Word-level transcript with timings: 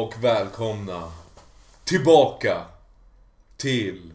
Och 0.00 0.24
välkomna 0.24 1.12
tillbaka 1.84 2.64
till 3.56 4.12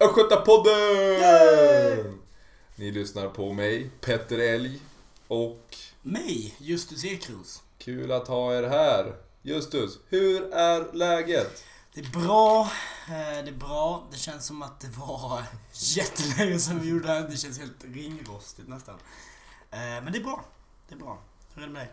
Östgötapodden! 0.00 2.18
Ni 2.76 2.90
lyssnar 2.90 3.28
på 3.28 3.52
mig, 3.52 3.90
Petter 4.00 4.38
Elg 4.38 4.80
och 5.28 5.76
Mig, 6.02 6.54
Justus 6.58 7.04
Ekros. 7.04 7.62
kul 7.78 8.12
att 8.12 8.28
ha 8.28 8.54
er 8.54 8.62
här. 8.62 9.14
Justus, 9.42 9.98
hur 10.08 10.52
är 10.52 10.92
läget? 10.92 11.64
Det 11.94 12.00
är 12.00 12.10
bra, 12.24 12.60
eh, 13.08 13.44
det 13.44 13.50
är 13.50 13.52
bra. 13.52 14.06
Det 14.10 14.16
känns 14.18 14.46
som 14.46 14.62
att 14.62 14.80
det 14.80 14.88
var 14.98 15.42
jättelänge 15.72 16.58
sedan 16.58 16.80
vi 16.80 16.88
gjorde 16.88 17.06
det 17.06 17.12
här. 17.12 17.28
Det 17.28 17.36
känns 17.36 17.58
helt 17.58 17.84
ringrostigt 17.84 18.68
nästan. 18.68 18.94
Eh, 19.70 19.78
Men 19.78 20.12
det 20.12 20.18
är 20.18 20.24
bra. 20.24 20.44
Det 20.88 20.94
är 20.94 20.98
bra. 20.98 21.18
Hur 21.54 21.62
är 21.62 21.66
det 21.66 21.72
med 21.72 21.82
dig? 21.82 21.92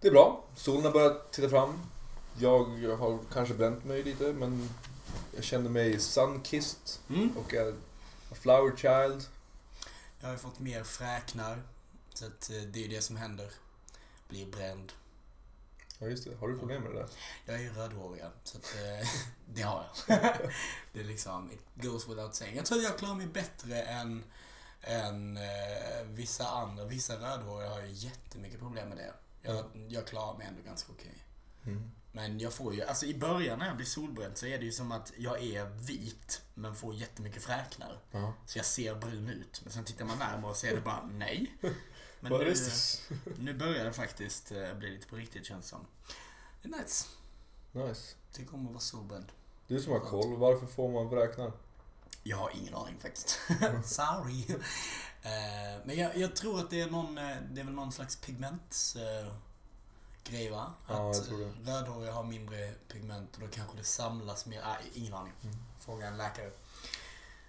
Det 0.00 0.08
är 0.08 0.12
bra. 0.12 0.44
Solen 0.56 0.84
har 0.84 0.92
börjat 0.92 1.32
titta 1.32 1.48
fram. 1.48 1.80
Jag 2.38 2.96
har 2.96 3.18
kanske 3.32 3.54
bränt 3.54 3.84
mig 3.84 4.02
lite, 4.02 4.32
men 4.32 4.68
jag 5.34 5.44
känner 5.44 5.70
mig 5.70 6.00
sunkissed 6.00 6.90
Mm. 7.08 7.36
och 7.36 7.54
är 7.54 7.72
a 8.30 8.34
flower 8.34 8.76
child. 8.76 9.24
Jag 10.20 10.28
har 10.28 10.36
fått 10.36 10.58
mer 10.58 10.84
fräknar. 10.84 11.62
Så 12.14 12.26
att 12.26 12.50
eh, 12.50 12.56
det 12.56 12.84
är 12.84 12.88
det 12.88 13.02
som 13.02 13.16
händer. 13.16 13.50
Blir 14.28 14.46
bränd. 14.46 14.92
Ja, 15.98 16.06
just 16.06 16.24
det. 16.24 16.36
Har 16.36 16.48
du 16.48 16.58
problem 16.58 16.82
med 16.82 16.92
det 16.92 16.98
där? 16.98 17.08
Jag 17.46 17.62
är 17.64 17.70
rödhårig, 17.70 18.22
så 18.44 18.58
att, 18.58 18.74
eh, 18.74 19.08
det 19.54 19.62
har 19.62 19.86
jag. 20.06 20.18
det 20.92 21.00
är 21.00 21.04
liksom, 21.04 21.50
it 21.52 21.60
goes 21.74 22.08
without 22.08 22.34
saying. 22.34 22.56
Jag 22.56 22.66
tror 22.66 22.78
att 22.78 22.84
jag 22.84 22.98
klarar 22.98 23.14
mig 23.14 23.26
bättre 23.26 23.82
än, 23.82 24.24
än 24.80 25.36
eh, 25.36 26.04
vissa 26.06 26.48
andra. 26.48 26.84
Vissa 26.84 27.16
rödhåriga 27.16 27.70
har 27.70 27.80
ju 27.80 27.92
jättemycket 27.92 28.58
problem 28.60 28.88
med 28.88 28.98
det. 28.98 29.12
Jag, 29.42 29.64
jag 29.88 30.06
klarar 30.06 30.38
mig 30.38 30.46
ändå 30.46 30.62
ganska 30.62 30.92
okej. 30.92 31.14
Mm. 31.66 31.90
Men 32.12 32.40
jag 32.40 32.52
får 32.52 32.74
ju, 32.74 32.82
alltså 32.82 33.06
i 33.06 33.14
början 33.14 33.58
när 33.58 33.66
jag 33.66 33.76
blir 33.76 33.86
solbränd 33.86 34.36
så 34.36 34.46
är 34.46 34.58
det 34.58 34.64
ju 34.64 34.72
som 34.72 34.92
att 34.92 35.12
jag 35.16 35.42
är 35.42 35.64
vit 35.64 36.42
men 36.54 36.74
får 36.74 36.94
jättemycket 36.94 37.42
fräknar. 37.42 37.98
Ja. 38.10 38.34
Så 38.46 38.58
jag 38.58 38.66
ser 38.66 38.94
brun 38.94 39.28
ut. 39.28 39.60
Men 39.64 39.72
sen 39.72 39.84
tittar 39.84 40.04
man 40.04 40.18
närmare 40.18 40.50
och 40.50 40.56
ser 40.56 40.74
det 40.74 40.80
bara 40.80 41.02
nej. 41.12 41.54
Men 42.20 42.32
nu, 42.32 42.54
nu 43.38 43.54
börjar 43.54 43.84
det 43.84 43.92
faktiskt 43.92 44.52
eh, 44.52 44.74
bli 44.74 44.90
lite 44.90 45.06
på 45.06 45.16
riktigt 45.16 45.46
känns 45.46 45.68
som. 45.68 45.86
Det 46.62 46.68
är 46.68 46.82
nice. 46.82 47.06
Nice. 47.72 48.14
Tycker 48.32 48.54
om 48.54 48.66
att 48.66 48.72
vara 48.72 48.80
solbränd. 48.80 49.26
Du 49.66 49.80
som 49.80 49.92
har 49.92 50.00
koll, 50.00 50.36
varför 50.36 50.66
får 50.66 50.92
man 50.92 51.08
vräknar? 51.08 51.52
Jag 52.22 52.36
har 52.36 52.50
ingen 52.54 52.74
aning 52.74 52.96
faktiskt. 52.98 53.40
Sorry. 53.84 54.46
Eh, 55.22 55.80
men 55.84 55.96
jag, 55.96 56.16
jag 56.16 56.36
tror 56.36 56.60
att 56.60 56.70
det 56.70 56.80
är 56.80 56.90
någon, 56.90 57.18
eh, 57.18 57.36
det 57.50 57.60
är 57.60 57.64
väl 57.64 57.74
någon 57.74 57.92
slags 57.92 58.16
pigment 58.16 58.94
grej 60.24 60.50
va? 60.50 60.72
Ja, 60.88 61.10
Att 61.10 61.16
jag 61.16 61.24
tror 61.26 61.38
det. 61.38 61.72
rödhåriga 61.72 62.12
har 62.12 62.24
mindre 62.24 62.72
pigment 62.92 63.34
och 63.34 63.40
då 63.40 63.46
kanske 63.48 63.76
det 63.76 63.84
samlas 63.84 64.46
mer. 64.46 64.60
Nej, 64.60 64.90
ingen 64.94 65.14
aning. 65.14 65.32
Mm. 65.42 65.56
Fråga 65.80 66.06
en 66.06 66.16
läkare. 66.16 66.50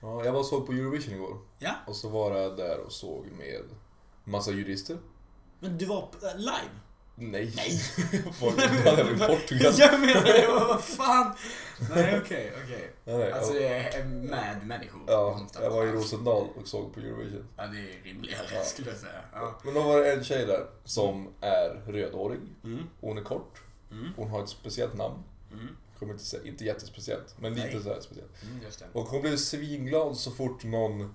Ja, 0.01 0.25
jag 0.25 0.31
var 0.31 0.39
och 0.39 0.45
såg 0.45 0.65
på 0.65 0.71
Eurovision 0.71 1.13
igår. 1.13 1.37
Ja, 1.59 1.75
Och 1.87 1.95
så 1.95 2.09
var 2.09 2.35
jag 2.37 2.57
där 2.57 2.79
och 2.79 2.91
såg 2.91 3.25
med 3.25 3.61
massa 4.23 4.51
jurister. 4.51 4.97
men 5.59 5.77
du 5.77 5.85
var 5.85 6.09
live? 6.37 6.69
Nej. 7.17 7.53
Nej. 7.55 7.79
var 8.41 8.51
var 8.51 8.97
jag 8.97 9.11
i 9.15 9.19
Portugal? 9.19 9.73
Jag 9.77 9.99
menar 9.99 10.23
det, 10.23 10.47
vad 10.47 10.83
fan? 10.83 11.35
Nej, 11.95 12.19
okej, 12.23 12.53
okej. 12.63 12.91
Nej, 13.05 13.17
nej, 13.17 13.31
Alltså 13.31 13.53
jag, 13.53 13.61
det 13.71 13.77
är 13.97 14.05
med 14.05 14.67
människor. 14.67 15.01
ja, 15.07 15.47
jag 15.61 15.69
var 15.71 15.85
i 15.85 15.91
Rosendal 15.91 16.47
och 16.61 16.67
såg 16.67 16.93
på 16.93 16.99
Eurovision. 16.99 17.47
Ja, 17.57 17.63
det 17.67 17.77
är 17.79 18.03
rimligare 18.03 18.45
Ja. 18.53 18.63
skulle 18.63 18.89
jag 18.89 18.99
säga. 18.99 19.21
Ja. 19.33 19.59
Men 19.63 19.73
då 19.73 19.81
var 19.81 19.99
det 19.99 20.13
en 20.13 20.23
tjej 20.23 20.45
där 20.45 20.65
som 20.83 21.27
är 21.41 21.91
rödhårig. 21.91 22.39
Mm, 22.63 22.83
Hon 23.01 23.17
är 23.17 23.23
kort. 23.23 23.61
mm, 23.91 24.07
Hon 24.15 24.29
har 24.29 24.43
ett 24.43 24.49
speciellt 24.49 24.93
namn. 24.97 25.23
mm, 25.53 25.67
Kommer 25.99 26.13
inte 26.13 26.25
säga, 26.25 26.43
inte 26.43 26.65
jättespeciellt, 26.65 27.35
men 27.39 27.53
lite 27.53 27.67
Nej. 27.67 27.83
så 27.83 27.89
här 27.89 28.01
speciellt. 28.01 28.31
mm, 28.43 28.59
det. 28.79 28.99
Och 28.99 29.05
hon 29.07 29.21
blev 29.21 29.37
svinglad 29.37 30.17
så 30.17 30.31
fort 30.31 30.63
någon 30.63 31.13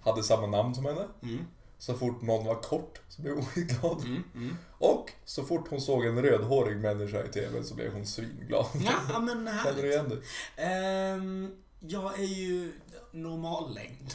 hade 0.00 0.22
samma 0.22 0.46
namn 0.46 0.74
som 0.74 0.84
henne. 0.84 1.04
Mm, 1.22 1.38
Så 1.78 1.94
fort 1.94 2.22
någon 2.22 2.44
var 2.46 2.62
kort 2.62 3.00
så 3.08 3.22
blev 3.22 3.34
hon 3.34 3.44
skitglad. 3.46 4.00
mm, 4.04 4.24
mm. 4.34 4.56
Och 4.78 5.12
så 5.24 5.44
fort 5.44 5.68
hon 5.68 5.80
såg 5.80 6.06
en 6.06 6.22
rödhårig 6.22 6.76
människa 6.76 7.24
i 7.24 7.28
TV 7.28 7.64
så 7.64 7.74
blev 7.74 7.92
hon 7.92 8.06
svinglad. 8.06 8.66
Ja, 8.74 9.18
men 9.18 9.50
Känner 9.64 9.82
du 9.82 9.90
igen 9.90 10.08
det? 10.08 10.22
Ehm, 10.62 11.56
jag 11.80 12.18
är 12.20 12.24
ju 12.24 12.72
normallängd. 13.12 14.14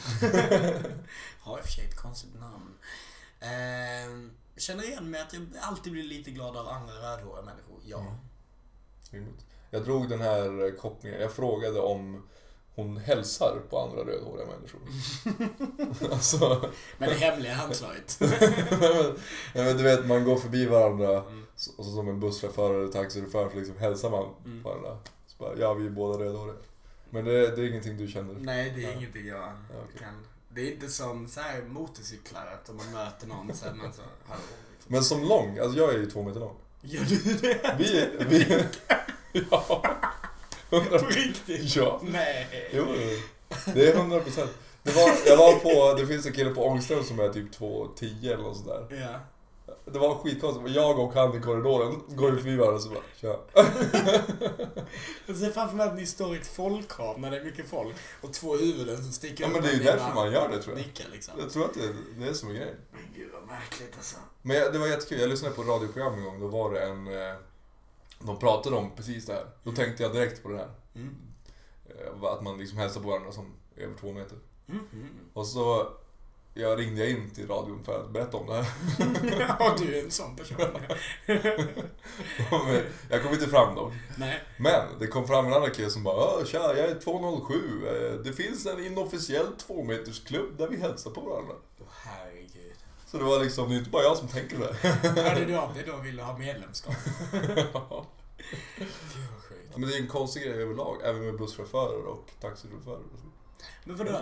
Har 1.40 1.58
i 1.58 1.60
och 1.60 1.64
för 1.64 1.72
sig 1.72 1.84
ett 1.84 1.96
konstigt 1.96 2.40
namn. 2.40 2.74
Ehm, 3.40 4.30
känner 4.56 4.84
igen 4.84 5.10
mig 5.10 5.20
att 5.20 5.32
jag 5.32 5.46
alltid 5.60 5.92
blir 5.92 6.04
lite 6.04 6.30
glad 6.30 6.56
av 6.56 6.68
andra 6.68 6.92
rödhåriga 6.94 7.42
människor. 7.42 7.80
Ja. 7.84 8.16
Mm. 9.12 9.28
Jag 9.70 9.84
drog 9.84 10.08
den 10.08 10.20
här 10.20 10.76
kopplingen. 10.76 11.20
Jag 11.20 11.32
frågade 11.32 11.80
om 11.80 12.28
hon 12.74 12.96
hälsar 12.96 13.60
på 13.70 13.78
andra 13.80 14.04
rödhåriga 14.04 14.46
människor. 14.46 14.80
alltså, 16.12 16.70
Men 16.98 17.08
det 17.08 17.14
hemliga 17.14 17.54
handslaget. 17.54 18.16
men, 18.70 19.14
men 19.54 19.76
du 19.76 19.82
vet, 19.82 20.06
man 20.06 20.24
går 20.24 20.36
förbi 20.36 20.66
varandra 20.66 21.08
Mm. 21.20 21.46
och 21.76 21.84
så 21.84 21.90
som 21.90 22.08
en 22.08 22.20
busschaufför 22.20 22.74
eller 22.74 22.92
taxichaufför 22.92 23.50
så 23.50 23.56
liksom 23.56 23.76
hälsar 23.76 24.10
man 24.10 24.28
Mm. 24.44 24.62
på 24.62 24.68
varandra. 24.68 24.98
Så 25.26 25.36
bara, 25.38 25.56
ja, 25.58 25.74
vi 25.74 25.86
är 25.86 25.90
båda 25.90 26.24
rödhåriga. 26.24 26.56
Men 27.10 27.24
det, 27.24 27.56
det 27.56 27.62
är 27.62 27.68
ingenting 27.68 27.96
du 27.96 28.08
känner? 28.08 28.34
Nej, 28.34 28.72
det 28.76 28.84
är 28.84 28.88
Ja. 28.90 28.96
ingenting 28.98 29.26
jag 29.26 29.38
Ja, 29.38 29.52
okej. 29.84 29.98
kan. 30.00 30.26
Det 30.48 30.60
är 30.60 30.72
inte 30.72 30.88
som 30.88 31.28
så 31.28 31.40
här 31.40 31.62
motorcyklar, 31.62 32.46
att 32.62 32.68
om 32.68 32.76
man 32.76 32.92
möter 32.92 33.26
någon 33.26 33.54
så 33.54 33.66
är 33.66 33.74
man 33.74 33.92
så, 33.92 34.02
hallå. 34.28 34.40
Liksom. 34.74 34.92
Men 34.92 35.02
som 35.04 35.22
lång, 35.24 35.58
alltså 35.58 35.78
jag 35.78 35.94
är 35.94 35.98
ju 35.98 36.10
två 36.10 36.22
meter 36.22 36.40
lång. 36.40 36.56
Gör 36.80 37.04
du 37.04 37.16
det? 37.34 37.74
Vi, 37.78 38.08
vi, 38.28 38.64
ja. 39.50 39.82
På 40.80 41.06
riktigt? 41.06 41.76
ja. 41.76 42.00
Nej. 42.02 42.70
Jo, 42.72 42.84
det 43.74 43.88
är 43.88 43.96
hundra 43.96 44.20
procent. 44.20 44.50
Det 44.82 44.92
var, 44.92 45.10
jag 45.26 45.36
var 45.36 45.58
på, 45.58 45.98
det 46.00 46.06
finns 46.06 46.26
en 46.26 46.32
kille 46.32 46.50
på 46.50 46.66
Ångström 46.66 47.04
som 47.04 47.20
är 47.20 47.28
typ 47.28 47.58
2,10 47.58 48.32
eller 48.32 48.42
något 48.42 48.56
sådär. 48.56 48.86
Ja. 48.90 49.18
Det 49.84 49.98
var 49.98 50.14
skitkonstigt, 50.14 50.76
jag 50.76 50.98
och 50.98 51.14
han 51.14 51.36
i 51.36 51.40
korridoren 51.40 52.02
går 52.08 52.30
ju 52.30 52.36
förbi 52.36 52.56
varandra 52.56 52.76
och 52.76 52.82
så 52.82 52.88
bara 52.88 53.02
tja. 53.20 53.38
Jag 55.26 55.36
ser 55.36 55.50
framför 55.50 55.76
mig 55.76 55.86
att 55.86 55.96
ni 55.96 56.06
står 56.06 56.34
i 56.34 56.38
ett 56.38 56.46
folkhav 56.46 57.20
när 57.20 57.30
det 57.30 57.36
är 57.36 57.44
mycket 57.44 57.68
folk 57.68 57.96
och 58.20 58.32
två 58.32 58.56
huvuden 58.56 58.96
som 58.96 59.12
sticker 59.12 59.44
Ja 59.44 59.50
men 59.50 59.62
det 59.62 59.68
är 59.68 59.72
ju 59.72 59.82
därför 59.82 60.14
man 60.14 60.32
gör 60.32 60.48
det 60.48 60.62
tror 60.62 60.76
jag. 60.76 60.86
Nickar 60.86 61.04
liksom. 61.12 61.34
Jag 61.38 61.50
tror 61.50 61.64
att 61.64 61.74
det, 61.74 61.88
det 62.18 62.28
är 62.28 62.32
som 62.32 62.48
är 62.48 62.54
grejen. 62.54 62.76
Men 62.92 63.02
gud 63.16 63.30
vad 63.32 63.46
märkligt 63.46 63.92
alltså. 63.96 64.16
Men 64.42 64.56
jag, 64.56 64.72
det 64.72 64.78
var 64.78 64.86
jättekul, 64.86 65.20
jag 65.20 65.30
lyssnade 65.30 65.54
på 65.54 65.62
ett 65.62 65.68
radioprogram 65.68 66.14
en 66.14 66.24
gång, 66.24 66.40
då 66.40 66.48
var 66.48 66.70
det 66.72 66.80
en... 66.80 67.06
De 68.26 68.38
pratade 68.38 68.76
om 68.76 68.90
precis 68.96 69.26
det 69.26 69.32
här. 69.32 69.46
Då 69.64 69.72
tänkte 69.72 70.02
jag 70.02 70.12
direkt 70.12 70.42
på 70.42 70.48
det 70.48 70.56
här. 70.58 70.70
Mm. 70.94 71.16
Eh, 71.88 72.24
Att 72.24 72.42
man 72.42 72.58
liksom 72.58 72.78
hälsar 72.78 73.00
på 73.00 73.08
varandra 73.08 73.32
som 73.32 73.52
över 73.76 73.94
två 74.00 74.12
meter. 74.12 74.38
Mm. 74.68 74.80
Mm. 74.92 75.08
Och 75.32 75.46
så 75.46 75.88
jag 76.54 76.78
ringde 76.78 77.10
in 77.10 77.30
till 77.30 77.48
radion 77.48 77.84
för 77.84 78.00
att 78.04 78.10
berätta 78.10 78.36
om 78.36 78.46
det 78.46 78.54
här. 78.54 78.66
ja, 79.58 79.76
du 79.78 79.98
är 79.98 80.04
en 80.04 80.10
sån 80.10 80.36
person. 80.36 80.56
Jag 83.10 83.22
kom 83.22 83.32
inte 83.32 83.46
fram 83.48 83.74
då. 83.74 83.92
Nej. 84.18 84.40
Men 84.58 84.98
det 84.98 85.06
kom 85.06 85.26
fram 85.26 85.46
en 85.46 85.52
annan 85.52 85.70
kille 85.70 85.90
som 85.90 86.02
bara 86.02 86.16
"Ja, 86.16 86.44
Tja, 86.46 86.58
jag 86.76 86.90
är 86.90 87.00
207. 87.00 87.54
Eh, 87.86 88.12
Det 88.24 88.32
finns 88.32 88.66
en 88.66 88.86
inofficiell 88.86 89.46
tvåmetersklubb 89.66 90.58
där 90.58 90.68
vi 90.68 90.76
hälsar 90.76 91.10
på 91.10 91.20
varandra. 91.20 91.54
Herregud. 91.90 92.41
Så 93.12 93.18
det 93.18 93.24
var 93.24 93.40
liksom, 93.40 93.68
det 93.68 93.74
är 93.74 93.78
inte 93.78 93.90
bara 93.90 94.02
jag 94.02 94.16
som 94.16 94.28
tänker 94.28 94.58
det. 94.58 94.76
Ja, 94.82 95.34
det 95.34 95.42
är 95.42 95.48
då, 95.48 95.70
det 95.74 95.80
är 95.80 95.86
då 95.86 95.96
vill 95.96 96.16
du 96.16 96.22
ha 96.22 96.38
medlemskap. 96.38 96.94
Vad 97.72 98.06
sjukt. 99.42 99.76
Men 99.76 99.88
det 99.88 99.96
är 99.96 100.00
en 100.00 100.08
konstig 100.08 100.42
grej 100.42 100.62
överlag, 100.62 100.96
även 101.04 101.24
med 101.24 101.38
busschaufförer 101.38 102.06
och 102.06 102.30
taxichaufförer. 102.40 102.98
så. 103.20 103.26
Men 103.84 103.96
vadå, 103.96 104.20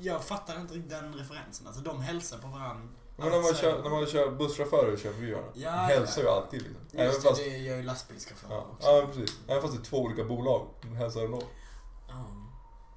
jag 0.00 0.24
fattar 0.24 0.60
inte 0.60 0.74
riktigt 0.74 0.90
den 0.90 1.14
referensen. 1.14 1.66
Alltså 1.66 1.82
de 1.82 2.00
hälsar 2.00 2.38
på 2.38 2.46
varandra. 2.48 2.88
Men 3.16 3.28
när 3.30 3.40
man, 3.42 3.54
kör, 3.54 3.82
när 3.82 3.90
man 3.90 4.06
kör 4.06 4.30
busschaufförer 4.30 4.96
kör 4.96 5.12
förbi 5.12 5.30
varandra, 5.32 5.52
Ja, 5.54 5.70
hälsar 5.70 6.22
ju 6.22 6.28
ja. 6.28 6.34
alltid 6.34 6.62
liksom. 6.62 6.80
Även 6.92 7.06
Just 7.06 7.22
det, 7.22 7.28
fast, 7.28 7.44
det 7.44 7.58
gör 7.58 7.76
ju 7.76 7.82
lastbilschaufförer 7.82 8.54
ja, 8.54 8.66
också. 8.72 8.88
ja, 8.88 9.06
precis. 9.06 9.38
Även 9.48 9.62
fast 9.62 9.74
det 9.74 9.80
är 9.80 9.84
två 9.84 9.98
olika 9.98 10.24
bolag, 10.24 10.66
de 10.82 10.96
hälsar 10.96 11.24
ändå. 11.24 11.42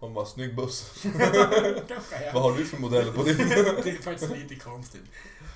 Man 0.03 0.13
bara, 0.13 0.25
snygg 0.25 0.55
buss. 0.55 1.03
Kanske, 1.87 2.25
ja. 2.25 2.31
Vad 2.33 2.43
har 2.43 2.57
du 2.57 2.65
för 2.65 2.77
modeller 2.77 3.11
på 3.11 3.23
din? 3.23 3.37
Det 3.37 3.89
är 3.89 4.01
faktiskt 4.01 4.31
lite 4.31 4.55
konstigt. 4.55 5.01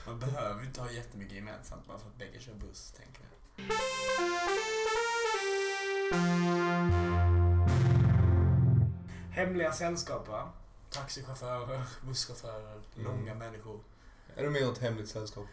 Man 0.06 0.20
behöver 0.20 0.64
inte 0.64 0.82
ha 0.82 0.92
jättemycket 0.92 1.34
gemensamt 1.36 1.88
bara 1.88 2.00
för 2.00 2.08
att 2.08 2.18
bägge 2.18 2.40
kör 2.40 2.54
buss, 2.54 2.92
tänker 2.98 3.22
jag. 3.22 3.68
Hemliga 9.32 9.72
sällskap, 9.72 10.28
va? 10.28 10.50
Taxichaufförer, 10.90 11.82
busschaufförer, 12.08 12.82
Mm. 12.96 13.06
långa 13.08 13.36
människor. 13.36 13.80
Är 14.36 14.44
du 14.44 14.50
med 14.50 14.62
i 14.62 14.66
något 14.66 14.78
hemligt 14.78 15.10
sällskap? 15.10 15.46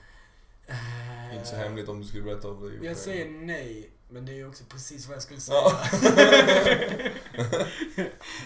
Eh, 0.67 1.35
Inte 1.37 1.47
så 1.47 1.57
hemligt 1.57 1.89
om 1.89 2.01
du 2.01 2.07
skulle 2.07 2.23
berätta 2.23 2.49
om 2.49 2.79
det. 2.81 2.87
Jag 2.87 2.97
säger 2.97 3.31
nej. 3.31 3.91
Men 4.09 4.27
det 4.27 4.33
är 4.33 4.37
ju 4.37 4.49
också 4.49 4.65
precis 4.65 5.07
vad 5.07 5.17
jag 5.17 5.23
skulle 5.23 5.41
säga. 5.41 5.59
Ja. 5.59 5.81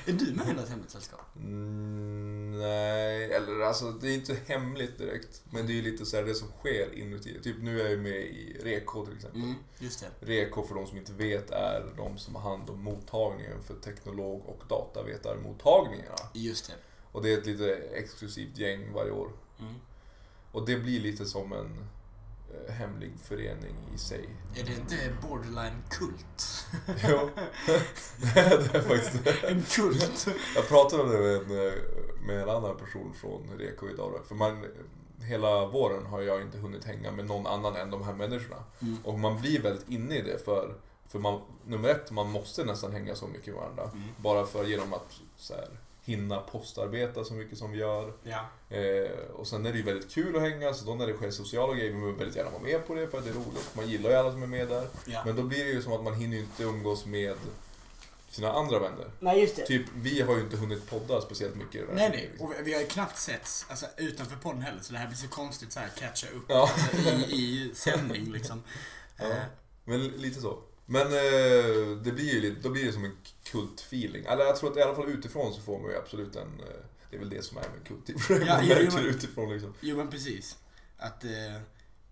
är 0.06 0.12
du 0.12 0.32
med 0.32 0.48
i 0.48 0.52
något 0.52 0.68
hemligt 0.68 0.90
sällskap? 0.90 1.20
Mm, 1.36 2.58
nej, 2.58 3.32
eller 3.32 3.60
alltså 3.60 3.90
det 3.90 4.08
är 4.08 4.14
inte 4.14 4.36
hemligt 4.46 4.98
direkt. 4.98 5.42
Men 5.50 5.66
det 5.66 5.72
är 5.72 5.74
ju 5.74 5.82
lite 5.82 6.06
så 6.06 6.16
här 6.16 6.24
det 6.24 6.34
som 6.34 6.48
sker 6.48 6.94
inuti. 6.94 7.40
Typ 7.42 7.56
nu 7.62 7.80
är 7.80 7.84
jag 7.84 7.90
ju 7.90 7.96
med 7.96 8.20
i 8.20 8.60
Reko 8.62 9.04
till 9.04 9.14
exempel. 9.14 9.42
Mm, 9.42 9.54
just 9.78 10.00
det. 10.00 10.26
Reko 10.26 10.62
för 10.62 10.74
de 10.74 10.86
som 10.86 10.98
inte 10.98 11.12
vet 11.12 11.50
är 11.50 11.94
de 11.96 12.18
som 12.18 12.34
har 12.34 12.50
hand 12.50 12.70
om 12.70 12.82
mottagningen 12.82 13.62
för 13.62 13.74
teknolog 13.74 14.42
och 14.46 14.62
datavetarmottagningarna. 14.68 16.16
Just 16.32 16.66
det. 16.66 16.74
Och 17.12 17.22
det 17.22 17.32
är 17.32 17.38
ett 17.38 17.46
lite 17.46 17.74
exklusivt 17.74 18.58
gäng 18.58 18.92
varje 18.92 19.10
år. 19.10 19.30
Mm. 19.60 19.74
Och 20.52 20.66
det 20.66 20.76
blir 20.76 21.00
lite 21.00 21.26
som 21.26 21.52
en 21.52 21.88
hemlig 22.68 23.12
förening 23.22 23.74
i 23.94 23.98
sig. 23.98 24.28
Är 24.54 24.64
det 24.64 24.72
inte 24.72 24.96
borderline 25.28 25.82
kult? 25.88 26.66
Jo, 27.08 27.30
det 28.34 28.40
är 28.40 28.80
faktiskt 28.80 29.24
det. 29.24 29.48
En 29.48 29.62
kult? 29.62 30.26
Jag 30.54 30.68
pratade 30.68 31.02
om 31.02 31.10
det 31.10 31.18
med 31.18 31.34
en, 31.34 31.68
eh, 31.68 31.72
med 32.26 32.42
en 32.42 32.48
annan 32.48 32.76
person 32.76 33.14
från 33.14 33.58
Reko 33.58 33.88
idag. 33.88 34.12
då. 34.12 34.22
För 34.28 34.34
man, 34.34 34.64
hela 35.22 35.66
våren 35.66 36.06
har 36.06 36.20
jag 36.20 36.42
inte 36.42 36.58
hunnit 36.58 36.84
hänga 36.84 37.12
med 37.12 37.26
någon 37.26 37.46
annan 37.46 37.76
än 37.76 37.90
de 37.90 38.02
här 38.02 38.14
människorna. 38.14 38.64
Mm. 38.82 38.96
Och 39.04 39.18
man 39.18 39.40
blir 39.40 39.62
väldigt 39.62 39.88
inne 39.88 40.14
i 40.14 40.22
det 40.22 40.44
för, 40.44 40.74
för 41.06 41.18
man, 41.18 41.40
nummer 41.66 41.88
ett, 41.88 42.10
man 42.10 42.30
måste 42.30 42.64
nästan 42.64 42.92
hänga 42.92 43.14
så 43.14 43.26
mycket 43.26 43.46
med 43.46 43.54
varandra. 43.54 43.82
Mm. 43.82 44.02
Bara 44.16 44.46
för 44.46 44.64
genom 44.64 44.92
att 44.92 45.20
så 45.36 45.54
här, 45.54 45.68
hinna 46.08 46.40
postarbeta 46.40 47.24
så 47.24 47.34
mycket 47.34 47.58
som 47.58 47.70
vi 47.72 47.78
gör. 47.78 48.12
Ja. 48.22 48.40
Eh, 48.76 49.10
och 49.34 49.46
sen 49.46 49.66
är 49.66 49.72
det 49.72 49.78
ju 49.78 49.84
väldigt 49.84 50.10
kul 50.10 50.36
att 50.36 50.42
hänga, 50.42 50.74
så 50.74 50.84
då 50.84 50.94
när 50.94 51.06
det 51.06 51.12
sker 51.14 51.30
sociala 51.30 51.74
grejer 51.74 51.90
vill 51.92 52.00
man 52.02 52.16
väldigt 52.16 52.36
gärna 52.36 52.50
vara 52.50 52.62
med 52.62 52.86
på 52.86 52.94
det 52.94 53.08
för 53.08 53.18
att 53.18 53.24
det 53.24 53.30
är 53.30 53.34
roligt. 53.34 53.70
Man 53.74 53.88
gillar 53.88 54.10
ju 54.10 54.16
alla 54.16 54.32
som 54.32 54.42
är 54.42 54.46
med 54.46 54.68
där. 54.68 54.88
ja. 55.06 55.22
Men 55.26 55.36
då 55.36 55.42
blir 55.42 55.64
det 55.64 55.70
ju 55.70 55.82
som 55.82 55.92
att 55.92 56.04
man 56.04 56.14
hinner 56.14 56.36
ju 56.36 56.42
inte 56.42 56.62
umgås 56.62 57.06
med 57.06 57.36
sina 58.30 58.52
andra 58.52 58.78
vänner. 58.78 59.10
Nej, 59.20 59.40
just 59.40 59.56
det. 59.56 59.66
Typ, 59.66 59.86
vi 59.94 60.20
har 60.20 60.34
ju 60.36 60.40
inte 60.40 60.56
hunnit 60.56 60.90
podda 60.90 61.20
speciellt 61.20 61.56
mycket. 61.56 61.84
Nej, 61.94 62.08
nej. 62.10 62.30
Och 62.40 62.52
vi- 62.62 62.72
har 62.74 62.80
ju 62.80 62.86
knappt 62.86 63.18
setts 63.18 63.66
alltså, 63.68 63.86
utanför 63.96 64.36
podden 64.36 64.62
heller, 64.62 64.80
så 64.82 64.92
det 64.92 64.98
här 64.98 65.06
blir 65.06 65.16
så 65.16 65.28
konstigt 65.28 65.72
så 65.72 65.80
här 65.80 65.88
catcha 65.88 66.26
upp 66.36 66.44
Ja. 66.48 66.60
alltså, 66.72 67.10
i, 67.10 67.34
i 67.34 67.70
sändning 67.74 68.32
liksom. 68.32 68.62
Ja. 69.16 69.24
Eh, 69.26 69.36
Men 69.84 70.08
lite 70.08 70.40
så. 70.40 70.58
Men 70.90 71.06
eh, 71.06 71.96
det 72.04 72.12
blir 72.12 72.34
ju 72.34 72.40
lite, 72.40 72.60
då 72.60 72.68
blir 72.70 72.84
det 72.86 72.92
som 72.92 73.04
en 73.04 73.16
kultfeeling. 73.44 74.24
Eller 74.24 74.44
jag 74.44 74.56
tror 74.56 74.70
att 74.70 74.76
i 74.76 74.82
alla 74.82 74.94
fall 74.94 75.08
utifrån 75.08 75.54
så 75.54 75.60
får 75.60 75.78
man 75.78 75.90
ju 75.90 75.96
absolut 75.96 76.36
en... 76.36 76.60
eh, 76.60 76.66
Det 77.10 77.16
är 77.16 77.20
väl 77.20 77.30
det 77.30 77.42
som 77.44 77.58
är 77.58 77.62
med 77.62 77.86
kult. 77.88 78.08
Ja, 78.30 78.36
man 78.38 78.46
ja, 78.46 78.56
märker 78.56 78.82
jo, 78.84 78.90
men- 78.94 79.04
utifrån 79.06 79.52
liksom. 79.52 79.74
Jo 79.80 79.96
men 79.96 80.10
precis. 80.10 80.56
Att, 80.98 81.24
eh, 81.24 81.30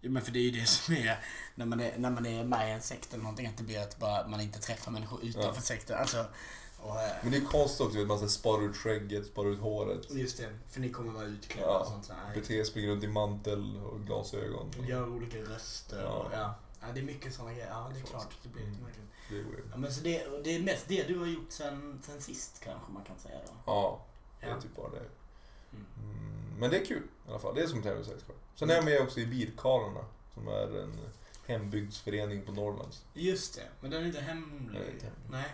jo, 0.01 0.11
men 0.11 0.23
för 0.23 0.33
det 0.33 0.39
är 0.39 0.43
ju 0.43 0.51
det 0.61 0.67
som 0.69 0.95
är 0.95 1.19
när 1.55 1.67
man 1.67 1.81
är, 1.81 1.99
när 1.99 2.11
man 2.11 2.27
är 2.27 2.45
med 2.45 2.69
i 2.69 2.73
en 2.73 2.83
sekt 2.83 3.13
eller 3.15 3.23
någonting, 3.23 3.47
att 3.47 3.57
det 3.57 3.65
blir 3.65 3.81
att 3.81 3.99
bara, 3.99 4.29
man 4.29 4.41
inte 4.41 4.59
träffar 4.59 4.93
människor 4.93 5.25
utanför 5.25 5.49
Ja. 5.55 5.61
sekten. 5.61 5.99
Alltså, 5.99 6.25
och, 6.79 6.95
Men 7.23 7.31
det 7.33 7.37
är 7.39 7.45
konstigt 7.45 7.81
också 7.87 8.01
att 8.01 8.07
man 8.07 8.29
sparar 8.31 8.63
ut 8.71 8.77
skägget, 8.77 9.27
sparar 9.27 9.51
ut 9.51 9.59
håret. 9.61 10.11
just 10.11 10.39
det, 10.39 10.49
för 10.71 10.81
ni 10.81 10.89
kommer 10.91 11.13
vara 11.13 11.25
utklädda 11.25 11.67
Ja. 11.69 11.79
och 11.81 11.87
sånt. 11.87 12.05
Så. 12.05 12.13
Bete 12.35 12.65
springer 12.65 12.89
runt 12.89 13.05
i 13.05 13.09
mantel 13.09 13.77
och 13.77 14.01
glasögon. 14.07 14.71
Och 14.79 14.85
gör 14.85 15.09
olika 15.09 15.39
röster. 15.39 16.03
Ja. 16.03 16.09
Och, 16.09 16.33
ja. 16.33 16.55
Ja, 16.81 16.87
det 16.95 17.01
är 17.01 17.05
mycket 17.05 17.35
sådana 17.35 17.53
grejer. 17.53 17.69
Ja, 17.71 17.91
det 17.95 18.01
är 18.01 18.05
klart. 18.05 18.37
Det 18.43 18.49
blir 18.49 18.63
lite 18.63 18.73
Mm. 18.79 18.85
märkligt. 18.85 19.07
Det 19.31 19.37
är 19.39 19.43
weird. 19.43 19.65
Ja, 19.71 19.77
men 19.77 19.93
så 19.93 20.01
det, 20.03 20.43
det 20.45 20.57
är 20.57 20.63
mest 20.63 20.89
det 20.89 21.09
du 21.09 21.19
har 21.19 21.27
gjort 21.27 21.51
sen, 21.53 22.01
sen 22.03 22.21
sist 22.21 22.61
kanske 22.65 22.93
man 22.93 23.05
kan 23.05 23.19
säga 23.19 23.39
då. 23.47 23.53
Ja, 23.67 24.05
det 24.41 24.47
är 24.47 24.51
Ja. 24.51 24.61
typ 24.61 24.77
bara 24.77 24.91
det. 24.91 24.97
Mm. 25.73 25.87
Mm, 26.03 26.59
men 26.59 26.71
det 26.71 26.81
är 26.81 26.85
kul 26.85 27.03
i 27.27 27.31
alla 27.31 27.39
fall. 27.39 27.55
Det 27.55 27.63
är 27.63 27.67
som 27.67 27.83
tävlingssällskap. 27.83 28.37
Sen 28.55 28.71
är 28.71 28.75
jag 28.75 28.85
med 28.85 29.01
också 29.01 29.21
i 29.21 29.27
Bilkarlarna. 29.27 30.05
Som 30.35 30.49
är 30.49 30.83
en 30.83 30.99
hembygdsförening 31.47 32.43
på 32.43 32.53
Norrlands. 32.53 33.05
Just 33.15 33.55
det, 33.55 33.69
men 33.81 33.91
den 33.91 34.03
är 34.03 34.07
inte 34.07 34.21
hemlig. 34.21 34.73
Den 34.75 34.83
är 34.83 34.91
inte 34.93 35.05
hemlig. 35.07 35.31
Nej. 35.31 35.51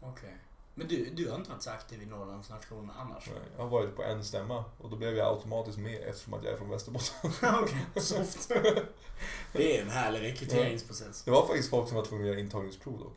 Okej. 0.00 0.36
Men 0.78 0.88
du, 0.88 1.10
du 1.10 1.28
har 1.30 1.36
inte 1.36 1.50
varit 1.50 1.62
så 1.62 1.70
aktiv 1.70 2.02
i 2.02 2.06
Norrlands 2.06 2.50
nation 2.50 2.90
annars? 2.98 3.26
Nej, 3.26 3.40
Jag 3.56 3.62
har 3.62 3.70
varit 3.70 3.96
på 3.96 4.02
en 4.02 4.24
stämma 4.24 4.64
och 4.78 4.90
då 4.90 4.96
blev 4.96 5.16
jag 5.16 5.28
automatiskt 5.28 5.78
med 5.78 6.02
eftersom 6.02 6.34
att 6.34 6.44
jag 6.44 6.52
är 6.52 6.56
från 6.56 6.70
Västerbotten. 6.70 7.30
Okej, 7.62 8.02
soft. 8.02 8.48
Det 9.52 9.78
är 9.78 9.82
en 9.82 9.90
härlig 9.90 10.22
rekryteringsprocess. 10.22 11.22
Det 11.22 11.30
var 11.30 11.46
faktiskt 11.46 11.70
folk 11.70 11.88
som 11.88 11.96
var 11.96 12.04
tvungna 12.04 12.24
att 12.24 12.30
göra 12.30 12.40
intagningsprov 12.40 12.98
dock. 12.98 13.16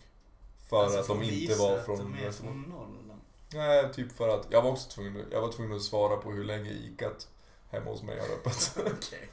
För 0.69 0.84
Alltså, 0.84 1.00
att 1.00 1.08
de 1.08 1.24
inte 1.24 1.56
var 1.56 1.80
från 1.84 1.98
de 1.98 2.13
är 2.13 2.25
Västerbotten. 2.25 2.63
från 2.63 2.74
Norrland. 2.78 3.22
Nej, 3.54 3.94
typ 3.94 4.12
för 4.12 4.28
att 4.40 4.48
jag 4.50 4.62
var 4.62 4.72
också 4.72 4.90
tvungen, 4.90 5.25
jag 5.31 5.42
var 5.42 5.52
tvungen 5.52 5.75
att 5.78 5.81
svara 5.84 6.18
på 6.18 6.31
hur 6.31 6.44
länge 6.44 6.69
Icat 6.72 7.28
hemma 7.69 7.92
hos 7.92 8.04
mig 8.04 8.19
har 8.19 8.28
öppet. 8.28 8.78
Okej. 8.98 9.30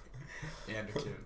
Det 0.67 0.75
är 0.77 0.81
ändå 0.81 0.93
kul. 0.93 1.25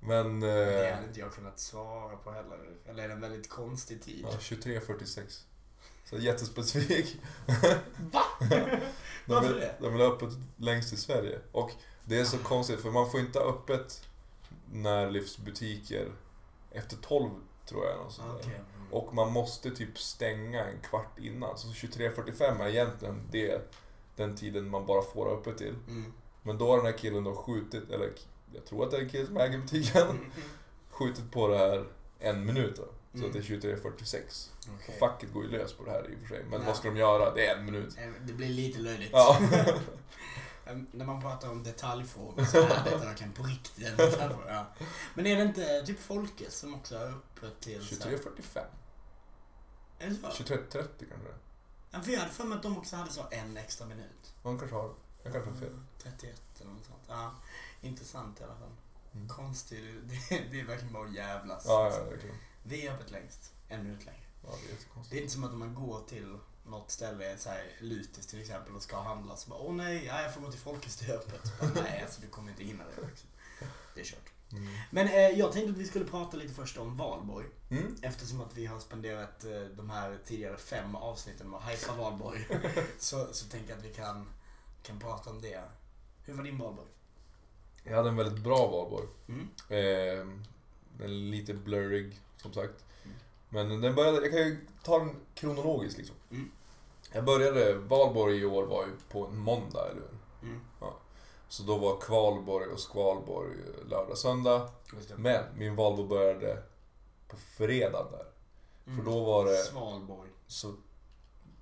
Men... 0.00 0.40
Det 0.40 0.88
Eh, 0.88 0.94
hade 0.94 1.06
inte 1.08 1.20
jag 1.20 1.32
kunnat 1.32 1.58
svara 1.58 2.16
på 2.16 2.30
heller. 2.30 2.58
Eller 2.86 3.02
är 3.04 3.08
det 3.08 3.14
en 3.14 3.20
väldigt 3.20 3.48
konstig 3.48 4.02
tid? 4.02 4.26
ja, 4.30 4.36
23.46. 4.38 5.42
Så 6.12 6.18
jättespecifik. 6.18 7.16
Va? 8.12 8.22
De 9.26 9.42
vill, 9.42 9.52
det? 9.52 9.74
de 9.80 9.92
vill 9.92 10.02
ha 10.02 10.08
öppet 10.08 10.28
längst 10.56 10.92
i 10.92 10.96
Sverige. 10.96 11.38
Och 11.52 11.70
det 12.04 12.20
är 12.20 12.24
så 12.24 12.38
konstigt 12.38 12.80
för 12.80 12.90
man 12.90 13.10
får 13.10 13.20
inte 13.20 13.38
ha 13.38 13.46
öppet 13.46 14.08
närlivsbutiker 14.72 16.12
efter 16.70 16.96
12 16.96 17.30
tror 17.66 17.86
jag. 17.86 18.00
Och. 18.00 18.12
Okej. 18.34 18.54
Mm. 18.54 18.92
och 18.92 19.14
man 19.14 19.32
måste 19.32 19.70
typ 19.70 19.98
stänga 19.98 20.64
en 20.64 20.80
kvart 20.80 21.18
innan. 21.18 21.58
Så 21.58 21.68
23.45 21.68 22.62
är 22.62 22.68
egentligen 22.68 23.28
det, 23.30 23.72
den 24.16 24.36
tiden 24.36 24.68
man 24.70 24.86
bara 24.86 25.02
får 25.02 25.26
ha 25.26 25.32
öppet 25.32 25.58
till. 25.58 25.74
Mm. 25.88 26.12
Men 26.42 26.58
då 26.58 26.70
har 26.70 26.76
den 26.76 26.86
här 26.86 26.98
killen 26.98 27.24
då 27.24 27.34
skjutit, 27.34 27.90
eller 27.90 28.12
jag 28.54 28.64
tror 28.64 28.84
att 28.84 28.90
det 28.90 28.96
är 28.96 29.00
en 29.02 29.08
kille 29.08 29.26
som 29.26 29.36
äger 29.36 29.58
butiken, 29.58 30.02
Mm. 30.08 30.30
skjutit 30.90 31.32
på 31.32 31.48
det 31.48 31.58
här 31.58 31.86
en 32.18 32.46
minut 32.46 32.76
då. 32.76 32.84
Så 33.12 33.18
Mm. 33.18 33.26
att 33.28 33.32
det 33.32 33.38
är 33.38 33.42
23.46. 33.42 34.50
Okej. 34.74 34.96
Facket 35.00 35.32
går 35.32 35.44
ju 35.44 35.50
lös 35.50 35.72
på 35.72 35.84
det 35.84 35.90
här 35.90 36.10
i 36.10 36.14
och 36.16 36.20
för 36.20 36.26
sig. 36.26 36.44
Men 36.44 36.60
Ja. 36.60 36.66
vad 36.66 36.76
ska 36.76 36.88
de 36.88 36.96
göra? 36.96 37.34
Det 37.34 37.46
är 37.46 37.56
en 37.56 37.64
minut. 37.64 37.96
Det 38.20 38.32
blir 38.32 38.48
lite 38.48 38.78
löjligt. 38.78 39.10
Ja. 39.12 39.38
Em, 40.66 40.86
När 40.92 41.04
man 41.04 41.22
pratar 41.22 41.50
om 41.50 41.62
detaljfrågor 41.62 42.44
så 42.44 42.58
är 42.58 42.68
detta 42.68 42.96
verkligen 42.98 43.32
på 43.32 43.42
riktigt 43.42 43.86
en 43.86 43.96
detaljfråga. 43.96 44.52
Ja. 44.54 44.86
Men 45.14 45.26
är 45.26 45.36
det 45.36 45.42
inte 45.42 45.82
typ 45.86 46.00
Folkets 46.00 46.58
som 46.58 46.74
också 46.74 46.98
har 46.98 47.04
öppet 47.06 47.60
till... 47.60 47.86
så 47.86 48.04
här- 48.08 48.16
23.45. 48.16 48.64
Är 49.98 50.08
det 50.08 50.14
så? 50.14 50.26
23.30 50.26 50.62
kanske 50.70 51.28
det. 51.28 51.34
Ja, 51.90 52.00
för 52.00 52.12
jag 52.12 52.20
hade 52.20 52.32
för 52.32 52.44
mig 52.44 52.56
att 52.56 52.62
de 52.62 52.78
också 52.78 52.96
hade 52.96 53.10
så 53.12 53.26
en 53.30 53.56
extra 53.56 53.86
minut. 53.86 54.34
Man 54.42 54.58
kanske 54.58 54.76
har 54.76 54.94
Jag 55.22 55.32
kanske 55.32 55.50
har 55.50 55.56
fel. 55.56 55.80
31 56.02 56.40
eller 56.60 56.70
något 56.70 56.84
sånt. 56.86 57.02
Ja, 57.08 57.34
intressant 57.80 58.40
i 58.40 58.44
alla 58.44 58.54
fall. 58.56 58.70
Mm. 59.14 59.28
Konstigt. 59.28 59.84
Det, 60.28 60.38
det 60.50 60.60
är 60.60 60.64
verkligen 60.64 60.92
bara 60.92 61.04
att 61.08 61.14
jävlas. 61.14 61.64
Ja, 61.66 61.90
ja, 61.98 62.04
verkligen. 62.04 62.36
Vi 62.62 62.86
är 62.86 62.92
öppet 62.92 63.10
längst. 63.10 63.52
En 63.68 63.82
minut 63.84 64.06
längre. 64.06 64.20
Ja, 64.42 64.48
det 64.50 64.56
är 64.56 64.62
Det 64.66 64.72
jättekonstigt. 64.72 65.16
är 65.16 65.20
inte 65.22 65.32
som 65.32 65.44
att 65.44 65.52
om 65.52 65.58
man 65.58 65.74
går 65.74 66.00
till 66.08 66.38
något 66.66 66.90
ställe, 66.90 67.38
så 67.38 67.48
här, 67.48 67.64
Lutis 67.80 68.26
till 68.26 68.40
exempel, 68.40 68.74
och 68.74 68.82
ska 68.82 69.00
handla 69.00 69.36
så 69.36 69.50
bara 69.50 69.60
åh 69.60 69.74
nej, 69.74 70.04
ja, 70.06 70.22
jag 70.22 70.34
får 70.34 70.40
gå 70.40 70.50
till 70.50 70.60
Folkets, 70.60 70.96
det 70.96 71.12
är 71.12 71.16
öppet. 71.16 71.40
Så 71.46 71.66
Bara, 71.66 71.82
nej, 71.82 72.02
alltså 72.02 72.20
du 72.20 72.26
kommer 72.26 72.50
inte 72.50 72.64
hinna 72.64 72.84
det. 72.84 73.06
Liksom. 73.06 73.28
Det 73.94 74.00
är 74.00 74.04
kört. 74.04 74.28
Mm. 74.52 74.68
Men 74.90 75.06
eh, 75.08 75.14
jag 75.14 75.52
tänkte 75.52 75.70
att 75.72 75.78
vi 75.78 75.84
skulle 75.86 76.04
prata 76.04 76.36
lite 76.36 76.54
först 76.54 76.78
om 76.78 76.96
Valborg. 76.96 77.46
Mm. 77.70 77.96
Eftersom 78.02 78.40
att 78.40 78.56
vi 78.56 78.66
har 78.66 78.80
spenderat 78.80 79.44
eh, 79.44 79.60
de 79.76 79.90
här 79.90 80.18
tidigare 80.24 80.56
fem 80.56 80.94
avsnitten 80.96 81.50
med 81.50 81.60
att 81.60 81.68
hypa 81.72 81.94
Valborg. 81.94 82.46
så, 82.98 83.28
så 83.32 83.46
tänker 83.48 83.70
jag 83.70 83.78
att 83.78 83.84
vi 83.84 83.94
kan, 83.94 84.28
kan 84.82 84.98
prata 84.98 85.30
om 85.30 85.40
det. 85.42 85.62
Hur 86.24 86.34
var 86.34 86.44
din 86.44 86.58
Valborg? 86.58 86.88
Jag 87.84 87.96
hade 87.96 88.08
en 88.08 88.16
väldigt 88.16 88.44
bra 88.44 88.66
valborg. 88.70 89.08
Mm. 89.28 89.48
Eh, 89.68 90.26
den 90.98 91.04
är 91.04 91.08
lite 91.08 91.54
blurrig, 91.54 92.20
som 92.42 92.52
sagt. 92.52 92.84
Men 93.48 93.80
den 93.80 93.94
började, 93.94 94.20
jag 94.20 94.30
kan 94.30 94.40
ju 94.40 94.66
ta 94.82 94.98
den 94.98 95.16
kronologiskt 95.34 95.98
liksom. 95.98 96.16
Mm. 96.30 96.50
Jag 97.12 97.24
började, 97.24 97.74
valborg 97.74 98.38
i 98.38 98.44
år 98.44 98.62
var 98.62 98.84
ju 98.86 98.92
på 99.08 99.26
en 99.26 99.36
måndag, 99.36 99.90
eller 99.90 100.00
hur? 100.40 100.48
Mm. 100.48 100.60
Så 101.48 101.62
då 101.62 101.78
var 101.78 102.00
kvalborg 102.00 102.66
och 102.66 102.80
skvalborg 102.80 103.56
lördag, 103.88 104.18
söndag. 104.18 104.70
Men 105.16 105.44
min 105.56 105.76
valborg 105.76 106.08
började 106.08 106.62
på 107.28 107.36
fredag 107.36 108.06
där. 108.10 108.26
Mm. 108.86 108.98
För 108.98 109.10
då 109.10 109.24
var 109.24 109.44
det, 109.44 109.56
Svalborg. 109.56 110.30
så, 110.46 110.74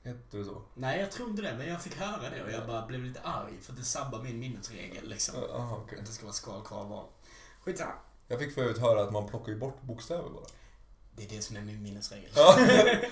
hette 0.03 0.37
det 0.37 0.45
så? 0.45 0.63
Nej, 0.75 1.01
jag 1.01 1.13
tror 1.13 1.31
inte 1.31 1.43
det, 1.43 1.55
men 1.59 1.69
jag 1.69 1.83
fick 1.83 1.97
höra 1.97 2.31
det 2.31 2.45
och 2.45 2.51
jag 2.51 2.67
bara 2.67 2.87
blev 2.87 3.01
lite 3.05 3.21
arg 3.21 3.59
för 3.61 3.73
det 3.73 3.85
sabbar 3.85 4.23
min 4.23 4.39
minnesregel 4.39 5.09
liksom. 5.09 5.35
Aha, 5.55 5.81
okej. 5.85 5.99
Att 5.99 6.07
det 6.07 6.13
ska 6.13 6.25
vara 6.25 6.33
skal, 6.33 6.63
kval, 6.63 6.89
val. 6.89 7.07
Skitsamma. 7.61 7.93
Jag 8.29 8.39
fick 8.39 8.55
förut 8.55 8.79
höra 8.79 9.03
att 9.03 9.13
man 9.13 9.27
plockar 9.29 9.53
ju 9.53 9.59
bort 9.59 9.83
bokstäver 9.83 10.31
bara. 10.31 10.47
Det 11.21 11.27
är 11.35 11.37
det 11.37 11.43
som 11.43 11.57
är 11.57 11.61
min 11.61 11.83
minnesregel. 11.83 12.31
Ja, 12.35 12.61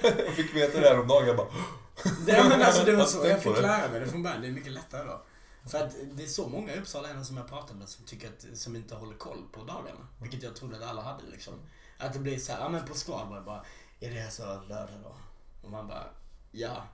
jag 0.02 0.34
fick 0.34 0.54
veta 0.54 0.80
det 0.80 0.88
här 0.88 1.00
om 1.00 1.08
dagen. 1.08 1.26
Jag 1.26 1.36
bara, 1.36 1.46
Det, 2.26 2.44
men 2.48 2.62
alltså, 2.62 2.84
det 2.84 2.96
var 2.96 3.04
så, 3.04 3.26
jag 3.26 3.42
fick 3.42 3.54
det. 3.54 3.60
lära 3.60 3.88
mig 3.88 4.00
det 4.00 4.06
från 4.06 4.22
början. 4.22 4.40
Det 4.40 4.48
är 4.48 4.52
mycket 4.52 4.72
lättare 4.72 5.04
då. 5.04 5.22
För 5.70 5.78
att 5.78 5.96
det 6.12 6.22
är 6.22 6.26
så 6.26 6.48
många 6.48 6.74
i 6.74 6.78
Uppsala 6.78 7.24
som 7.24 7.36
jag 7.36 7.48
pratar 7.48 7.74
med 7.74 7.88
som 7.88 8.04
tycker 8.04 8.28
att, 8.28 8.58
som 8.58 8.76
inte 8.76 8.94
håller 8.94 9.16
koll 9.16 9.42
på 9.52 9.60
dagarna. 9.64 10.08
Vilket 10.20 10.42
jag 10.42 10.56
trodde 10.56 10.76
att 10.76 10.82
alla 10.82 11.02
hade 11.02 11.22
liksom. 11.30 11.54
Att 11.98 12.12
det 12.12 12.18
blir 12.18 12.38
så 12.38 12.52
här, 12.52 12.60
ja 12.60 12.68
men 12.68 12.86
på 12.86 12.94
Skvalborg 12.94 13.44
bara, 13.44 13.64
är 14.00 14.10
det 14.10 14.30
så 14.30 14.42
lördag 14.42 15.00
då? 15.02 15.14
Och 15.62 15.70
man 15.70 15.88
bara, 15.88 16.04
ja. 16.50 16.88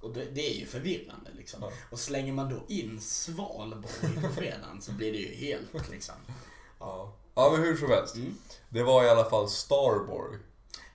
Och 0.00 0.14
det, 0.14 0.24
det 0.24 0.54
är 0.54 0.60
ju 0.60 0.66
förvirrande 0.66 1.30
liksom. 1.36 1.62
Ja. 1.62 1.72
Och 1.90 1.98
slänger 1.98 2.32
man 2.32 2.48
då 2.48 2.64
in 2.68 3.00
Svalborg 3.00 4.22
på 4.22 4.28
fredagen 4.28 4.80
så 4.80 4.92
blir 4.92 5.12
det 5.12 5.18
ju 5.18 5.34
helt 5.34 5.90
liksom. 5.90 6.14
ja. 6.78 7.16
Ja 7.34 7.50
men 7.52 7.60
hur 7.62 7.76
som 7.76 7.88
helst. 7.90 8.14
Mm. 8.16 8.34
Det 8.68 8.82
var 8.82 9.04
i 9.04 9.08
alla 9.08 9.24
fall 9.24 9.48
Starborg. 9.48 10.38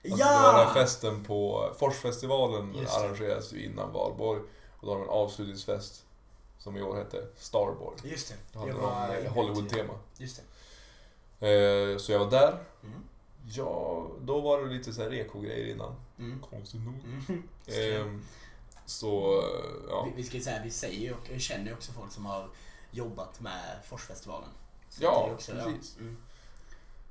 Alltså, 0.04 0.18
Det 0.18 0.24
var 0.24 0.58
den 0.58 0.68
här 0.68 0.74
festen 0.74 1.24
på 1.24 1.70
Forsfestivalen 1.80 2.74
det. 2.74 2.90
arrangeras 2.92 3.54
ju 3.54 3.66
innan 3.66 3.94
valborg. 3.94 4.42
Och 4.80 4.88
då 4.88 4.92
har 4.94 5.00
de 5.00 5.04
en 5.04 5.10
avslutningsfest 5.10 6.06
som 6.60 6.78
i 6.78 6.82
år 6.82 6.96
hette 6.96 7.28
Starborg. 7.38 7.98
Just 8.04 8.30
det. 8.30 8.36
Då 8.54 8.60
hade 8.60 8.72
Jag 8.72 8.80
de 8.80 8.84
var- 8.86 9.18
eh, 9.26 9.32
Hollywood-tema. 9.34 9.94
Just 10.18 10.42
det. 11.40 11.92
Eh, 11.92 11.98
Så 11.98 12.12
jag 12.12 12.20
var 12.20 12.32
där. 12.32 12.58
Mm. 12.84 13.04
Ja, 13.48 14.06
då 14.22 14.40
var 14.42 14.62
det 14.62 14.74
lite 14.74 14.94
så 14.94 15.02
här 15.02 15.10
reko-grejer 15.10 15.68
innan. 15.74 15.96
Mm. 16.20 16.42
Konstigt 16.50 16.82
nog. 16.82 16.94
Mm. 17.06 17.44
Ehm, 17.68 18.22
Så, 18.86 19.40
eh, 19.40 19.90
ja. 19.90 20.04
Vi, 20.06 20.12
vi 20.16 20.24
ska 20.24 20.40
säga, 20.40 20.62
vi 20.64 20.72
säger 20.72 21.14
och 21.14 21.40
känner 21.42 21.74
också 21.74 21.92
folk 21.92 22.12
som 22.12 22.26
har 22.26 22.50
jobbat 22.92 23.40
med 23.40 23.62
Forsfestivalen. 23.90 24.50
Ja, 25.00 25.26
det 25.30 25.34
också- 25.34 25.52
precis. 25.52 25.96
Ja, 25.98 26.02
mm. 26.02 26.18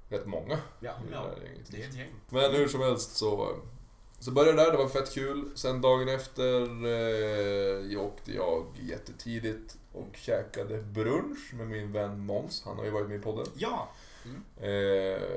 Rätt 0.08 0.26
många. 0.26 0.58
ja, 0.80 0.96
i 1.06 1.10
det 1.10 1.46
gänget. 1.46 1.66
det 1.70 1.82
är 1.84 1.88
ett 1.88 1.94
gäng. 1.94 2.12
Men 2.28 2.52
hur 2.52 2.68
som 2.68 2.80
helst 2.80 3.16
så, 3.16 3.56
så 4.18 4.30
började 4.30 4.58
jag 4.62 4.66
där, 4.66 4.72
det 4.72 4.78
var 4.84 4.88
fett 4.88 5.14
kul. 5.14 5.50
Sen 5.54 5.80
dagen 5.80 6.08
efter 6.08 6.60
eh, 7.92 8.00
åkte 8.00 8.32
jag 8.32 8.66
jättetidigt 8.82 9.76
och 9.92 10.08
käkade 10.16 10.82
brunch 10.82 11.54
med 11.54 11.66
min 11.68 11.92
vän 11.92 12.18
Måns. 12.20 12.62
Han 12.64 12.76
har 12.76 12.84
ju 12.84 12.90
varit 12.90 13.08
med 13.08 13.18
i 13.18 13.22
podden. 13.22 13.46
Ja. 13.56 13.90
Eh, 14.56 14.66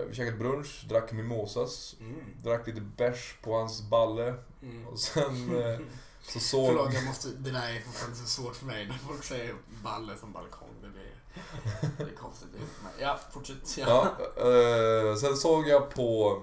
vi 0.08 0.14
käkade 0.14 0.38
brunch, 0.38 0.86
drack 0.90 1.12
mimosas, 1.12 1.96
Mm. 2.00 2.16
drack 2.44 2.68
lite 2.68 2.82
bärs 2.82 3.38
på 3.42 3.54
hans 3.56 3.82
balle. 3.90 4.34
Mm. 4.62 4.88
Och 4.88 5.00
sen 5.00 5.58
eh, 5.62 5.80
så 6.22 6.40
såg... 6.40 6.68
Förlåt, 6.68 6.94
jag 6.94 7.06
måste, 7.06 7.28
det 7.30 7.52
där 7.52 7.76
är 7.76 7.80
fortfarande 7.82 8.18
så 8.18 8.26
svårt 8.26 8.56
för 8.56 8.66
mig 8.66 8.88
när 8.88 8.98
folk 8.98 9.24
säger 9.24 9.56
balle 9.84 10.18
som 10.18 10.32
balkong. 10.32 10.70
Det 11.82 12.04
det 12.04 12.12
är 12.12 12.16
konstigt. 12.16 12.48
Men, 12.54 12.92
ja, 13.00 13.20
fortsätt. 13.34 13.78
Ja. 13.78 14.16
Ja, 14.38 14.44
eh, 14.44 15.16
sen 15.16 15.38
såg 15.38 15.68
jag 15.68 15.90
på 15.90 16.42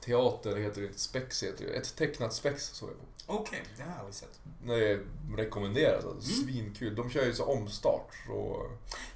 teater, 0.00 0.54
det 0.54 0.60
heter 0.60 0.80
det 0.80 0.86
inte, 0.86 1.00
Spex 1.00 1.42
heter 1.42 1.64
det. 1.66 1.72
Ett 1.72 1.96
tecknat 1.96 2.32
Spex 2.34 2.66
såg 2.74 2.88
jag 2.88 2.96
på. 2.98 3.04
Okej, 3.40 3.62
det 3.76 3.82
har 3.82 3.90
jag 3.90 3.98
aldrig 3.98 4.14
sett. 4.14 4.40
Det 4.66 5.00
rekommenderas, 5.36 6.04
alltså, 6.04 6.32
Mm. 6.32 6.44
svinkul. 6.52 6.94
De 6.94 7.10
kör 7.10 7.24
ju 7.24 7.34
så 7.34 7.44
omstart. 7.44 8.08
Så, 8.26 8.66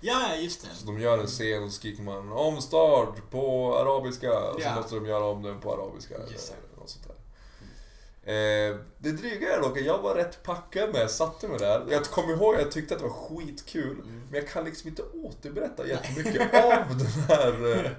Ja, 0.00 0.37
just 0.37 0.62
det. 0.62 0.69
så 0.75 0.87
de 0.87 1.00
gör 1.00 1.19
en 1.19 1.26
scen 1.26 1.62
och 1.62 1.71
så 1.71 1.76
skriker 1.76 2.02
man 2.02 2.33
omstart 2.33 3.31
på 3.31 3.76
arabiska. 3.78 4.38
Och 4.50 4.61
så 4.62 4.66
Ja. 4.69 4.75
måste 4.75 4.95
de 4.95 5.07
göra 5.07 5.25
om 5.25 5.43
den 5.43 5.61
på 5.61 5.73
arabiska. 5.73 6.14
Just 6.31 6.49
det. 6.49 6.54
Eller 6.69 6.81
något 6.81 6.90
sånt 6.90 7.07
där. 7.07 7.13
Eh, 8.26 8.76
det 8.99 9.12
dryga 9.12 9.57
är 9.57 9.61
dock 9.61 9.78
att 9.78 9.85
jag 9.85 10.02
var 10.02 10.14
rätt 10.14 10.43
packad 10.43 10.93
när 10.93 11.00
jag 11.00 11.11
satte 11.11 11.49
mig 11.49 11.59
där. 11.59 11.87
Jag 11.90 12.04
kommer 12.04 12.33
ihåg 12.33 12.54
att 12.54 12.61
jag 12.61 12.71
tyckte 12.71 12.95
att 12.95 13.00
det 13.00 13.07
var 13.07 13.14
skitkul. 13.14 14.00
Mm. 14.00 14.23
Men 14.31 14.40
jag 14.40 14.49
kan 14.49 14.64
liksom 14.64 14.88
inte 14.88 15.02
återberätta 15.02 15.87
jättemycket 15.87 16.54
av 16.64 16.99
den 16.99 17.07
här... 17.28 17.85
Eh, 17.85 17.90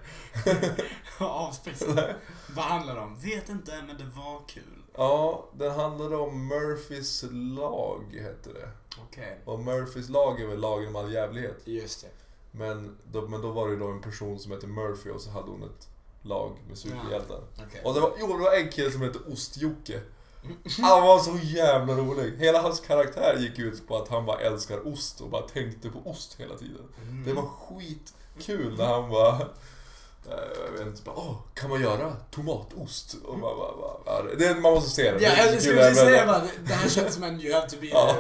Avspexat. 1.20 2.10
Vad 2.56 2.66
handlar 2.66 2.96
det 2.96 3.02
om? 3.02 3.20
Vet 3.20 3.50
inte, 3.50 3.84
men 3.88 3.98
det 3.98 4.06
var 4.16 4.48
kul. 4.48 4.84
ja, 4.96 5.50
den 5.54 5.72
handlade 5.72 6.16
om 6.16 6.48
Murphys 6.48 7.26
lag, 7.32 8.04
hette 8.22 8.54
det. 8.54 8.70
Okej. 9.10 9.42
Och 9.46 9.60
Murphys 9.60 10.10
lag 10.10 10.42
är 10.42 10.48
väl 10.48 10.60
lagen 10.60 10.88
om 10.88 10.96
all 10.96 11.14
jävlighet. 11.14 11.62
Just 11.66 12.02
det. 12.02 12.08
Men 12.52 12.98
då, 13.12 13.22
men 13.22 13.42
då 13.42 13.52
var 13.52 13.68
det 13.68 13.74
ju 13.74 13.80
då 13.80 13.88
en 13.88 14.02
person 14.02 14.40
som 14.40 14.52
hette 14.52 14.68
Murphy 14.68 15.10
och 15.10 15.22
så 15.22 15.30
hade 15.30 15.52
hon 15.52 15.64
ett 15.64 15.88
lag 16.26 16.58
med 16.68 16.78
superhjältar. 16.78 17.40
Okej. 17.68 17.82
Och 17.84 17.94
det 17.94 18.00
var, 18.00 18.12
jo, 18.20 18.28
det 18.38 18.44
var 18.44 18.54
en 18.54 18.70
kille 18.70 18.92
som 18.92 19.02
hette 19.02 19.20
Ost-Jocke. 19.20 20.00
Han 20.82 21.04
var 21.04 21.20
så 21.20 21.38
jävla 21.44 21.94
rolig. 21.94 22.34
Hela 22.38 22.62
hans 22.62 22.80
karaktär 22.80 23.38
gick 23.40 23.60
ut 23.60 23.88
på 23.88 23.98
att 23.98 24.08
han 24.10 24.26
bara 24.26 24.40
älskar 24.40 24.88
ost 24.88 25.22
och 25.22 25.30
bara 25.30 25.42
tänkte 25.42 25.90
på 25.90 26.10
ost 26.10 26.36
hela 26.40 26.56
tiden. 26.58 26.88
Mm. 27.02 27.24
Det 27.26 27.34
var 27.34 27.44
skitkul 27.48 28.78
när 28.78 28.86
han 28.86 29.10
bara... 29.10 29.36
eh, 29.36 30.66
Jag 30.66 30.72
vet 30.78 30.88
inte, 30.88 31.02
bara, 31.04 31.16
Åh, 31.16 31.36
kan 31.54 31.70
man 31.70 31.82
göra 31.82 32.16
tomatost? 32.32 33.16
Och 33.24 33.40
man, 33.40 33.58
bara, 33.58 33.78
bara, 34.06 34.36
det, 34.36 34.54
man 34.56 34.74
måste 34.74 34.90
se 34.90 35.12
det. 35.12 35.24
Ja, 35.24 35.30
jag 35.38 35.50
kul 35.52 35.62
skulle 35.62 35.76
precis 35.78 36.00
säga 36.00 36.26
bara, 36.28 36.42
det 36.68 36.74
här 36.74 36.90
känns 36.90 37.14
som 37.14 37.24
en 37.24 37.42
you 37.42 37.54
have 37.54 37.70
to 37.70 37.76
be 37.82 37.88
Ja. 37.88 38.16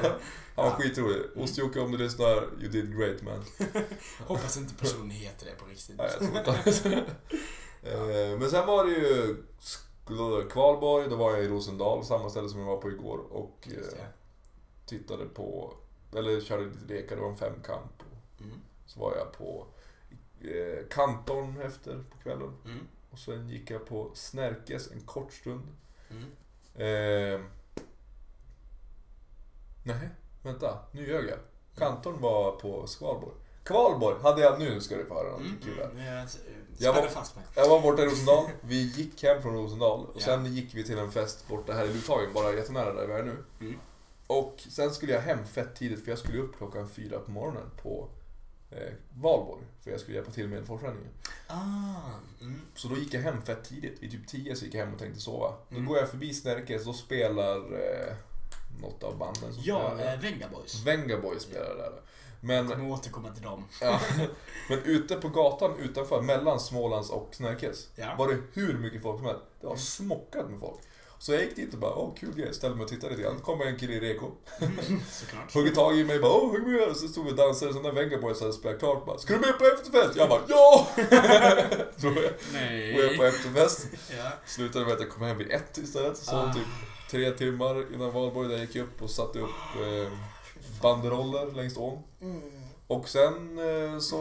Han 0.56 0.66
var 0.66 0.72
Ja. 0.72 0.76
skitrolig. 0.80 1.22
Ost-Jocke 1.36 1.80
om 1.80 1.92
du 1.92 1.98
lyssnar, 1.98 2.36
you 2.36 2.70
did 2.72 2.98
great 2.98 3.22
man. 3.22 3.46
Hoppas 4.28 4.58
inte 4.58 4.74
personen 4.76 5.10
heter 5.12 5.46
det 5.46 5.52
på 5.52 5.66
riktigt. 5.66 5.98
Nej, 5.98 6.10
jag 6.20 6.30
tror 6.32 6.38
inte. 6.68 7.04
Eh, 7.86 8.40
Men 8.40 8.50
sen 8.50 8.68
var 8.68 8.86
det 8.86 8.92
ju 8.92 9.36
Kvalborg, 10.50 11.10
då 11.10 11.16
var 11.16 11.32
jag 11.32 11.44
i 11.44 11.48
Rosendal, 11.48 12.06
samma 12.06 12.30
ställe 12.30 12.50
som 12.50 12.60
jag 12.60 12.68
var 12.68 12.78
på 12.78 12.90
igår. 12.92 13.18
Och 13.32 13.68
eh, 13.68 14.06
tittade 14.86 15.26
på, 15.26 15.74
eller 16.16 16.42
körde 16.42 16.66
lite 16.66 16.94
lekar, 16.94 17.16
det 17.16 17.22
var 17.22 17.30
en 17.30 17.38
femkamp. 17.38 18.04
Mm. 18.40 18.58
Så 18.86 19.00
var 19.00 19.16
jag 19.16 19.32
på 19.38 19.68
eh, 20.42 20.88
Kanton 20.90 21.62
efter 21.62 22.04
på 22.12 22.18
kvällen. 22.24 22.54
Mm. 22.66 22.88
Och 23.12 23.20
sen 23.20 23.50
gick 23.50 23.72
jag 23.72 23.86
på 23.86 24.12
Snärkes 24.14 24.92
en 24.92 25.02
kort 25.02 25.34
stund. 25.34 25.68
Mm. 26.10 26.24
Eh, 26.76 27.42
nej, 29.84 30.10
vänta, 30.44 30.80
nu 30.92 31.08
ljög 31.08 31.26
jag. 31.30 31.40
Kanton 31.78 32.22
var 32.22 32.52
på 32.52 32.88
Skvalborg. 32.88 33.36
Kvalborg 33.64 34.22
hade 34.22 34.42
jag, 34.42 34.60
nu 34.60 34.82
ska 34.82 34.96
du 34.96 35.06
få 35.06 35.14
höra 35.14 35.36
Mm. 35.36 35.58
kul 35.64 35.78
här. 35.78 35.92
Jag 36.78 36.94
var- 36.94 37.08
fast 37.08 37.36
mig. 37.36 37.46
Jag 37.56 37.70
var 37.70 37.82
borta 37.82 38.02
i 38.02 38.06
Rosendal, 38.06 38.46
vi 38.62 38.82
gick 38.82 39.24
hem 39.24 39.42
från 39.42 39.54
Rosendal 39.54 40.06
och 40.06 40.22
sen 40.22 40.46
gick 40.46 40.76
vi 40.76 40.84
till 40.84 40.98
en 40.98 41.12
fest 41.12 41.48
borta 41.48 41.74
här 41.74 41.86
i 41.86 41.94
Luthagen, 41.94 42.34
bara 42.34 42.54
jättenära 42.54 42.94
där 42.94 43.08
vi 43.08 43.14
är 43.14 43.24
nu. 43.24 43.36
Mm. 43.62 43.80
Och 44.28 44.56
sen 44.70 44.92
skulle 44.94 45.14
jag 45.14 45.22
hem 45.22 45.46
fett 45.46 45.76
tidigt 45.76 46.04
för 46.04 46.12
jag 46.12 46.20
skulle 46.20 46.40
upp 46.40 46.58
klockan 46.58 46.90
fyra 46.90 47.20
på 47.20 47.32
morgonen 47.32 47.70
på 47.82 48.10
eh, 48.72 48.94
Valborg. 49.22 49.64
För 49.84 49.92
jag 49.92 50.00
skulle 50.00 50.16
hjälpa 50.18 50.32
till 50.32 50.48
med 50.48 50.66
forsränningen. 50.68 51.12
Ah. 51.48 51.56
Mm. 52.42 52.62
Så 52.76 52.88
då 52.88 52.98
gick 52.98 53.14
jag 53.14 53.22
hem 53.22 53.42
fett 53.42 53.64
tidigt. 53.64 54.04
Vid 54.04 54.12
typ 54.12 54.28
10 54.28 54.56
så 54.56 54.66
gick 54.66 54.74
jag 54.74 54.86
hem 54.86 54.94
och 54.94 55.00
tänkte 55.00 55.22
sova. 55.22 55.54
Mm. 55.72 55.84
Då 55.86 55.90
går 55.90 56.00
jag 56.00 56.10
förbi 56.10 56.34
Snärkes, 56.34 56.86
då 56.86 56.94
spelar 56.94 57.56
eh, 57.58 58.14
något 58.82 59.04
av 59.04 59.18
banden 59.18 59.54
som 59.54 59.64
Ja, 59.66 59.92
spelar. 59.96 60.14
eh, 60.14 60.20
Venga 60.20 60.48
Boys. 60.50 60.84
Venga 60.86 61.18
Boys 61.18 61.44
spelar 61.44 61.76
där. 61.76 62.02
Jag 62.48 62.66
Men, 62.66 62.68
kommer 62.68 62.92
återkomma 62.92 63.30
till 63.32 63.44
dem. 63.44 63.66
ja, 63.82 64.00
men 64.70 64.80
ute 64.84 65.16
på 65.16 65.30
gatan 65.30 65.78
utanför, 65.80 66.22
mellan 66.22 66.60
Smålands 66.60 67.10
och 67.10 67.30
Snärkes, 67.32 67.88
Ja. 67.96 68.16
var 68.18 68.28
det 68.28 68.38
hur 68.54 68.74
mycket 68.78 69.02
folk 69.02 69.18
som 69.18 69.26
helst. 69.26 69.42
Det 69.62 69.68
var 69.68 69.76
smockat 69.76 70.50
med 70.50 70.60
folk. 70.60 70.80
Så 71.20 71.34
jag 71.34 71.42
gick 71.42 71.56
dit 71.56 71.74
och 71.74 71.80
bara, 71.80 71.96
åh 71.96 72.16
kul 72.20 72.36
grej, 72.36 72.54
ställde 72.54 72.76
mig 72.78 72.84
och 72.84 72.90
tittade 72.90 73.10
lite 73.10 73.24
grann. 73.24 73.40
Kom 73.40 73.62
en 73.62 73.78
kille 73.80 73.94
i 73.94 74.00
reko. 74.00 74.32
Såklart. 75.12 75.54
Hugger 75.54 75.72
tag 75.72 75.98
i 75.98 76.04
mig 76.04 76.20
bara, 76.20 76.32
åh 76.34 76.52
häng 76.52 76.72
med. 76.72 76.96
Så 76.98 77.08
stod 77.08 77.26
vi 77.26 77.32
och 77.32 77.36
dansade, 77.36 77.74
så 77.74 77.80
när 77.82 77.92
Venga 77.92 78.18
Boys 78.18 78.40
hade 78.42 78.54
spelat 78.54 78.80
klart 78.80 79.06
bara, 79.06 79.18
ska 79.18 79.34
du 79.34 79.40
med 79.40 79.58
på 79.60 79.66
efterfest? 79.66 80.16
Jag 80.16 80.30
bara, 80.30 80.42
ja! 80.48 80.88
Så 81.98 82.10
var 82.10 82.22
jag 82.22 82.32
Nej. 82.54 82.94
var 82.98 83.04
jag 83.04 83.18
på 83.18 83.24
efterfest. 83.24 83.88
Ja. 84.18 84.32
Slutade 84.46 84.86
med 84.86 84.94
att 84.94 85.00
jag 85.02 85.10
kom 85.10 85.24
hem 85.24 85.38
vid 85.38 85.52
ett 85.52 85.78
istället. 85.78 86.18
Så 86.18 86.36
Ah. 86.36 86.54
typ 86.54 86.68
tre 87.12 87.32
timmar 87.32 87.94
innan 87.94 88.12
valborg 88.12 88.50
där 88.50 88.58
gick 88.58 88.76
jag 88.76 88.84
upp 88.84 89.02
och 89.02 89.10
satte 89.10 89.40
upp 89.40 89.50
eh, 89.82 90.12
banderoller 90.90 91.52
längs 91.52 91.78
ån. 91.78 92.00
Mm. 92.22 92.42
Och 92.88 93.10
sen 93.10 93.60
eh, 93.60 94.00
så 94.00 94.18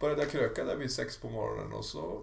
började 0.00 0.22
jag 0.22 0.30
kröka 0.30 0.64
där 0.64 0.76
vid 0.76 0.90
sex 0.90 1.16
på 1.16 1.28
morgonen 1.30 1.72
och 1.72 1.84
så 1.84 2.22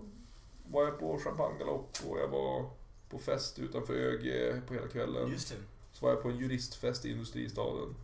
var 0.72 0.84
jag 0.84 1.00
på 1.00 1.20
champagnegalopp 1.20 1.98
och 2.08 2.20
jag 2.20 2.28
var 2.28 2.70
på 3.10 3.18
fest 3.20 3.60
utanför 3.60 3.94
ÖG 3.94 4.54
på 4.68 4.74
hela 4.74 4.88
kvällen. 4.88 5.32
Just 5.32 5.50
det. 5.50 5.56
Så 5.94 6.06
var 6.06 6.14
jag 6.14 6.24
på 6.24 6.30
en 6.30 6.38
juristfest 6.38 7.06
i 7.06 7.12
Industristaden. 7.12 7.96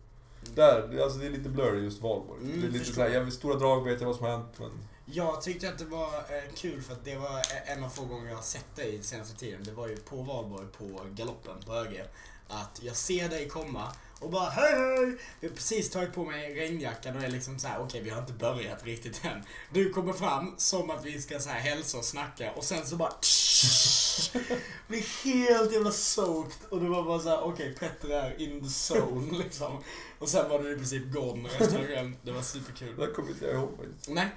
Där, 0.54 0.88
det- 0.88 1.02
alltså 1.04 1.18
det 1.18 1.26
är 1.26 1.30
lite 1.30 1.48
blurry 1.48 1.80
just 1.84 2.02
valborg. 2.02 2.40
Mm, 2.42 2.60
det 2.60 2.66
är 2.66 2.70
lite 2.70 2.84
förstår. 2.84 3.06
jag 3.06 3.32
stora 3.32 3.54
drag 3.54 3.84
vet 3.84 4.00
jag 4.00 4.06
vad 4.06 4.16
som 4.16 4.24
har 4.24 4.32
hänt 4.32 4.52
men... 4.58 4.70
Jag 5.10 5.42
tyckte 5.42 5.68
att 5.68 5.78
det 5.78 5.84
var 5.84 6.06
eh, 6.14 6.54
kul 6.54 6.82
för 6.82 6.92
att 6.92 7.04
det 7.04 7.16
var 7.16 7.38
eh, 7.38 7.72
en 7.72 7.84
av 7.84 7.88
få 7.88 8.04
gånger 8.04 8.28
jag 8.28 8.36
har 8.36 8.42
sett 8.42 8.76
dig 8.76 8.92
den 8.92 9.02
senaste 9.02 9.36
tiden. 9.38 9.64
Det 9.64 9.72
var 9.72 9.88
ju 9.88 9.96
på 9.96 10.16
valborg 10.16 10.66
på 10.78 11.00
galoppen 11.10 11.54
på 11.66 11.74
ÖG. 11.74 12.04
Att 12.48 12.80
jag 12.82 12.96
ser 12.96 13.28
dig 13.28 13.48
komma 13.48 13.92
och 14.20 14.30
bara 14.30 14.50
hej 14.50 14.72
hej! 14.72 15.16
Jag 15.40 15.48
har 15.48 15.54
precis 15.54 15.90
tagit 15.90 16.12
på 16.12 16.24
mig 16.24 16.54
regnjackan 16.54 17.16
och 17.16 17.22
är 17.22 17.28
liksom 17.28 17.58
så 17.58 17.68
här: 17.68 17.80
okej 17.80 18.02
vi 18.02 18.10
har 18.10 18.20
inte 18.20 18.32
börjat 18.32 18.84
riktigt 18.84 19.24
än. 19.24 19.42
Du 19.72 19.90
kommer 19.90 20.12
fram 20.12 20.54
som 20.56 20.90
att 20.90 21.04
vi 21.04 21.22
ska 21.22 21.40
så 21.40 21.48
här 21.48 21.60
hälsa 21.60 21.98
och 21.98 22.04
snacka 22.04 22.52
och 22.52 22.64
sen 22.64 22.86
så 22.86 22.96
bara 22.96 23.12
blir 24.88 25.24
helt 25.24 25.72
jävla 25.72 25.90
soaked 25.92 26.68
och 26.70 26.80
det 26.80 26.88
var 26.88 27.02
bara 27.04 27.20
så 27.20 27.28
här: 27.28 27.42
okej 27.44 27.74
Petter 27.74 28.08
är 28.08 28.40
in 28.40 28.60
the 28.60 28.94
zone 28.94 29.38
liksom. 29.38 29.82
Och 30.18 30.28
sen 30.28 30.48
var 30.48 30.62
du 30.62 30.72
i 30.72 30.76
princip 30.76 31.12
gone 31.12 31.48
resten 31.48 31.98
av. 31.98 32.12
Det 32.22 32.32
var 32.32 32.42
superkul. 32.42 32.96
Det 32.96 33.06
kommer 33.06 33.30
inte 33.30 33.46
jag 33.46 33.54
ihåg 33.54 33.70
faktiskt. 33.76 34.08
Nej, 34.08 34.28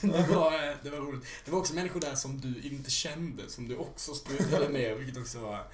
det 0.00 0.34
var, 0.34 0.76
det 0.82 0.90
var 0.90 0.98
roligt. 0.98 1.24
Det 1.44 1.50
var 1.50 1.58
också 1.58 1.74
människor 1.74 2.00
där 2.00 2.14
som 2.14 2.40
du 2.40 2.62
inte 2.62 2.90
kände, 2.90 3.48
som 3.48 3.68
du 3.68 3.76
också 3.76 4.14
sprutade 4.14 4.68
ner, 4.68 4.94
vilket 4.94 5.22
också 5.22 5.38
var 5.38 5.66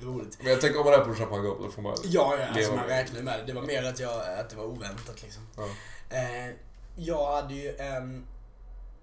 roligt. 0.00 0.38
Men 0.40 0.50
jag 0.50 0.60
tänker 0.60 0.78
om 0.78 0.84
man 0.84 0.94
är 0.94 1.04
på 1.04 1.14
champagnegalopp 1.14 1.62
då 1.62 1.70
får 1.70 1.82
man... 1.82 1.96
Ja, 2.04 2.36
ja 2.38 2.46
alltså 2.46 2.74
man 2.74 2.86
räknar 2.86 3.22
med 3.22 3.38
det. 3.38 3.46
Det 3.46 3.52
var 3.52 3.62
mer 3.62 3.82
att, 3.84 4.00
jag, 4.00 4.38
att 4.38 4.50
det 4.50 4.56
var 4.56 4.64
oväntat 4.64 5.22
liksom. 5.22 5.46
Ja. 5.56 5.68
Eh, 6.16 6.54
jag 6.96 7.34
hade 7.34 7.54
ju 7.54 7.76
en, 7.76 8.26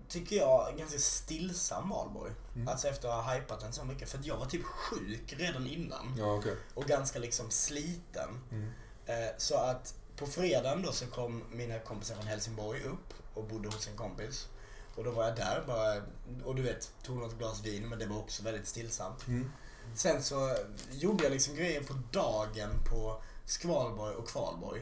tycker 0.07 0.35
jag, 0.35 0.73
ganska 0.77 0.99
stillsam 0.99 1.89
valborg. 1.89 2.31
Mm. 2.55 2.67
Alltså 2.67 2.87
efter 2.87 3.09
att 3.09 3.25
ha 3.25 3.33
hypat 3.33 3.59
den 3.59 3.73
så 3.73 3.85
mycket. 3.85 4.09
För 4.09 4.17
att 4.17 4.25
jag 4.25 4.37
var 4.37 4.45
typ 4.45 4.63
sjuk 4.63 5.33
redan 5.37 5.67
innan. 5.67 6.15
Ja, 6.17 6.33
okej. 6.33 6.55
Och 6.73 6.85
ganska 6.85 7.19
liksom 7.19 7.51
sliten. 7.51 8.41
Mm. 8.51 8.69
Eh, 9.05 9.29
Så 9.37 9.55
att 9.55 9.93
på 10.19 10.27
fredagen 10.27 10.81
då 10.81 10.91
så 10.91 11.05
kom 11.05 11.43
mina 11.51 11.79
kompisar 11.79 12.15
från 12.15 12.27
Helsingborg 12.27 12.83
upp 12.83 13.13
och 13.33 13.43
bodde 13.43 13.69
hos 13.69 13.87
en 13.87 13.97
kompis. 13.97 14.47
Och 14.95 15.03
då 15.03 15.11
var 15.11 15.23
jag 15.23 15.35
där 15.35 15.63
bara, 15.67 16.01
och 16.45 16.55
du 16.55 16.61
vet, 16.61 16.93
tog 17.03 17.17
något 17.17 17.37
glas 17.37 17.65
vin 17.65 17.89
men 17.89 17.99
det 17.99 18.05
var 18.05 18.17
också 18.17 18.43
väldigt 18.43 18.67
stillsamt. 18.67 19.27
Mm. 19.27 19.51
Sen 19.95 20.23
så 20.23 20.55
gjorde 20.91 21.23
jag 21.23 21.33
liksom 21.33 21.55
grejer 21.55 21.83
på 21.83 21.93
dagen 22.11 22.69
på 22.89 23.21
Skvalborg 23.45 24.15
och 24.15 24.27
Kvalborg. 24.27 24.81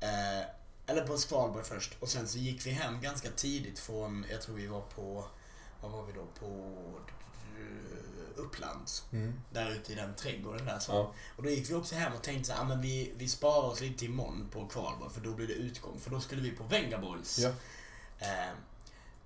Eh, 0.00 0.48
eller 0.86 1.06
på 1.06 1.18
Skvalborg 1.18 1.64
först 1.64 1.96
och 2.00 2.08
sen 2.08 2.28
så 2.28 2.38
gick 2.38 2.66
vi 2.66 2.70
hem 2.70 3.00
ganska 3.00 3.30
tidigt 3.30 3.78
från, 3.78 4.26
jag 4.30 4.42
tror 4.42 4.56
vi 4.56 4.66
var 4.66 4.80
på, 4.80 5.24
vad 5.82 5.90
var 5.90 6.02
vi 6.06 6.12
då? 6.12 6.26
På 6.40 6.80
Upplands. 8.36 9.04
Mm. 9.12 9.40
Där 9.52 9.70
ute 9.70 9.92
i 9.92 9.94
den 9.94 10.14
trädgården 10.14 10.66
där. 10.66 10.78
Så. 10.78 10.92
Ja. 10.92 11.12
Och 11.36 11.42
då 11.42 11.50
gick 11.50 11.70
vi 11.70 11.74
också 11.74 11.94
hem 11.94 12.12
och 12.12 12.22
tänkte 12.22 12.44
så 12.44 12.52
här, 12.52 12.60
ah, 12.60 12.64
men 12.64 12.80
vi, 12.80 13.12
vi 13.16 13.28
sparar 13.28 13.68
oss 13.68 13.80
lite 13.80 14.04
imorgon 14.04 14.48
på 14.52 14.66
Kvalborg 14.66 15.12
för 15.12 15.20
då 15.20 15.32
blir 15.32 15.46
det 15.46 15.54
utgång. 15.54 16.00
För 16.00 16.10
då 16.10 16.20
skulle 16.20 16.42
vi 16.42 16.50
på 16.50 16.64
Vengaboys. 16.64 17.38
Ja. 17.38 17.48
Eh, 18.18 18.52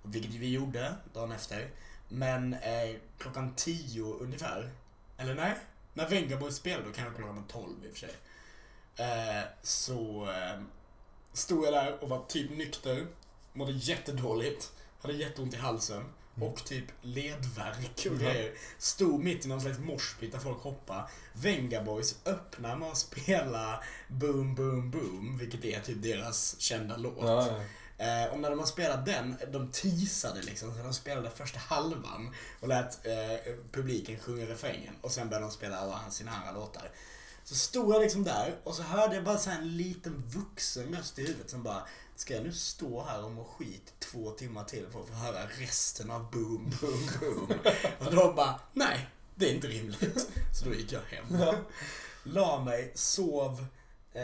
vilket 0.02 0.34
vi 0.34 0.48
gjorde 0.48 0.94
dagen 1.12 1.32
efter. 1.32 1.70
Men 2.08 2.54
eh, 2.54 2.96
klockan 3.18 3.54
10 3.54 4.02
ungefär, 4.02 4.70
eller 5.16 5.34
nej, 5.34 5.54
när 5.94 6.08
Vengaboys 6.08 6.56
spelade 6.56 6.88
då 6.88 6.92
kanske 6.92 7.14
klockan 7.14 7.36
var 7.36 7.42
12 7.48 7.84
i 7.84 7.88
och 7.88 7.92
för 7.92 7.98
sig. 7.98 8.14
Eh, 8.96 9.44
så 9.62 10.30
eh, 10.30 10.60
stod 11.32 11.64
jag 11.64 11.72
där 11.72 12.02
och 12.04 12.08
var 12.08 12.24
typ 12.28 12.50
nykter, 12.50 13.06
mådde 13.52 13.72
jättedåligt, 13.72 14.72
hade 15.02 15.14
jätteont 15.14 15.54
i 15.54 15.56
halsen 15.56 16.04
och 16.42 16.64
typ 16.64 16.84
ledvärk 17.02 18.06
och 18.10 18.18
grejer. 18.18 18.52
Stod 18.78 19.24
mitt 19.24 19.44
i 19.44 19.48
någon 19.48 19.60
slags 19.60 19.78
moshpit 19.78 20.32
där 20.32 20.38
folk 20.38 20.58
hoppade. 20.58 21.04
Vengaboys 21.32 22.16
öppnar 22.24 22.76
med 22.76 22.88
att 22.88 22.98
spela 22.98 23.82
Boom 24.08 24.54
Boom 24.54 24.90
Boom, 24.90 25.38
vilket 25.38 25.64
är 25.64 25.80
typ 25.80 26.02
deras 26.02 26.60
kända 26.60 26.96
låt. 26.96 27.18
Ja, 27.20 27.48
ja. 27.48 27.60
Eh, 27.98 28.32
och 28.32 28.38
när 28.38 28.50
de 28.50 28.58
har 28.58 28.66
spelat 28.66 29.06
den, 29.06 29.36
de 29.52 29.70
teasade 29.70 30.42
liksom, 30.42 30.74
så 30.74 30.82
de 30.82 30.94
spelade 30.94 31.30
första 31.30 31.58
halvan 31.58 32.34
och 32.60 32.68
lät 32.68 33.06
eh, 33.06 33.54
publiken 33.72 34.18
sjunga 34.18 34.46
refrängen 34.46 34.94
och 35.00 35.10
sen 35.10 35.28
började 35.28 35.46
de 35.46 35.52
spela 35.52 35.76
alla 35.76 36.10
sina 36.10 36.30
andra 36.30 36.60
låtar. 36.60 36.90
Så 37.44 37.54
stod 37.54 37.94
jag 37.94 38.02
liksom 38.02 38.24
där 38.24 38.54
och 38.64 38.74
så 38.74 38.82
hörde 38.82 39.14
jag 39.14 39.24
bara 39.24 39.38
så 39.38 39.50
här 39.50 39.58
en 39.58 39.76
liten 39.76 40.22
vuxen 40.26 40.96
röst 40.96 41.18
i 41.18 41.26
huvudet 41.26 41.50
som 41.50 41.62
bara 41.62 41.82
Ska 42.18 42.34
jag 42.34 42.42
nu 42.42 42.52
stå 42.52 43.02
här 43.02 43.24
och 43.24 43.30
må 43.30 43.44
skit 43.44 43.94
två 43.98 44.30
timmar 44.30 44.64
till 44.64 44.86
för 44.92 45.00
att 45.00 45.08
få 45.08 45.14
höra 45.14 45.46
resten 45.46 46.10
av 46.10 46.30
boom, 46.30 46.70
boom, 46.80 47.10
boom? 47.20 47.58
Och 48.06 48.14
då 48.14 48.32
bara, 48.32 48.60
nej, 48.72 49.08
det 49.34 49.50
är 49.50 49.54
inte 49.54 49.66
rimligt. 49.66 50.30
Så 50.54 50.64
då 50.64 50.74
gick 50.74 50.92
jag 50.92 51.00
hem. 51.00 51.54
La 52.22 52.64
mig, 52.64 52.92
sov, 52.94 53.66
eh, 54.12 54.22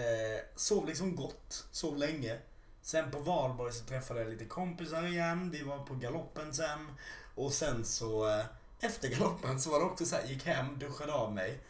sov 0.56 0.86
liksom 0.86 1.16
gott, 1.16 1.66
sov 1.70 1.96
länge. 1.96 2.38
Sen 2.82 3.10
på 3.10 3.18
valborg 3.18 3.72
så 3.72 3.84
träffade 3.84 4.20
jag 4.20 4.30
lite 4.30 4.44
kompisar 4.44 5.06
igen. 5.06 5.50
Vi 5.50 5.62
var 5.62 5.78
på 5.78 5.94
galoppen 5.94 6.54
sen. 6.54 6.88
Och 7.34 7.52
sen 7.52 7.84
så 7.84 8.28
eh, 8.28 8.44
efter 8.80 9.08
galoppen 9.08 9.60
så 9.60 9.70
var 9.70 9.78
det 9.78 9.84
också 9.84 10.06
så 10.06 10.16
här, 10.16 10.26
gick 10.26 10.46
hem, 10.46 10.78
duschade 10.78 11.12
av 11.12 11.34
mig. 11.34 11.60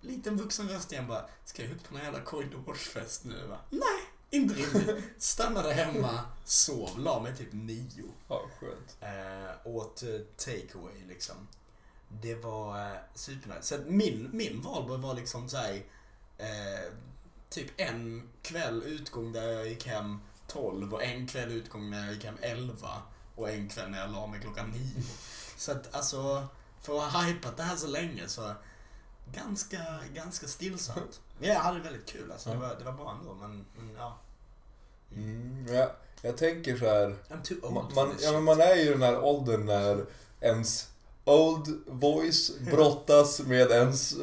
Liten 0.00 0.36
vuxen 0.36 0.68
röst 0.68 0.92
igen 0.92 1.06
bara, 1.06 1.28
ska 1.44 1.62
jag 1.62 1.72
ut 1.72 1.88
på 1.88 1.94
någon 1.94 2.04
jävla 2.04 2.20
korridorsfest 2.20 3.24
nu? 3.24 3.46
Va? 3.46 3.58
Nej, 3.70 4.02
inte 4.32 4.54
rimligt. 4.54 5.04
Stannade 5.18 5.72
hemma, 5.72 6.20
sov, 6.44 6.98
la 6.98 7.20
mig 7.20 7.36
typ 7.36 7.52
nio. 7.52 8.04
ja, 8.28 8.42
skönt. 8.60 8.96
Eh, 9.00 9.66
åt 9.74 10.02
eh, 10.02 10.20
takeaway 10.36 11.06
liksom. 11.08 11.48
Det 12.08 12.34
var 12.34 12.90
eh, 12.90 12.96
supernice. 13.14 13.62
Så 13.62 13.78
min, 13.86 14.30
min 14.32 14.60
valborg 14.60 15.00
var 15.00 15.14
liksom 15.14 15.48
så 15.48 15.56
här, 15.56 15.74
eh, 16.38 16.92
typ 17.50 17.70
en 17.76 18.28
kväll 18.42 18.82
utgång 18.82 19.32
där 19.32 19.48
jag 19.48 19.68
gick 19.68 19.86
hem 19.86 20.20
12 20.46 20.94
och 20.94 21.02
en 21.02 21.26
kväll 21.26 21.52
utgång 21.52 21.90
när 21.90 22.04
jag 22.04 22.14
gick 22.14 22.24
hem 22.24 22.38
11 22.40 23.02
och 23.34 23.50
en 23.50 23.68
kväll 23.68 23.90
när 23.90 24.00
jag 24.00 24.10
la 24.10 24.26
mig 24.26 24.40
klockan 24.40 24.70
9. 24.70 25.02
Så 25.56 25.72
att 25.72 25.94
alltså, 25.94 26.46
för 26.80 27.06
att 27.06 27.12
ha 27.12 27.22
hypat 27.22 27.56
det 27.56 27.62
här 27.62 27.76
så 27.76 27.86
länge 27.86 28.28
så 28.28 28.54
ganska, 29.32 29.78
ganska 30.14 30.46
stillsamt. 30.46 31.20
Men 31.42 31.50
jag 31.50 31.60
hade 31.60 31.80
väldigt 31.80 32.06
kul 32.06 32.32
alltså. 32.32 32.50
Det 32.50 32.56
var, 32.56 32.76
det 32.78 32.84
var 32.84 32.92
bra 32.92 33.18
ändå 33.20 33.34
men, 33.34 33.64
men 33.76 33.94
ja. 33.98 34.18
Mm. 35.16 35.66
Ja, 35.74 35.92
jag 36.22 36.36
tänker 36.36 36.76
så 36.76 36.84
här. 36.84 37.16
I'm 37.30 37.42
too 37.44 37.56
old 37.62 37.74
Man, 37.74 37.88
for 37.88 37.94
man, 37.94 38.16
this 38.16 38.24
ja, 38.24 38.32
men 38.32 38.42
man 38.42 38.60
är 38.60 38.74
ju 38.74 38.82
i 38.82 38.88
den 38.88 39.02
här 39.02 39.24
åldern 39.24 39.66
när 39.66 40.04
ens 40.40 40.88
old 41.24 41.82
voice 41.86 42.52
brottas 42.70 43.40
med 43.40 43.70
ens... 43.70 44.14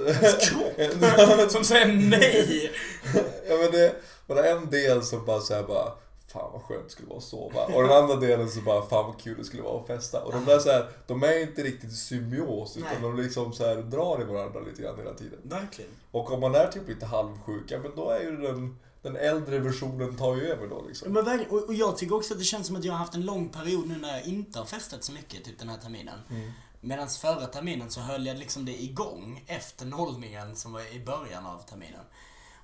Kropp 0.41 1.51
som 1.51 1.63
säger 1.63 1.87
nej! 2.09 2.71
ja, 3.49 3.57
men 3.57 3.71
det 3.71 3.95
var 4.27 4.43
en 4.43 4.69
del 4.69 5.03
som 5.03 5.25
bara 5.25 5.41
såhär 5.41 5.63
bara 5.63 5.91
Fan 6.31 6.51
vad 6.53 6.61
skönt 6.61 6.83
det 6.83 6.89
skulle 6.89 7.07
vara 7.07 7.17
att 7.17 7.23
sova. 7.23 7.65
Och 7.65 7.83
den 7.83 7.91
andra 7.91 8.15
delen 8.15 8.49
så 8.49 8.61
bara 8.61 8.81
fan 8.81 9.05
vad 9.05 9.19
kul 9.19 9.37
det 9.37 9.43
skulle 9.43 9.63
vara 9.63 9.81
att 9.81 9.87
festa. 9.87 10.23
Och 10.23 10.31
de 10.31 10.45
där 10.45 10.59
så 10.59 10.69
här, 10.69 10.89
de 11.07 11.23
är 11.23 11.41
inte 11.41 11.63
riktigt 11.63 11.91
i 11.91 11.95
symbios 11.95 12.77
utan 12.77 12.89
Nej. 12.91 13.01
de 13.01 13.17
liksom 13.17 13.53
så 13.53 13.65
här 13.65 13.75
drar 13.75 14.21
i 14.21 14.23
varandra 14.23 14.59
lite 14.59 14.81
grann 14.81 14.97
hela 14.97 15.13
tiden. 15.13 15.39
Verkligen. 15.43 15.91
Och 16.11 16.31
om 16.31 16.39
man 16.39 16.55
är 16.55 16.67
typ 16.67 16.87
lite 16.87 17.05
halvsjuk, 17.05 17.63
ja 17.67 17.79
men 17.79 17.95
då 17.95 18.09
är 18.09 18.19
ju 18.19 18.37
den, 18.37 18.79
den 19.01 19.15
äldre 19.15 19.59
versionen 19.59 20.17
tar 20.17 20.35
ju 20.35 20.51
över 20.51 20.67
då 20.67 20.83
liksom. 20.87 21.13
Men 21.13 21.25
verkligen, 21.25 21.51
och, 21.51 21.63
och 21.63 21.73
jag 21.73 21.97
tycker 21.97 22.15
också 22.15 22.33
att 22.33 22.39
det 22.39 22.45
känns 22.45 22.67
som 22.67 22.75
att 22.75 22.83
jag 22.83 22.93
har 22.93 22.99
haft 22.99 23.15
en 23.15 23.25
lång 23.25 23.49
period 23.49 23.87
nu 23.87 23.97
när 23.97 24.17
jag 24.17 24.25
inte 24.25 24.59
har 24.59 24.65
festat 24.65 25.03
så 25.03 25.11
mycket, 25.11 25.45
typ 25.45 25.59
den 25.59 25.69
här 25.69 25.77
terminen. 25.77 26.19
Mm. 26.29 26.51
Medan 26.81 27.07
förra 27.07 27.45
terminen 27.45 27.91
så 27.91 27.99
höll 27.99 28.25
jag 28.25 28.37
liksom 28.37 28.65
det 28.65 28.83
igång 28.83 29.43
efter 29.47 29.85
nollningen 29.85 30.55
som 30.55 30.73
var 30.73 30.95
i 30.95 30.99
början 30.99 31.45
av 31.45 31.59
terminen. 31.59 32.05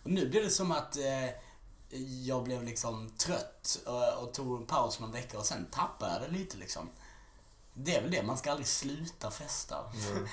Och 0.04 0.12
nu 0.12 0.30
blir 0.30 0.44
det 0.44 0.50
som 0.50 0.72
att 0.72 0.98
eh, 0.98 1.30
jag 2.26 2.44
blev 2.44 2.64
liksom 2.64 3.10
trött 3.18 3.80
och, 3.86 4.24
och 4.24 4.34
tog 4.34 4.62
en 4.62 4.66
paus 4.66 5.00
någon 5.00 5.12
vecka 5.12 5.38
och 5.38 5.46
sen 5.46 5.66
tappade 5.72 6.14
jag 6.14 6.22
det 6.22 6.38
lite 6.38 6.58
liksom. 6.58 6.90
Det 7.74 7.96
är 7.96 8.02
väl 8.02 8.12
det, 8.12 8.24
man 8.24 8.38
ska 8.38 8.52
aldrig 8.52 8.68
sluta 8.68 9.32
festa. 9.32 9.76
Mm. 10.12 10.28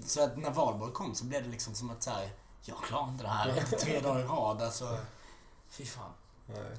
Så 0.06 0.22
att 0.24 0.36
när 0.36 0.50
valborg 0.50 0.92
kom 0.92 1.14
så 1.14 1.24
blev 1.24 1.42
det 1.42 1.48
liksom 1.48 1.74
som 1.74 1.90
att 1.90 2.02
så 2.02 2.10
här, 2.10 2.30
jag 2.64 2.76
klarar 2.82 3.08
inte 3.08 3.24
det 3.24 3.30
här 3.30 3.48
efter 3.48 3.76
tre 3.76 4.00
dagar 4.00 4.20
i 4.20 4.22
rad. 4.22 4.62
Alltså, 4.62 4.98
fy 5.70 5.84
fan. 5.84 6.12
Nej. 6.46 6.76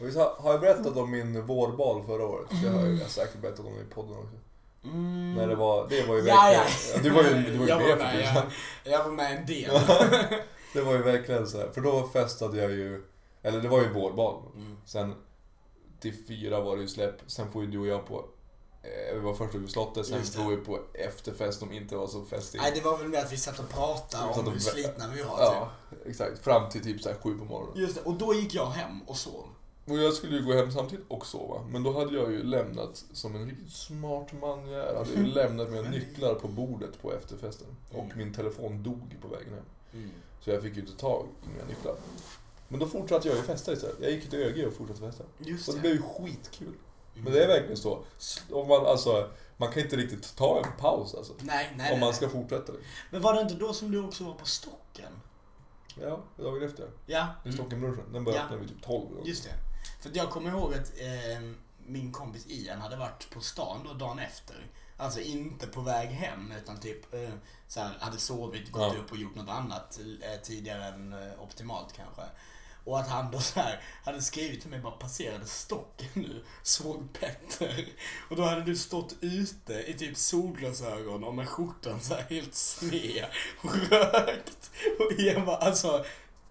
Och 0.00 0.06
visst 0.06 0.18
har 0.18 0.52
jag 0.52 0.60
berättat 0.60 0.96
om 0.96 1.10
min 1.10 1.46
vårbal 1.46 2.04
förra 2.06 2.26
året? 2.26 2.46
Det 2.50 2.68
har 2.68 2.80
jag, 2.80 2.94
jag 2.94 3.02
har 3.02 3.08
säkert 3.08 3.40
berättat 3.40 3.66
om 3.66 3.80
i 3.80 3.84
podden 3.94 4.16
också. 4.18 4.36
Mm. 4.84 5.34
När 5.34 5.46
det 5.48 5.54
var, 5.54 5.88
det 5.88 6.06
var 6.06 6.14
ju 6.14 6.20
verkligen... 6.20 6.66
ja. 6.94 7.00
Du 7.02 7.10
var 7.10 7.22
ju, 7.22 7.42
du 7.42 7.58
var 7.58 7.64
ju 7.64 7.70
Jag 7.70 7.78
med 7.78 7.88
var 7.88 7.96
med, 7.96 8.20
tusan. 8.20 8.50
ja. 8.84 8.90
Jag 8.90 9.04
var 9.04 9.10
med 9.10 9.36
en 9.38 9.46
del. 9.46 9.70
Det 10.72 10.82
var 10.82 10.92
ju 10.92 11.02
verkligen 11.02 11.46
så 11.46 11.58
här, 11.58 11.68
för 11.68 11.80
då 11.80 12.08
festade 12.08 12.58
jag 12.58 12.70
ju, 12.70 13.04
eller 13.48 13.60
det 13.60 13.68
var 13.68 13.80
ju 13.82 13.92
vårbal. 13.92 14.42
Mm. 14.56 14.76
Sen 14.84 15.14
till 16.00 16.14
fyra 16.28 16.60
var 16.60 16.76
det 16.76 16.82
ju 16.82 16.88
släpp, 16.88 17.14
sen 17.26 17.52
får 17.52 17.62
ju 17.64 17.70
du 17.70 17.78
och 17.78 17.86
jag 17.86 18.06
på, 18.06 18.24
eh, 18.82 19.14
vi 19.14 19.20
var 19.20 19.34
först 19.34 19.54
vid 19.54 19.70
slottet, 19.70 20.06
sen 20.06 20.22
får 20.22 20.50
vi 20.50 20.56
på 20.56 20.78
efterfest 20.94 21.58
som 21.58 21.72
inte 21.72 21.96
var 21.96 22.06
så 22.06 22.24
festig. 22.24 22.60
Nej, 22.60 22.72
det 22.74 22.80
var 22.80 22.98
väl 22.98 23.08
mer 23.08 23.18
att 23.18 23.32
vi 23.32 23.36
satt 23.36 23.58
och 23.58 23.68
pratade 23.68 24.24
om 24.32 24.46
och 24.46 24.52
hur 24.52 24.58
slitna 24.60 25.04
vi 25.14 25.22
var. 25.22 25.38
Ja, 25.38 25.70
exakt. 26.06 26.38
Fram 26.38 26.68
till 26.70 26.82
typ 26.82 27.02
så 27.02 27.08
här 27.08 27.16
sju 27.16 27.38
på 27.38 27.44
morgonen. 27.44 27.72
Typ. 27.74 27.82
Just 27.82 27.94
det, 27.94 28.00
och 28.02 28.14
då 28.14 28.34
gick 28.34 28.54
jag 28.54 28.66
hem 28.66 29.00
och 29.06 29.16
sov. 29.16 29.44
Och 29.88 29.96
jag 29.98 30.12
skulle 30.12 30.36
ju 30.36 30.44
gå 30.44 30.52
hem 30.52 30.72
samtidigt 30.72 31.04
och 31.08 31.26
sova. 31.26 31.62
Men 31.70 31.82
då 31.82 31.92
hade 31.98 32.14
jag 32.16 32.32
ju 32.32 32.42
lämnat, 32.42 33.04
som 33.12 33.36
en 33.36 33.46
riktigt 33.50 33.72
smart 33.72 34.32
man 34.40 34.68
jag 34.70 34.80
är, 34.90 34.96
hade 34.96 35.10
jag 35.14 35.22
ju 35.26 35.26
lämnat 35.34 35.70
mina 35.70 35.90
nycklar 35.90 36.34
på 36.34 36.48
bordet 36.48 37.02
på 37.02 37.12
efterfesten. 37.12 37.66
Och 37.92 38.04
Mm. 38.04 38.18
min 38.18 38.34
telefon 38.34 38.82
dog 38.82 39.16
på 39.22 39.28
vägen 39.28 39.52
hem. 39.54 40.10
Så 40.40 40.50
jag 40.50 40.62
fick 40.62 40.74
ju 40.76 40.80
inte 40.80 40.96
tag 40.96 41.26
i 41.44 41.48
mina 41.48 41.64
nycklar. 41.68 41.94
Men 42.68 42.80
då 42.80 42.86
fortsatte 42.86 43.28
jag 43.28 43.36
ju 43.36 43.42
festa 43.42 43.72
istället. 43.72 43.96
Jag 44.00 44.10
gick 44.10 44.30
till 44.30 44.38
ÖG 44.38 44.66
och 44.66 44.74
fortsatte 44.74 45.00
festa. 45.00 45.24
Just 45.38 45.68
Och 45.68 45.74
det 45.74 45.80
det. 45.80 45.82
blev 45.82 45.92
ju 45.94 46.02
skitkul. 46.02 46.74
Men 47.14 47.32
det 47.32 47.44
är 47.44 47.48
verkligen 47.48 47.76
så. 47.76 48.04
Om 48.50 48.68
man, 48.68 48.86
alltså, 48.86 49.30
man 49.56 49.72
kan 49.72 49.82
inte 49.82 49.96
riktigt 49.96 50.36
ta 50.36 50.58
en 50.64 50.72
paus 50.80 51.14
alltså. 51.14 51.32
Nej, 51.40 51.74
nej, 51.76 51.92
Om 51.92 51.98
nej, 51.98 52.06
man 52.06 52.14
ska 52.14 52.28
fortsätta. 52.28 52.72
Men 53.10 53.22
var 53.22 53.34
det 53.34 53.40
inte 53.40 53.54
då 53.54 53.72
som 53.72 53.90
du 53.90 54.04
också 54.04 54.24
var 54.24 54.34
på 54.34 54.46
Stocken? 54.46 55.12
Ja, 56.00 56.20
dagen 56.36 56.62
efter. 56.62 56.90
Ja. 57.06 57.26
I 57.44 57.52
Stockenbrunchen. 57.52 58.12
Den 58.12 58.24
började 58.24 58.54
Ja. 58.54 58.56
vid 58.60 58.68
typ 58.68 58.82
12. 58.82 59.06
eller 59.06 59.18
något. 59.18 59.26
Just 59.26 59.44
det. 59.44 59.50
För 60.02 60.10
jag 60.18 60.30
kommer 60.30 60.50
ihåg 60.50 60.74
att 60.74 60.92
eh, 61.00 61.40
min 61.86 62.12
kompis 62.12 62.46
Ian 62.48 62.80
hade 62.80 62.96
varit 62.96 63.30
på 63.30 63.40
stan 63.40 63.80
då 63.84 63.92
dagen 63.94 64.18
efter. 64.18 64.70
Alltså 64.96 65.20
inte 65.20 65.66
på 65.66 65.80
väg 65.80 66.08
hem 66.08 66.52
utan 66.62 66.80
typ 66.80 67.14
eh, 67.14 67.28
så 67.68 67.80
hade 68.00 68.18
sovit, 68.18 68.72
gått 68.72 68.92
Ja. 68.94 69.00
upp 69.00 69.10
och 69.10 69.16
gjort 69.16 69.34
något 69.34 69.48
annat 69.48 69.98
eh, 70.22 70.40
tidigare 70.42 70.84
än 70.84 71.12
eh, 71.12 71.42
optimalt 71.42 71.92
kanske. 71.92 72.22
Och 72.86 73.00
att 73.00 73.08
han 73.08 73.30
då 73.30 73.40
så 73.40 73.60
här 73.60 73.80
hade 74.04 74.22
skrivit 74.22 74.60
till 74.60 74.70
mig 74.70 74.80
bara 74.80 74.92
passerade 74.92 75.46
stocken 75.46 76.08
nu, 76.14 76.44
såg 76.62 77.12
Petter. 77.20 77.88
Och 78.30 78.36
då 78.36 78.42
hade 78.42 78.62
du 78.62 78.76
stått 78.76 79.16
ute 79.20 79.74
i 79.74 79.94
typ 79.94 80.16
solglasögon 80.16 81.24
och 81.24 81.34
med 81.34 81.48
skjortan 81.48 82.00
så 82.00 82.14
här 82.14 82.22
helt 82.30 82.54
sned 82.54 83.26
och 83.60 83.76
rökt. 83.90 84.70
Och 84.98 85.12
Ian 85.20 85.44
var 85.44 85.56
alltså 85.56 86.04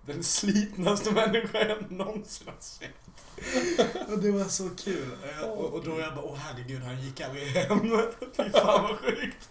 den 0.06 0.24
slitnaste 0.24 1.12
människa 1.12 1.67
jag 1.67 1.91
någonsin 1.91 2.48
har 2.48 2.56
sett. 2.60 4.10
Och 4.10 4.19
det 4.19 4.32
var 4.32 4.45
så 4.45 4.69
kul. 4.69 5.17
Och, 5.43 5.74
och 5.74 5.84
då 5.86 6.00
jag 6.00 6.15
bara, 6.15 6.26
åh 6.26 6.38
herregud, 6.38 6.82
han 6.82 7.02
gick 7.02 7.21
aldrig 7.21 7.48
hem. 7.48 7.80
Fy 8.38 8.50
fan 8.50 8.84
vad 8.84 9.00
sjukt. 9.00 9.50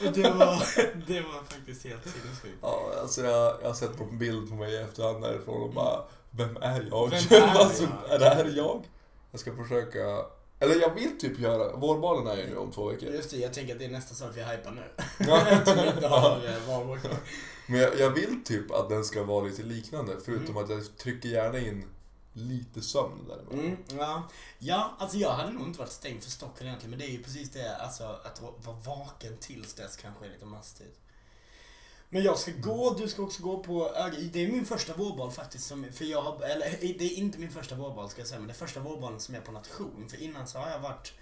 Det 0.00 0.22
var, 0.22 0.62
det 1.06 1.20
var 1.20 1.44
faktiskt 1.48 1.84
helt 1.84 2.02
sinnessjukt. 2.02 2.58
Ja, 2.62 2.92
alltså 3.00 3.22
jag, 3.24 3.56
jag 3.62 3.68
har 3.68 3.74
sett 3.74 3.96
på 3.96 4.04
en 4.04 4.18
bild 4.18 4.48
på 4.48 4.54
mig 4.54 4.72
i 4.72 4.76
efterhand 4.76 5.22
därifrån 5.22 5.62
och 5.62 5.72
bara 5.74 6.04
Vem 6.30 6.56
är 6.56 6.88
jag? 6.90 7.10
Vem 7.10 7.22
är 7.42 7.58
alltså, 7.58 7.82
jag? 7.82 8.14
är 8.14 8.18
det 8.18 8.28
här 8.34 8.52
jag? 8.56 8.82
Jag 9.30 9.40
ska 9.40 9.56
försöka 9.56 10.24
Eller 10.58 10.80
jag 10.80 10.94
vill 10.94 11.18
typ 11.18 11.38
göra, 11.38 11.76
vårbalen 11.76 12.26
är 12.26 12.36
ju 12.36 12.46
nu 12.50 12.56
om 12.56 12.72
två 12.72 12.88
veckor. 12.88 13.08
Just 13.08 13.30
det, 13.30 13.36
jag 13.36 13.52
tänker 13.54 13.72
att 13.72 13.78
det 13.78 13.84
är 13.84 13.90
nästa 13.90 14.14
sak 14.14 14.30
vi 14.34 14.42
hypar 14.42 14.70
nu. 14.70 14.82
Ja. 15.18 15.40
Eh. 17.04 17.10
Men 17.66 17.80
jag, 17.80 17.98
jag 17.98 18.10
vill 18.10 18.44
typ 18.44 18.70
att 18.70 18.88
den 18.88 19.04
ska 19.04 19.22
vara 19.22 19.44
lite 19.44 19.62
liknande, 19.62 20.12
förutom 20.24 20.56
Mm. 20.56 20.64
att 20.64 20.70
jag 20.70 20.96
trycker 20.98 21.28
gärna 21.28 21.58
in 21.58 21.84
lite 22.34 22.82
sömn 22.82 23.28
där. 23.28 23.58
Mm, 23.58 23.76
ja. 23.98 24.28
ja, 24.58 24.96
alltså 24.98 25.18
jag 25.18 25.32
hade 25.32 25.52
nog 25.52 25.66
inte 25.66 25.78
varit 25.78 25.92
stängd 25.92 26.22
för 26.22 26.30
Stockholm 26.30 26.66
egentligen, 26.66 26.90
men 26.90 26.98
det 26.98 27.06
är 27.06 27.12
ju 27.12 27.22
precis 27.22 27.50
det, 27.50 27.76
alltså 27.76 28.04
att 28.04 28.42
vara 28.64 28.76
vaken 28.76 29.36
tills 29.40 29.74
dess 29.74 29.96
kanske 29.96 30.26
är 30.26 30.30
lite 30.30 30.46
mastigt. 30.46 31.00
Men 32.08 32.22
jag 32.22 32.38
ska 32.38 32.52
gå, 32.60 32.94
du 32.98 33.08
ska 33.08 33.22
också 33.22 33.42
gå 33.42 33.62
på. 33.62 33.92
Det 34.32 34.44
är 34.44 34.52
min 34.52 34.66
första 34.66 34.96
vårbal 34.96 35.30
faktiskt, 35.30 35.66
som, 35.66 35.86
för 35.92 36.04
jag 36.04 36.22
har, 36.22 36.42
eller 36.42 36.78
det 36.80 37.04
är 37.04 37.18
inte 37.18 37.38
min 37.38 37.50
första 37.50 37.74
vårbal 37.74 38.10
ska 38.10 38.20
jag 38.20 38.28
säga, 38.28 38.38
men 38.38 38.46
det 38.46 38.52
är 38.52 38.66
första 38.66 38.80
vårbalen 38.80 39.20
som 39.20 39.34
är 39.34 39.40
på 39.40 39.52
nation. 39.52 40.08
För 40.08 40.22
innan 40.22 40.46
så 40.46 40.58
har 40.58 40.70
jag 40.70 40.80
varit 40.80 41.12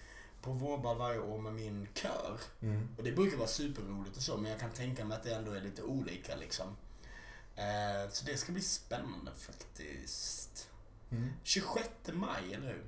på 0.42 0.52
vårbal 0.52 0.98
varje 0.98 1.20
år 1.20 1.38
med 1.38 1.52
min 1.52 1.88
kör. 1.94 2.38
Mm. 2.60 2.88
Och 2.96 3.04
det 3.04 3.12
brukar 3.12 3.36
vara 3.36 3.48
superroligt 3.48 4.16
och 4.16 4.22
så, 4.22 4.36
men 4.36 4.50
jag 4.50 4.60
kan 4.60 4.70
tänka 4.70 5.04
mig 5.04 5.16
att 5.16 5.22
det 5.22 5.34
ändå 5.34 5.52
är 5.52 5.60
lite 5.60 5.82
olika 5.82 6.36
liksom. 6.36 6.66
Eh, 7.56 8.10
så 8.12 8.24
det 8.24 8.36
ska 8.36 8.52
bli 8.52 8.62
spännande 8.62 9.30
faktiskt. 9.38 10.68
Mm. 11.12 11.32
26 11.42 11.88
maj, 12.12 12.54
eller 12.54 12.66
hur? 12.66 12.86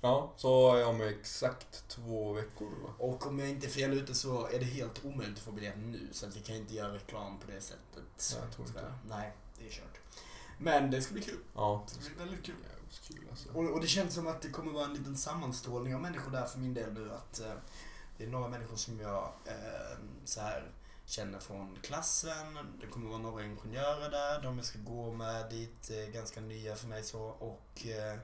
Ja, 0.00 0.32
så 0.36 0.74
är 0.74 0.78
jag 0.78 0.88
om 0.88 1.00
exakt 1.00 1.88
två 1.88 2.32
veckor 2.32 2.70
va? 2.82 2.94
Och 2.98 3.26
om 3.26 3.38
jag 3.38 3.48
inte 3.48 3.66
är 3.66 3.70
fel 3.70 3.92
ute 3.92 4.14
så 4.14 4.46
är 4.46 4.58
det 4.58 4.64
helt 4.64 5.04
omöjligt 5.04 5.38
att 5.38 5.44
få 5.44 5.52
biljett 5.52 5.78
nu, 5.78 6.08
så 6.12 6.26
att 6.26 6.36
vi 6.36 6.40
kan 6.40 6.56
inte 6.56 6.74
göra 6.74 6.94
reklam 6.94 7.38
på 7.38 7.50
det 7.50 7.60
sättet. 7.60 8.32
Nej, 8.32 8.42
jag 8.42 8.52
tror 8.52 8.66
inte. 8.66 8.94
Nej, 9.08 9.32
det 9.58 9.66
är 9.66 9.70
kört. 9.70 10.00
Men 10.58 10.90
det 10.90 11.02
ska 11.02 11.12
bli 11.14 11.22
kul. 11.22 11.38
Ja. 11.54 11.84
Det 11.86 12.04
ska 12.04 12.14
bli 12.14 12.24
väldigt 12.24 12.44
kul. 12.44 12.54
Kul 13.08 13.26
alltså. 13.30 13.48
Och, 13.48 13.64
och 13.64 13.80
det 13.80 13.86
känns 13.86 14.14
som 14.14 14.26
att 14.26 14.42
det 14.42 14.48
kommer 14.48 14.72
vara 14.72 14.84
en 14.84 14.94
liten 14.94 15.16
sammanstrålning 15.16 15.94
av 15.94 16.00
människor 16.00 16.30
där 16.30 16.46
för 16.46 16.58
min 16.58 16.74
del 16.74 16.92
nu. 16.92 17.12
Att 17.12 17.40
eh, 17.40 17.52
det 18.18 18.24
är 18.24 18.28
några 18.28 18.48
människor 18.48 18.76
som 18.76 19.00
jag 19.00 19.32
eh, 19.44 19.98
så 20.24 20.40
här 20.40 20.70
känner 21.08 21.38
från 21.38 21.76
klassen. 21.82 22.58
Det 22.80 22.86
kommer 22.86 23.08
vara 23.08 23.18
några 23.18 23.44
ingenjörer 23.44 24.10
där. 24.10 24.42
De 24.42 24.56
jag 24.56 24.66
ska 24.66 24.78
gå 24.78 25.12
med 25.12 25.50
dit 25.50 25.90
är 25.90 26.12
ganska 26.12 26.40
nya 26.40 26.74
för 26.76 26.88
mig 26.88 27.02
så. 27.02 27.20
Och, 27.22 27.86
eh, 27.86 28.18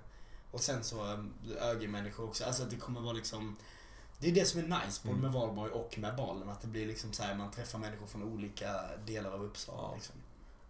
och 0.50 0.60
sen 0.60 0.84
så 0.84 1.12
eh, 1.12 1.18
ÖG-människor 1.68 2.24
också. 2.24 2.44
Alltså 2.44 2.64
det 2.64 2.76
kommer 2.76 3.00
vara 3.00 3.12
liksom 3.12 3.56
det 4.18 4.28
är 4.28 4.32
det 4.32 4.44
som 4.44 4.60
är 4.60 4.64
nice 4.64 5.00
både 5.02 5.18
Mm. 5.18 5.20
med 5.22 5.32
Valborg 5.32 5.70
och 5.72 5.98
med 5.98 6.16
balen. 6.16 6.48
Att 6.48 6.60
det 6.60 6.66
blir 6.66 6.86
liksom 6.86 7.12
så 7.12 7.22
här, 7.22 7.34
man 7.34 7.50
träffar 7.50 7.78
människor 7.78 8.06
från 8.06 8.22
olika 8.22 8.70
delar 9.06 9.30
av 9.32 9.44
Uppsala. 9.44 9.78
Ja. 9.82 9.94
Liksom. 9.94 10.14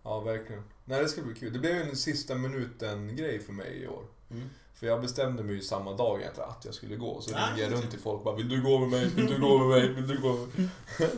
Ja, 0.03 0.21
verkligen. 0.21 0.63
Nej, 0.85 1.03
det 1.03 1.09
ska 1.09 1.23
bli 1.23 1.35
kul. 1.35 1.53
Det 1.53 1.59
blev 1.59 1.77
en 1.77 1.97
sista 1.97 2.35
minuten-grej 2.35 3.41
för 3.41 3.53
mig 3.53 3.83
i 3.83 3.87
år. 3.89 4.05
Mm. 4.31 4.49
För 4.75 4.87
jag 4.87 5.01
bestämde 5.01 5.43
mig 5.43 5.55
ju 5.55 5.63
samma 5.63 5.93
dag 5.93 6.21
egentligen 6.21 6.49
att 6.51 6.65
jag 6.65 6.75
skulle 6.75 6.97
gå. 6.97 7.21
Så 7.21 7.35
Ah, 7.37 7.47
ringde 7.47 7.63
jag 7.63 7.73
runt 7.73 7.91
till 7.91 8.01
folk 8.01 8.25
bara 8.25 8.37
Vill 8.37 8.49
du 8.49 8.63
gå 8.63 8.79
med 8.79 8.89
mig? 8.89 9.09
Vill 9.09 9.27
du 9.27 9.41
gå 9.41 9.59
med 9.59 9.69
mig? 9.69 9.93
Vill 9.93 10.09
du 10.09 10.21
gå 10.21 10.33
med 10.33 10.49
mig? 10.59 10.69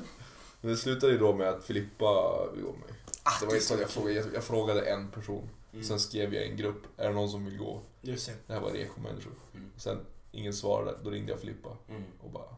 Men 0.66 0.74
det 0.74 0.80
slutade 0.80 1.12
ju 1.12 1.18
då 1.18 1.32
med 1.34 1.48
att 1.48 1.64
Filippa 1.64 2.40
vill 2.54 2.62
gå 2.64 2.70
med 2.72 2.80
mig. 2.80 2.90
Ah, 3.22 3.30
Det 3.40 3.46
var 3.46 3.56
så 3.56 3.74
att 3.74 3.80
jag 3.80 3.90
frågade, 3.90 4.24
jag 4.34 4.44
frågade 4.44 4.80
en 4.90 5.10
person. 5.10 5.48
Mm. 5.72 5.84
Sen 5.84 6.00
skrev 6.00 6.34
jag 6.34 6.44
i 6.46 6.50
en 6.50 6.56
grupp, 6.56 6.82
är 6.96 7.08
det 7.08 7.14
någon 7.14 7.30
som 7.30 7.44
vill 7.44 7.58
gå? 7.58 7.80
Just 8.02 8.26
det. 8.26 8.32
Det 8.46 8.52
här 8.52 8.60
var 8.60 8.70
rekomänniskor. 8.70 9.32
Mm. 9.54 9.70
Sen 9.76 9.98
ingen 10.32 10.52
svarade, 10.54 10.98
då 11.04 11.10
ringde 11.10 11.32
jag 11.32 11.40
Filippa 11.40 11.68
Mm. 11.88 12.02
och 12.22 12.30
bara 12.30 12.56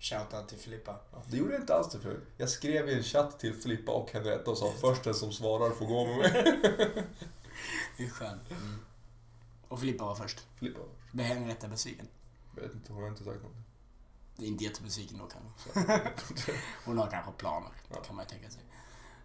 Shoutout 0.00 0.48
till 0.48 0.58
Filippa. 0.58 1.00
ja, 1.12 1.22
Det 1.30 1.36
gjorde 1.36 1.52
jag 1.52 1.62
inte 1.62 1.74
alls 1.74 1.92
förut. 2.02 2.22
Jag 2.36 2.48
skrev 2.48 2.88
i 2.88 2.94
en 2.94 3.02
chatt 3.02 3.38
till 3.40 3.54
Filippa 3.54 3.92
och 3.92 4.10
Henrietta 4.12 4.50
och 4.50 4.58
sa 4.58 4.72
först 4.80 5.04
den 5.04 5.14
som 5.14 5.32
svarar 5.32 5.70
får 5.70 5.86
gå 5.86 6.06
med 6.06 6.18
mig. 6.18 6.32
Det 7.96 8.04
är 8.04 8.08
skönt. 8.10 8.50
Mm. 8.50 8.78
Och 9.68 9.80
Filippa 9.80 10.04
var 10.04 10.14
först. 10.14 10.46
Filippa, 10.58 10.80
Blev 11.12 11.26
Henrietta 11.26 11.68
besviken? 11.68 12.08
jag 12.56 12.62
vet 12.62 12.74
inte, 12.74 12.92
hon 12.92 13.02
har 13.02 13.08
inte 13.10 13.24
sagt 13.24 13.42
något. 13.42 13.52
Det 14.36 14.44
är 14.44 14.48
inte 14.48 14.64
jättebesviken 14.64 15.18
då 15.18 15.26
kanske. 15.26 15.96
Hon 16.84 16.98
har 16.98 17.06
kanske 17.10 17.32
planer, 17.32 17.70
Ja. 17.90 17.96
kan 18.06 18.16
man 18.16 18.24
ju 18.24 18.28
tänka 18.28 18.50
sig. 18.50 18.62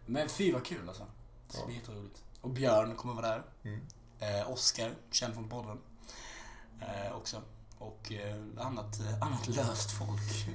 Men 0.06 0.30
fy 0.30 0.52
vad 0.54 0.65
kul 0.65 0.88
alltså. 0.89 1.08
Det 1.47 1.54
ska 1.54 1.62
Ja. 1.62 1.65
bli 1.67 1.76
jätteroligt. 1.76 2.24
Och 2.41 2.50
Björn 2.50 2.95
kommer 2.95 3.13
vara 3.13 3.28
där. 3.30 3.43
Mm. 3.63 3.82
Eh, 4.19 4.52
Oskar, 4.52 4.95
känd 5.12 5.34
från 5.34 5.50
podden. 5.50 5.80
Eh, 6.82 7.15
också. 7.15 7.41
Och 7.78 8.12
eh, 8.12 8.36
annat, 8.58 9.00
eh, 9.00 9.21
annat 9.21 9.47
löst 9.47 9.91
folk. 9.91 10.47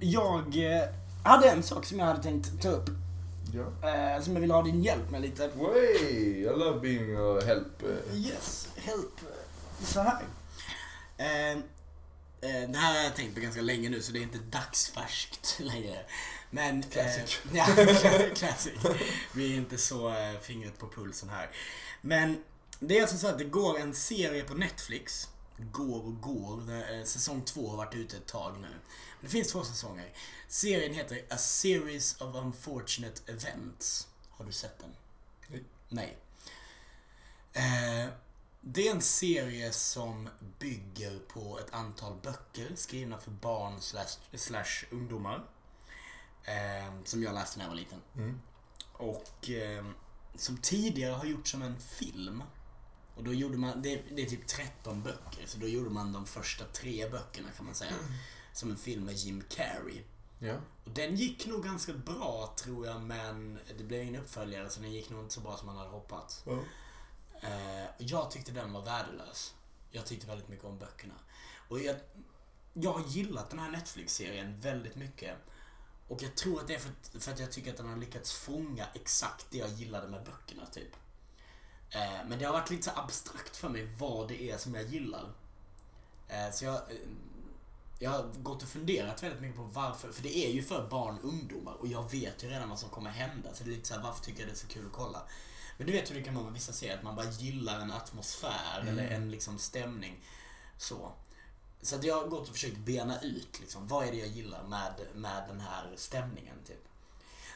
Jag 0.00 0.56
eh, 0.72 0.84
hade 1.24 1.50
en 1.50 1.62
sak 1.62 1.84
som 1.86 1.98
jag 1.98 2.06
hade 2.06 2.22
tänkt 2.22 2.62
ta 2.62 2.68
upp. 2.68 2.90
Eh, 3.60 4.22
som 4.22 4.34
jag 4.34 4.40
vill 4.40 4.50
ha 4.50 4.62
din 4.62 4.82
hjälp 4.82 5.10
med 5.10 5.22
lite. 5.22 5.48
Way! 5.48 6.40
I 6.40 6.44
love 6.44 6.80
being 6.80 7.16
a 7.16 7.40
help. 7.46 7.82
eh. 7.82 8.16
Yes, 8.16 8.68
help. 8.76 9.20
Så 9.82 10.00
här. 10.00 10.22
Eh, 11.16 11.50
eh, 11.50 12.68
det 12.70 12.78
här 12.78 12.96
har 12.96 13.02
jag 13.04 13.16
tänkt 13.16 13.34
på 13.34 13.40
ganska 13.40 13.60
länge 13.62 13.88
nu 13.88 14.02
så 14.02 14.12
det 14.12 14.18
är 14.18 14.22
inte 14.22 14.38
dagsfärskt 14.38 15.56
längre. 15.60 15.98
Men... 16.50 16.82
Classic. 16.82 17.40
Eh, 17.44 17.56
ja, 17.56 17.66
classic. 18.34 18.72
Vi 19.34 19.52
är 19.52 19.56
inte 19.56 19.78
så 19.78 20.08
eh, 20.08 20.38
fingret 20.42 20.78
på 20.78 20.88
pulsen 20.88 21.28
här. 21.28 21.50
Men 22.00 22.42
det 22.80 22.98
är 22.98 23.02
alltså 23.02 23.16
så 23.16 23.26
att 23.26 23.38
det 23.38 23.44
går 23.44 23.78
en 23.78 23.94
serie 23.94 24.44
på 24.44 24.54
Netflix. 24.54 25.28
Går 25.58 26.04
och 26.06 26.20
går. 26.20 26.60
Eh, 26.72 27.04
säsong 27.04 27.42
två 27.44 27.68
har 27.68 27.76
varit 27.76 27.94
ute 27.94 28.16
ett 28.16 28.26
tag 28.26 28.56
nu. 28.60 28.68
Det 29.24 29.30
finns 29.30 29.48
två 29.48 29.64
säsonger. 29.64 30.12
Serien 30.48 30.94
heter 30.94 31.22
A 31.30 31.36
Series 31.36 32.20
of 32.20 32.34
Unfortunate 32.34 33.32
Events. 33.32 34.08
Har 34.30 34.44
du 34.44 34.52
sett 34.52 34.78
den? 34.78 34.90
Nej. 35.48 35.64
Nej. 35.88 36.18
Eh, 37.52 38.08
det 38.60 38.88
är 38.88 38.90
en 38.90 39.02
serie 39.02 39.72
som 39.72 40.28
bygger 40.58 41.18
på 41.18 41.58
ett 41.58 41.74
antal 41.74 42.16
böcker 42.22 42.72
skrivna 42.76 43.18
för 43.18 43.30
barn 43.30 43.80
slash, 43.80 44.18
slash 44.34 44.86
ungdomar. 44.90 45.44
Eh, 46.44 47.04
som 47.04 47.22
jag 47.22 47.34
läste 47.34 47.58
när 47.58 47.64
jag 47.64 47.70
var 47.70 47.76
liten. 47.76 48.00
Mm. 48.16 48.40
Och 48.92 49.50
eh, 49.50 49.84
som 50.34 50.56
tidigare 50.56 51.12
har 51.12 51.24
gjorts 51.24 51.50
som 51.50 51.62
en 51.62 51.80
film. 51.80 52.42
Och 53.16 53.24
då 53.24 53.32
gjorde 53.34 53.56
man, 53.56 53.82
det, 53.82 54.02
det 54.10 54.22
är 54.22 54.26
typ 54.26 54.46
13 54.46 55.02
böcker, 55.02 55.46
så 55.46 55.58
då 55.58 55.68
gjorde 55.68 55.90
man 55.90 56.12
de 56.12 56.26
första 56.26 56.64
tre 56.64 57.08
böckerna 57.08 57.48
kan 57.56 57.66
man 57.66 57.74
säga. 57.74 57.92
Som 58.54 58.70
en 58.70 58.76
film 58.76 59.04
med 59.04 59.14
Jim 59.14 59.42
Carrey. 59.48 60.02
Ja. 60.38 60.54
Och 60.84 60.90
den 60.90 61.16
gick 61.16 61.46
nog 61.46 61.64
ganska 61.64 61.92
bra 61.92 62.54
tror 62.56 62.86
jag, 62.86 63.02
men 63.02 63.58
det 63.78 63.84
blev 63.84 64.02
ingen 64.02 64.20
uppföljare 64.22 64.70
så 64.70 64.80
den 64.80 64.92
gick 64.92 65.10
nog 65.10 65.20
inte 65.22 65.34
så 65.34 65.40
bra 65.40 65.56
som 65.56 65.66
man 65.66 65.76
hade 65.76 65.90
hoppats. 65.90 66.42
Ja. 66.46 66.58
Eh, 67.40 67.86
jag 67.98 68.30
tyckte 68.30 68.52
den 68.52 68.72
var 68.72 68.82
värdelös. 68.82 69.54
Jag 69.90 70.06
tyckte 70.06 70.26
väldigt 70.26 70.48
mycket 70.48 70.64
om 70.64 70.78
böckerna. 70.78 71.14
Och 71.68 71.80
jag, 71.80 71.96
jag 72.72 72.92
har 72.92 73.04
gillat 73.08 73.50
den 73.50 73.58
här 73.58 73.70
Netflix-serien 73.70 74.60
väldigt 74.60 74.96
mycket. 74.96 75.36
Och 76.08 76.22
jag 76.22 76.34
tror 76.34 76.60
att 76.60 76.66
det 76.66 76.74
är 76.74 76.78
för, 76.78 76.90
att- 76.90 77.22
för 77.24 77.32
att 77.32 77.38
jag 77.40 77.52
tycker 77.52 77.70
att 77.70 77.76
den 77.76 77.88
har 77.88 77.96
lyckats 77.96 78.32
fånga 78.32 78.86
exakt 78.94 79.46
det 79.50 79.58
jag 79.58 79.70
gillade 79.70 80.08
med 80.08 80.24
böckerna, 80.24 80.66
typ. 80.66 80.96
Eh, 81.90 82.26
men 82.28 82.38
det 82.38 82.44
har 82.44 82.52
varit 82.52 82.70
lite 82.70 82.82
så 82.82 82.90
abstrakt 82.96 83.56
för 83.56 83.68
mig 83.68 83.94
vad 83.98 84.28
det 84.28 84.42
är 84.50 84.58
som 84.58 84.74
jag 84.74 84.84
gillar. 84.84 85.32
Eh, 86.28 86.50
så 86.52 86.64
jag, 86.64 86.82
jag 88.04 88.10
har 88.10 88.28
gått 88.42 88.62
och 88.62 88.68
funderat 88.68 89.22
väldigt 89.22 89.40
mycket 89.40 89.56
på 89.56 89.62
varför. 89.62 90.12
För 90.12 90.22
det 90.22 90.36
är 90.36 90.50
ju 90.50 90.62
för 90.62 90.88
barn 90.90 91.18
och 91.18 91.24
ungdomar 91.28 91.72
och 91.72 91.86
jag 91.86 92.10
vet 92.10 92.44
ju 92.44 92.48
redan 92.48 92.68
vad 92.68 92.78
som 92.78 92.88
kommer 92.88 93.10
hända. 93.10 93.54
Så 93.54 93.64
det 93.64 93.70
är 93.70 93.74
lite 93.74 93.88
så 93.88 93.94
här, 93.94 94.02
varför 94.02 94.24
tycker 94.24 94.40
jag 94.40 94.48
det 94.48 94.52
är 94.52 94.56
så 94.56 94.66
kul 94.66 94.86
att 94.86 94.92
kolla? 94.92 95.22
Men 95.78 95.86
du 95.86 95.92
vet 95.92 96.10
hur 96.10 96.14
det 96.14 96.22
kan 96.22 96.34
vara 96.34 96.44
med 96.44 96.52
vissa 96.54 96.72
serier, 96.72 96.96
att 96.96 97.02
man 97.02 97.16
bara 97.16 97.30
gillar 97.30 97.80
en 97.80 97.92
atmosfär 97.92 98.80
Mm. 98.80 98.88
eller 98.98 99.08
en 99.10 99.30
liksom 99.30 99.58
stämning. 99.58 100.20
Så. 100.78 101.12
Så 101.82 101.96
att 101.96 102.04
jag 102.04 102.20
har 102.20 102.28
gått 102.28 102.48
och 102.48 102.54
försökt 102.54 102.78
bena 102.78 103.20
ut 103.20 103.60
liksom, 103.60 103.88
vad 103.88 104.06
är 104.06 104.10
det 104.12 104.18
jag 104.18 104.28
gillar 104.28 104.62
med, 104.62 104.92
med 105.14 105.44
den 105.48 105.60
här 105.60 105.92
stämningen 105.96 106.56
typ. 106.66 106.84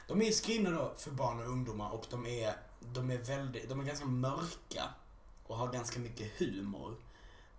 De 0.09 0.23
är 0.23 0.31
skrivna 0.33 0.71
då 0.71 0.95
för 0.97 1.11
barn 1.11 1.41
och 1.41 1.47
ungdomar 1.47 1.91
och 1.91 2.07
de 2.11 2.27
är, 2.27 2.57
de 2.81 3.11
är 3.11 3.19
väldigt, 3.19 3.69
de 3.69 3.81
är 3.81 3.85
ganska 3.85 4.07
mörka 4.07 4.85
och 5.47 5.57
har 5.57 5.73
ganska 5.73 6.01
mycket 6.01 6.33
humor. 6.39 6.97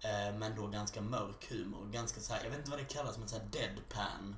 Eh, 0.01 0.35
men 0.38 0.55
då 0.55 0.67
ganska 0.67 1.01
mörk 1.01 1.51
humor. 1.51 1.89
Ganska 1.91 2.21
så 2.21 2.33
här, 2.33 2.43
jag 2.43 2.49
vet 2.49 2.59
inte 2.59 2.71
vad 2.71 2.79
det 2.79 2.85
kallas, 2.85 3.17
men 3.17 3.29
så 3.29 3.38
här 3.38 3.45
deadpan. 3.51 4.35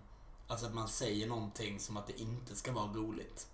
Alltså 0.47 0.65
att 0.65 0.73
man 0.73 0.87
säger 0.87 1.27
någonting 1.27 1.79
som 1.79 1.97
att 1.97 2.07
det 2.07 2.19
inte 2.19 2.55
ska 2.55 2.71
vara 2.71 2.93
roligt. 2.93 3.47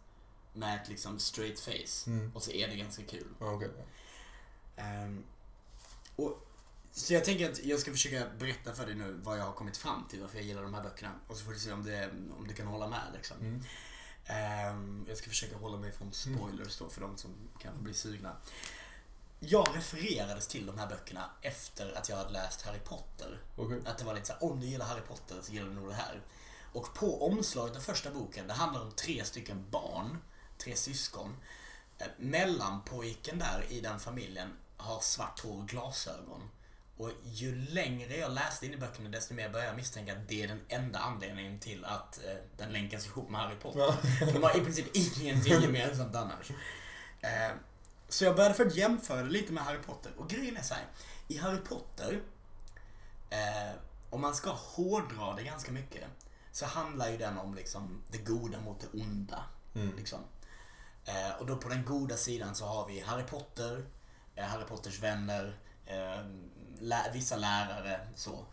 Med 0.54 0.82
ett 0.82 0.90
liksom 0.90 1.20
straight 1.20 1.60
face. 1.60 2.10
Mm. 2.10 2.32
Och 2.36 2.44
så 2.44 2.52
är 2.52 2.68
det 2.68 2.76
ganska 2.76 3.04
kul. 3.04 3.28
Ja, 3.40 3.52
okej. 3.52 3.70
Ehm, 4.76 5.24
och, 6.16 6.48
så 6.92 7.14
jag 7.14 7.26
tänker 7.26 7.52
att 7.52 7.64
jag 7.64 7.80
ska 7.80 7.92
försöka 7.92 8.28
berätta 8.40 8.74
för 8.74 8.86
dig 8.86 8.96
nu 8.96 9.20
vad 9.24 9.40
jag 9.40 9.44
har 9.44 9.54
kommit 9.54 9.78
fram 9.78 10.08
till, 10.10 10.22
varför 10.22 10.38
jag 10.38 10.46
gillar 10.46 10.64
de 10.64 10.74
här 10.74 10.84
böckerna. 10.84 11.12
Och 11.28 11.38
så 11.38 11.46
får 11.46 11.52
du 11.52 11.60
se 11.60 11.72
om, 11.72 11.84
det, 11.84 12.10
om 12.38 12.48
du 12.48 12.54
kan 12.54 12.68
hålla 12.68 12.88
med 12.88 13.12
liksom. 13.14 13.38
Mm. 13.40 13.64
Ehm, 14.26 15.06
jag 15.08 15.18
ska 15.18 15.30
försöka 15.30 15.58
hålla 15.58 15.78
mig 15.78 15.92
från 15.92 16.14
spoilers 16.14 16.78
då 16.78 16.90
för 16.90 17.02
de 17.02 17.18
som 17.18 17.32
kanske 17.60 17.82
blir 17.82 17.94
sugna. 17.94 18.36
Jag 19.40 19.68
refererades 19.76 20.48
till 20.48 20.66
de 20.66 20.80
här 20.80 20.88
böckerna 20.88 21.30
efter 21.42 21.98
att 21.98 22.10
jag 22.10 22.18
hade 22.18 22.30
läst 22.30 22.62
Harry 22.62 22.80
Potter. 22.80 23.40
Okej. 23.56 23.82
Att 23.86 23.98
det 23.98 24.06
var 24.06 24.14
lite 24.14 24.26
såhär, 24.28 24.44
om 24.44 24.60
du 24.60 24.68
gillar 24.68 24.86
Harry 24.86 25.02
Potter 25.02 25.36
så 25.42 25.54
gillar 25.54 25.68
du 25.68 25.74
nog 25.74 25.88
det 25.90 25.96
här. 25.96 26.22
Och 26.74 26.94
på 26.94 27.26
omslaget 27.28 27.76
av 27.76 27.80
första 27.80 28.12
boken, 28.12 28.48
det 28.48 28.54
handlar 28.54 28.82
om 28.82 28.92
tre 28.92 29.24
stycken 29.26 29.66
barn, 29.70 30.18
tre 30.58 30.76
syskon. 30.76 31.36
eh, 32.00 32.08
mellanpojken 32.18 33.40
där 33.40 33.64
i 33.70 33.80
den 33.82 34.00
familjen 34.00 34.50
har 34.78 35.00
svart 35.00 35.40
hår 35.40 35.58
och 35.62 35.68
glasögon. 35.68 36.50
Och 36.98 37.12
ju 37.24 37.56
längre 37.56 38.18
jag 38.18 38.32
läste 38.32 38.66
in 38.66 38.74
i 38.74 38.78
böckerna 38.78 39.10
desto 39.10 39.34
mer 39.34 39.50
började 39.50 39.70
jag 39.70 39.76
misstänka 39.76 40.14
att 40.14 40.28
det 40.28 40.44
är 40.44 40.48
den 40.48 40.62
enda 40.70 41.00
anledningen 41.00 41.60
till 41.60 41.86
att 41.86 42.24
eh, 42.26 42.36
den 42.58 42.72
länkas 42.72 43.06
ihop 43.06 43.30
med 43.30 43.42
Harry 43.42 43.56
Potter. 43.56 43.80
Ja. 43.80 43.96
De 44.34 44.44
har 44.44 44.58
i 44.58 44.62
princip 44.64 44.86
ingenting 44.94 45.62
gemensamt 45.62 46.16
annars. 46.16 46.52
Eh, 47.22 47.52
så 48.10 48.24
jag 48.26 48.36
började 48.36 48.56
för 48.56 48.66
att 48.66 48.76
jämföra 48.76 49.24
det 49.24 49.30
lite 49.30 49.54
med 49.54 49.64
Harry 49.64 49.80
Potter. 49.82 50.12
Och 50.18 50.30
grejen 50.30 50.58
är 50.58 50.62
så 50.62 50.74
här. 50.74 50.86
I 51.28 51.38
Harry 51.38 51.58
Potter, 51.60 52.22
eh, 53.30 53.72
om 54.10 54.22
man 54.22 54.36
ska 54.36 54.50
hårdra 54.52 55.34
det 55.36 55.44
ganska 55.44 55.72
mycket, 55.72 56.04
så 56.52 56.66
handlar 56.66 57.10
ju 57.10 57.18
den 57.18 57.38
om 57.38 57.56
liksom 57.56 58.04
det 58.12 58.18
goda 58.18 58.60
mot 58.60 58.80
det 58.80 58.88
onda. 59.04 59.44
Mm. 59.76 59.96
Liksom. 59.98 60.20
Eh, 61.06 61.32
och 61.40 61.46
då 61.46 61.58
på 61.58 61.70
den 61.70 61.86
goda 61.86 62.18
sidan 62.18 62.56
så 62.56 62.66
har 62.66 62.88
vi 62.88 63.00
Harry 63.00 63.24
Potter, 63.24 63.86
eh, 64.36 64.46
Harry 64.46 64.66
Potters 64.66 65.00
vänner, 65.00 65.58
eh, 65.86 66.26
lä- 66.80 67.12
vissa 67.14 67.36
lärare 67.36 68.08
så. 68.16 68.46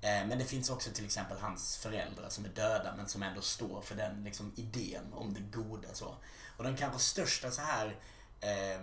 Eh, 0.00 0.26
men 0.26 0.38
det 0.38 0.44
finns 0.44 0.70
också 0.70 0.90
till 0.90 1.04
exempel 1.04 1.38
hans 1.38 1.76
föräldrar 1.76 2.28
som 2.28 2.44
är 2.44 2.48
döda 2.48 2.94
men 2.96 3.08
som 3.08 3.22
ändå 3.22 3.40
står 3.40 3.80
för 3.80 3.94
den 3.94 4.24
liksom, 4.24 4.52
idén 4.56 5.12
om 5.12 5.34
det 5.34 5.40
goda. 5.40 5.88
Så. 5.92 6.16
Och 6.56 6.64
den 6.64 6.76
kanske 6.76 6.98
största 6.98 7.50
så 7.50 7.62
här 7.62 7.96
eh, 8.40 8.80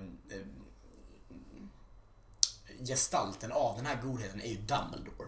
gestalten 2.86 3.52
av 3.52 3.76
den 3.78 3.86
här 3.86 4.02
godheten 4.02 4.42
är 4.42 4.48
ju 4.50 4.56
Dumbledore. 4.58 5.28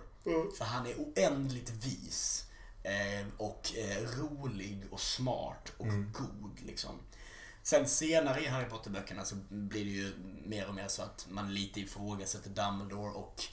För 0.58 0.66
han 0.66 0.86
är 0.88 0.94
oändligt 0.96 1.70
vis. 1.70 2.42
Eh, 2.84 3.28
och 3.38 3.72
eh, 3.78 4.20
rolig 4.20 4.84
och 4.92 5.00
smart 5.00 5.72
och 5.78 5.88
god 6.14 6.60
liksom. 6.66 6.92
Sen 7.64 7.88
senare 7.88 8.42
i 8.44 8.48
Harry 8.48 8.66
Potter-böckerna 8.70 9.26
så 9.26 9.36
blir 9.50 9.86
det 9.86 9.92
ju 9.92 10.14
mer 10.46 10.68
och 10.68 10.76
mer 10.76 10.88
så 10.88 11.02
att 11.02 11.28
man 11.30 11.54
lite 11.54 11.80
ifrågasätter 11.80 12.50
Dumbledore 12.50 13.12
och 13.12 13.44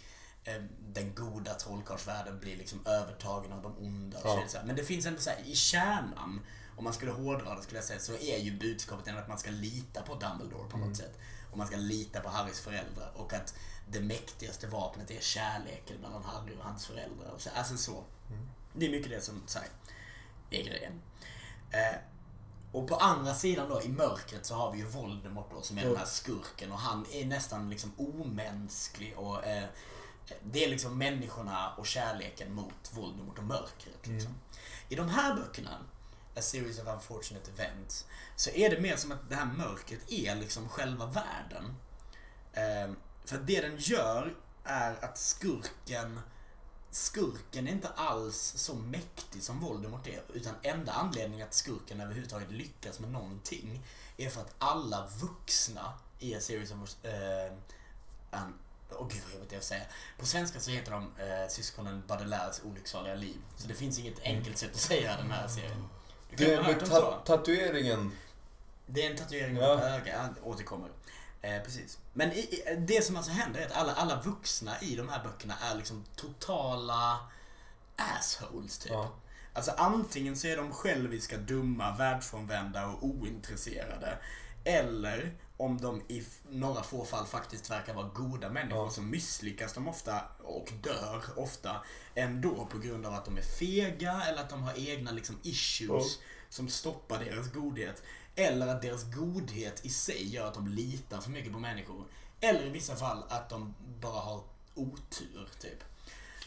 eh, 0.44 0.62
den 0.88 1.14
goda 1.14 1.54
trollkarlsvärlden 1.54 2.40
blir 2.40 2.56
liksom 2.56 2.86
övertagen 2.86 3.52
av 3.52 3.62
de 3.62 3.78
onda. 3.78 4.18
Och 4.18 4.26
Ja. 4.26 4.44
så. 4.48 4.58
Men 4.64 4.76
det 4.76 4.84
finns 4.84 5.06
ändå 5.06 5.20
så 5.20 5.30
här, 5.30 5.40
i 5.44 5.54
kärnan, 5.54 6.40
om 6.82 6.84
man 6.84 6.92
skulle 6.92 7.12
hårdra 7.12 7.54
det 7.54 7.62
skulle 7.62 7.78
jag 7.78 7.84
säga, 7.84 8.00
så 8.00 8.12
är 8.12 8.38
ju 8.38 8.58
budskapet 8.58 9.16
att 9.16 9.28
man 9.28 9.38
ska 9.38 9.50
lita 9.50 10.02
på 10.02 10.14
Dumbledore 10.14 10.68
på 10.68 10.78
något 10.78 10.96
sätt. 10.96 11.18
Och 11.50 11.58
man 11.58 11.66
ska 11.66 11.76
lita 11.76 12.20
på 12.20 12.28
Harrys 12.28 12.60
föräldrar. 12.60 13.12
Och 13.14 13.32
att 13.32 13.54
det 13.88 14.00
mäktigaste 14.00 14.66
vapnet 14.66 15.10
är 15.10 15.20
kärleken 15.20 16.00
mellan 16.00 16.24
Harry 16.24 16.56
och 16.58 16.64
hans 16.64 16.86
föräldrar. 16.86 17.30
Och 17.30 17.40
så, 17.40 17.50
alltså 17.54 17.76
så. 17.76 18.04
Det 18.72 18.86
är 18.86 18.90
mycket 18.90 19.10
det 19.10 19.20
som 19.20 19.42
så 19.46 19.58
här, 19.58 19.68
är 20.50 20.62
grejen. 20.64 21.02
Eh, 21.70 21.96
och 22.72 22.88
på 22.88 22.96
andra 22.96 23.34
sidan 23.34 23.68
då, 23.68 23.82
i 23.82 23.88
mörkret, 23.88 24.46
så 24.46 24.54
har 24.54 24.72
vi 24.72 24.78
ju 24.78 24.84
Voldemort 24.84 25.50
då, 25.50 25.62
som 25.62 25.78
är 25.78 25.82
den 25.82 25.96
här 25.96 26.04
skurken. 26.06 26.72
Och 26.72 26.78
han 26.78 27.06
är 27.12 27.24
nästan 27.24 27.70
liksom 27.70 27.92
omänsklig. 27.96 29.18
Och 29.18 29.44
eh, 29.44 29.64
Det 30.42 30.64
är 30.64 30.68
liksom 30.68 30.98
människorna 30.98 31.74
och 31.78 31.86
kärleken 31.86 32.54
mot 32.54 32.92
Voldemort 32.92 33.38
och 33.38 33.44
mörkret. 33.44 34.06
Liksom. 34.06 34.34
I 34.88 34.94
de 34.94 35.08
här 35.08 35.34
böckerna, 35.34 35.78
A 36.36 36.42
series 36.42 36.78
of 36.78 36.88
unfortunate 36.88 37.50
events, 37.50 38.06
så 38.36 38.50
är 38.50 38.70
det 38.70 38.80
mer 38.80 38.96
som 38.96 39.12
att 39.12 39.28
det 39.28 39.34
här 39.34 39.44
mörkret 39.44 40.12
är 40.12 40.34
liksom 40.34 40.68
själva 40.68 41.06
världen. 41.06 41.74
Eh, 42.52 42.94
för 43.24 43.38
det 43.38 43.60
den 43.60 43.76
gör 43.78 44.34
är 44.64 45.04
att 45.04 45.18
skurken 45.18 46.20
Skurken 46.90 47.68
är 47.68 47.72
inte 47.72 47.88
alls 47.88 48.54
så 48.56 48.74
mäktig 48.74 49.42
som 49.42 49.60
Voldemort 49.60 50.06
är. 50.06 50.22
Utan 50.34 50.54
enda 50.62 50.92
anledningen 50.92 51.46
att 51.46 51.54
skurken 51.54 52.00
överhuvudtaget 52.00 52.50
lyckas 52.50 53.00
med 53.00 53.10
någonting 53.10 53.82
är 54.16 54.30
för 54.30 54.40
att 54.40 54.54
alla 54.58 55.08
vuxna 55.20 55.92
i 56.18 56.34
A 56.34 56.40
series 56.40 56.72
of... 56.72 57.04
Eh, 57.04 57.52
Åh 58.98 59.08
gud 59.08 59.22
vad 59.24 59.32
jobbigt 59.32 59.50
det 59.50 59.56
är 59.56 59.58
att 59.58 59.64
säga. 59.64 59.84
På 60.18 60.26
svenska 60.26 60.60
så 60.60 60.70
heter 60.70 60.92
de 60.92 61.02
eh, 61.02 61.48
syskonen 61.48 62.02
Baudelaires 62.06 62.60
olycksaliga 62.64 63.14
liv. 63.14 63.36
Så 63.56 63.68
det 63.68 63.74
finns 63.74 63.98
inget 63.98 64.20
enkelt 64.22 64.58
sätt 64.58 64.70
att 64.74 64.80
säga 64.80 65.16
den 65.16 65.30
här 65.30 65.48
serien. 65.48 65.88
Du 66.36 66.46
med 66.62 66.86
ta- 66.86 67.22
tatueringen. 67.24 68.12
Det 68.86 69.06
är 69.06 69.10
en 69.10 69.16
tatuering 69.16 69.56
Ja. 69.56 69.76
på 69.78 69.84
ögat, 69.84 70.06
ja, 70.14 70.28
återkommer. 70.42 70.88
Eh, 71.42 71.62
precis. 71.62 71.98
Men 72.12 72.32
i, 72.32 72.38
i, 72.38 72.76
det 72.78 73.04
som 73.04 73.16
alltså 73.16 73.32
händer 73.32 73.60
är 73.60 73.66
att 73.66 73.72
alla, 73.72 73.94
alla 73.94 74.20
vuxna 74.20 74.80
i 74.80 74.96
de 74.96 75.08
här 75.08 75.24
böckerna 75.24 75.54
är 75.70 75.74
liksom 75.74 76.04
totala 76.16 77.18
assholes 77.96 78.78
typ. 78.78 78.92
Ja. 78.92 79.10
Alltså 79.52 79.70
antingen 79.76 80.36
så 80.36 80.46
är 80.46 80.56
de 80.56 80.72
själviska, 80.72 81.36
dumma, 81.36 81.96
världsfrånvända 81.96 82.86
och 82.86 83.04
ointresserade. 83.04 84.18
Eller 84.64 85.34
om 85.56 85.78
de 85.80 86.02
i 86.08 86.24
några 86.50 86.82
få 86.82 87.04
fall 87.04 87.26
faktiskt 87.26 87.70
verkar 87.70 87.94
vara 87.94 88.08
goda 88.08 88.50
människor 88.50 88.84
Ja. 88.84 88.90
så 88.90 89.02
misslyckas 89.02 89.72
de 89.72 89.88
ofta 89.88 90.20
och 90.42 90.72
dör 90.82 91.22
ofta 91.36 91.82
ändå 92.14 92.66
på 92.66 92.78
grund 92.78 93.06
av 93.06 93.14
att 93.14 93.24
de 93.24 93.38
är 93.38 93.42
fega 93.42 94.22
eller 94.28 94.40
att 94.40 94.50
de 94.50 94.62
har 94.62 94.88
egna 94.88 95.10
liksom 95.10 95.38
issues 95.42 96.18
som 96.48 96.68
stoppar 96.68 97.18
deras 97.18 97.52
godhet. 97.52 98.02
Eller 98.34 98.66
att 98.66 98.82
deras 98.82 99.04
godhet 99.14 99.84
i 99.84 99.88
sig 99.88 100.28
gör 100.34 100.46
att 100.48 100.54
de 100.54 100.68
litar 100.68 101.20
för 101.20 101.30
mycket 101.30 101.52
på 101.52 101.58
människor. 101.58 102.04
Eller 102.40 102.66
i 102.66 102.70
vissa 102.70 102.96
fall 102.96 103.24
att 103.28 103.48
de 103.50 103.74
bara 104.00 104.20
har 104.20 104.42
otur, 104.74 105.48
typ. 105.60 105.84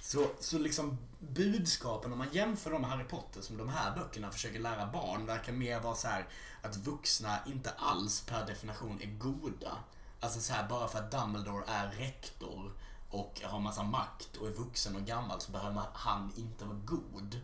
Så, 0.06 0.28
så 0.40 0.58
liksom 0.58 0.98
budskapen, 1.20 2.12
om 2.12 2.18
man 2.18 2.28
jämför 2.32 2.80
med 2.80 2.90
Harry 2.90 3.04
Potter 3.04 3.42
som 3.42 3.58
de 3.58 3.70
här 3.70 3.96
böckerna 3.96 4.32
försöker 4.32 4.60
lära 4.60 4.92
barn, 4.92 5.26
verkar 5.26 5.54
mer 5.54 5.80
vara 5.80 5.96
så 5.96 6.08
här 6.08 6.28
att 6.62 6.78
vuxna 6.78 7.40
inte 7.46 7.72
alls 7.78 8.22
per 8.22 8.46
definition 8.46 9.02
är 9.02 9.08
goda. 9.08 9.78
Alltså 10.20 10.40
så 10.40 10.54
här, 10.54 10.70
bara 10.70 10.88
för 10.88 11.00
att 11.00 11.12
Dumbledore 11.12 11.64
är 11.68 11.92
rektor 11.92 12.72
och 13.10 13.42
har 13.44 13.60
massa 13.60 13.84
makt 13.84 14.38
och 14.38 14.48
är 14.48 14.52
vuxen 14.52 14.96
och 14.96 15.02
gammal 15.02 15.42
så 15.42 15.52
behöver 15.52 15.82
han 15.94 16.32
inte 16.36 16.66
vara 16.66 16.80
god. 16.86 17.40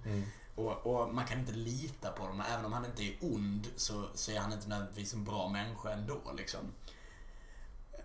Och, 0.56 0.88
och 0.88 1.14
man 1.14 1.26
kan 1.26 1.40
inte 1.40 1.54
lita 1.54 2.12
på 2.12 2.28
dem. 2.28 2.44
Även 2.54 2.66
om 2.66 2.74
han 2.74 2.86
inte 2.86 3.04
är 3.04 3.18
ond 3.22 3.68
så, 3.76 4.10
så 4.14 4.32
är 4.32 4.40
han 4.40 4.54
inte 4.54 4.68
nödvändigtvis 4.68 5.14
en 5.14 5.24
bra 5.24 5.50
människa 5.50 5.92
ändå. 5.92 6.22
Liksom. 6.38 6.60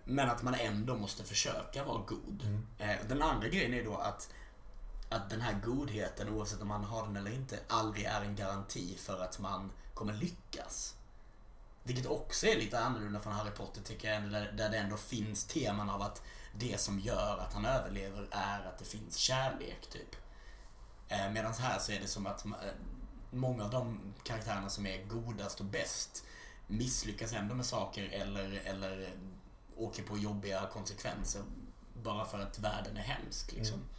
Men 0.03 0.29
att 0.29 0.43
man 0.43 0.53
ändå 0.53 0.95
måste 0.95 1.23
försöka 1.23 1.83
vara 1.83 2.01
god. 2.07 2.63
Eh, 2.77 2.95
den 3.07 3.21
andra 3.21 3.47
grejen 3.47 3.73
är 3.73 3.83
då 3.83 3.95
att, 3.95 4.29
att 5.09 5.29
den 5.29 5.41
här 5.41 5.53
godheten, 5.65 6.29
oavsett 6.29 6.61
om 6.61 6.67
man 6.67 6.83
har 6.83 7.05
den 7.05 7.15
eller 7.15 7.31
inte, 7.31 7.59
aldrig 7.67 8.05
är 8.05 8.21
en 8.21 8.35
garanti 8.35 8.97
för 8.97 9.23
att 9.23 9.39
man 9.39 9.71
kommer 9.93 10.13
lyckas. 10.13 10.95
Vilket 11.83 12.05
också 12.05 12.47
är 12.47 12.55
lite 12.55 12.79
annorlunda 12.79 13.19
från 13.19 13.33
Harry 13.33 13.51
Potter 13.51 13.81
tycker 13.81 14.13
jag, 14.13 14.31
där, 14.31 14.51
där 14.51 14.69
det 14.69 14.77
ändå 14.77 14.97
finns 14.97 15.45
teman 15.45 15.89
av 15.89 16.01
att 16.01 16.21
det 16.55 16.79
som 16.79 16.99
gör 16.99 17.37
att 17.37 17.53
han 17.53 17.65
överlever 17.65 18.27
är 18.31 18.65
att 18.65 18.77
det 18.79 18.85
finns 18.85 19.17
kärlek, 19.17 19.89
typ. 19.89 20.15
Eh, 21.07 21.31
Medan 21.31 21.53
här 21.53 21.79
så 21.79 21.91
är 21.91 21.99
det 21.99 22.07
som 22.07 22.27
att 22.27 22.45
eh, 22.45 22.51
många 23.31 23.63
av 23.63 23.69
de 23.69 24.13
karaktärerna 24.23 24.69
som 24.69 24.85
är 24.85 25.05
godast 25.05 25.59
och 25.59 25.65
bäst 25.65 26.25
misslyckas 26.67 27.33
ändå 27.33 27.55
med 27.55 27.65
saker 27.65 28.09
eller, 28.09 28.61
eller 28.65 29.09
åker 29.75 30.03
på 30.03 30.17
jobbiga 30.17 30.67
konsekvenser 30.73 31.41
bara 31.93 32.25
för 32.25 32.39
att 32.39 32.59
världen 32.59 32.97
är 32.97 33.01
hemsk. 33.01 33.51
Liksom. 33.51 33.75
Mm. 33.75 33.89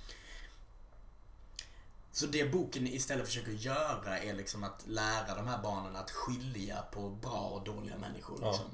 Så 2.13 2.27
det 2.27 2.53
boken 2.53 2.87
istället 2.87 3.27
försöker 3.27 3.53
göra 3.53 4.19
är 4.19 4.35
liksom 4.35 4.65
att 4.65 4.85
lära 4.87 5.35
de 5.35 5.47
här 5.47 5.63
barnen 5.63 5.97
att 5.97 6.11
skilja 6.11 6.83
på 6.83 7.11
bra 7.11 7.41
och 7.41 7.65
dåliga 7.65 7.99
människor. 7.99 8.39
Ja. 8.43 8.51
Liksom. 8.51 8.71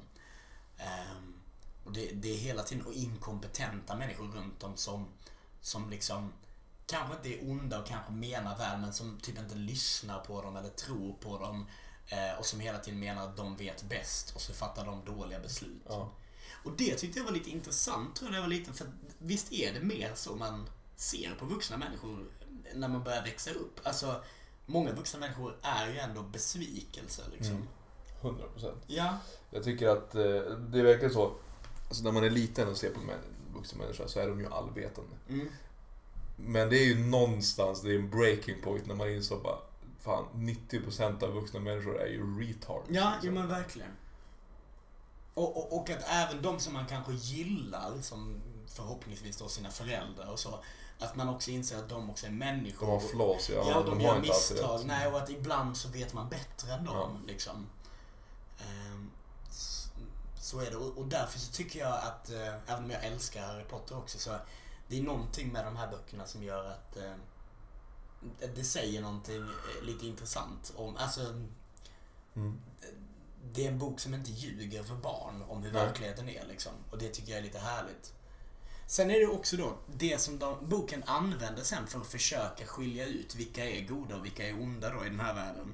Ehm, 0.77 1.33
och 1.85 1.93
det, 1.93 2.11
det 2.13 2.33
är 2.33 2.37
hela 2.37 2.63
tiden 2.63 2.85
och 2.85 2.93
inkompetenta 2.93 3.95
människor 3.95 4.27
runt 4.27 4.63
om 4.63 4.77
som, 4.77 5.07
som 5.61 5.89
liksom 5.89 6.33
kanske 6.87 7.15
inte 7.15 7.29
är 7.29 7.51
onda 7.51 7.79
och 7.79 7.87
kanske 7.87 8.11
menar 8.11 8.57
väl 8.57 8.79
men 8.79 8.93
som 8.93 9.19
typ 9.19 9.39
inte 9.39 9.55
lyssnar 9.55 10.19
på 10.19 10.41
dem 10.41 10.55
eller 10.55 10.69
tror 10.69 11.13
på 11.13 11.37
dem. 11.37 11.67
Eh, 12.07 12.39
och 12.39 12.45
som 12.45 12.59
hela 12.59 12.79
tiden 12.79 12.99
menar 12.99 13.23
att 13.23 13.37
de 13.37 13.55
vet 13.55 13.83
bäst 13.83 14.35
och 14.35 14.41
så 14.41 14.53
fattar 14.53 14.85
de 14.85 15.05
dåliga 15.05 15.39
beslut. 15.39 15.81
Ja. 15.85 16.11
Och 16.63 16.71
det 16.77 16.95
tyckte 16.95 17.19
jag 17.19 17.25
var 17.25 17.31
lite 17.31 17.49
intressant 17.49 18.15
tror 18.15 18.27
jag 18.27 18.31
när 18.31 18.37
jag 18.37 18.43
var 18.43 18.49
liten. 18.49 18.73
För 18.73 18.87
visst 19.17 19.53
är 19.53 19.73
det 19.73 19.79
mer 19.79 20.11
så 20.15 20.35
man 20.35 20.69
ser 20.95 21.35
på 21.35 21.45
vuxna 21.45 21.77
människor 21.77 22.25
när 22.73 22.87
man 22.87 23.03
börjar 23.03 23.23
växa 23.23 23.51
upp. 23.51 23.79
Alltså, 23.83 24.23
många 24.65 24.91
vuxna 24.91 25.19
människor 25.19 25.55
är 25.61 25.87
ju 25.87 25.97
ändå 25.97 26.21
besvikelser 26.21 27.25
liksom. 27.31 27.55
Mm. 27.55 27.67
100 28.21 28.43
procent. 28.53 28.83
Ja. 28.87 29.17
Jag 29.49 29.63
tycker 29.63 29.87
att 29.87 30.15
eh, 30.15 30.21
det 30.69 30.79
är 30.79 30.83
verkligen 30.83 31.13
så. 31.13 31.35
Alltså 31.87 32.03
när 32.03 32.11
man 32.11 32.23
är 32.23 32.29
liten 32.29 32.67
och 32.67 32.77
ser 32.77 32.89
på 32.89 32.99
en 32.99 33.07
vuxen 33.55 33.79
människa 33.79 34.07
så 34.07 34.19
är 34.19 34.27
de 34.27 34.39
ju 34.39 34.47
allvetande. 34.53 35.15
Mm. 35.29 35.49
Men 36.35 36.69
det 36.69 36.77
är 36.77 36.85
ju 36.85 37.05
någonstans, 37.05 37.81
det 37.81 37.91
är 37.91 37.95
en 37.95 38.09
breaking 38.09 38.61
point 38.61 38.87
när 38.87 38.95
man 38.95 39.09
inser 39.09 39.35
bara 39.35 39.57
Fan, 40.05 40.25
90% 40.33 41.23
av 41.23 41.33
vuxna 41.33 41.59
människor 41.59 42.01
är 42.01 42.07
ju 42.07 42.39
retards. 42.39 42.89
Ja, 42.89 43.13
liksom. 43.13 43.33
men 43.33 43.47
verkligen. 43.47 43.91
Och, 45.33 45.57
och, 45.57 45.79
och 45.79 45.89
att 45.89 46.03
även 46.09 46.41
de 46.41 46.59
som 46.59 46.73
man 46.73 46.85
kanske 46.87 47.13
gillar, 47.13 48.01
som 48.01 48.41
förhoppningsvis 48.67 49.37
då 49.37 49.47
sina 49.47 49.69
föräldrar 49.69 50.31
och 50.31 50.39
så, 50.39 50.59
att 50.99 51.15
man 51.15 51.29
också 51.29 51.51
inser 51.51 51.77
att 51.77 51.89
de 51.89 52.09
också 52.09 52.25
är 52.25 52.31
människor. 52.31 52.87
De 52.87 52.91
har 52.91 52.99
flaws, 52.99 53.49
ja. 53.49 53.65
Ja, 53.69 53.75
och 53.79 53.85
de, 53.85 54.01
gör 54.01 54.19
misstag. 54.19 54.81
Nej, 54.85 55.07
och 55.07 55.17
att 55.17 55.29
ibland 55.29 55.77
så 55.77 55.87
vet 55.89 56.13
man 56.13 56.29
bättre 56.29 56.73
än 56.73 56.85
dem. 56.85 56.95
Ja. 57.21 57.27
Liksom. 57.27 57.67
Ehm, 58.59 59.11
Så 60.39 60.59
är 60.59 60.69
det. 60.71 60.77
Och, 60.77 60.97
och 60.97 61.07
därför 61.07 61.39
så 61.39 61.51
tycker 61.51 61.79
jag 61.79 61.93
att, 61.93 62.29
eh, 62.31 62.53
även 62.67 62.83
om 62.83 62.91
jag 62.91 63.05
älskar 63.05 63.47
Harry 63.47 63.63
Potter 63.63 63.97
också, 63.97 64.19
så 64.19 64.37
det 64.87 64.99
är 64.99 65.03
någonting 65.03 65.51
med 65.51 65.65
de 65.65 65.75
här 65.75 65.87
böckerna 65.91 66.25
som 66.25 66.43
gör 66.43 66.65
att 66.71 66.97
eh, 66.97 67.11
det 68.55 68.63
säger 68.63 69.01
någonting 69.01 69.41
eh, 69.41 69.83
lite 69.85 70.07
intressant 70.07 70.73
om, 70.75 70.97
alltså 70.97 71.21
Mm. 72.35 72.59
det 73.53 73.65
är 73.65 73.71
en 73.71 73.79
bok 73.79 73.99
som 73.99 74.13
inte 74.13 74.31
ljuger 74.31 74.83
för 74.83 74.95
barn 74.95 75.43
om 75.49 75.63
hur 75.63 75.71
Nej. 75.71 75.85
verkligheten 75.85 76.29
är 76.29 76.45
liksom. 76.45 76.71
Och 76.91 76.97
det 76.97 77.09
tycker 77.09 77.31
jag 77.31 77.39
är 77.39 77.43
lite 77.43 77.59
härligt. 77.59 78.13
Sen 78.87 79.11
är 79.11 79.19
det 79.19 79.27
också 79.27 79.57
då, 79.57 79.77
det 79.95 80.21
som 80.21 80.39
de, 80.39 80.69
boken 80.69 81.03
använder 81.05 81.63
sen 81.63 81.87
för 81.87 81.99
att 81.99 82.07
försöka 82.07 82.65
skilja 82.65 83.05
ut 83.05 83.35
vilka 83.35 83.69
är 83.69 83.87
goda 83.87 84.15
och 84.15 84.25
vilka 84.25 84.47
är 84.47 84.61
onda 84.61 84.89
då 84.89 85.05
i 85.05 85.09
den 85.09 85.19
här 85.19 85.33
världen. 85.33 85.73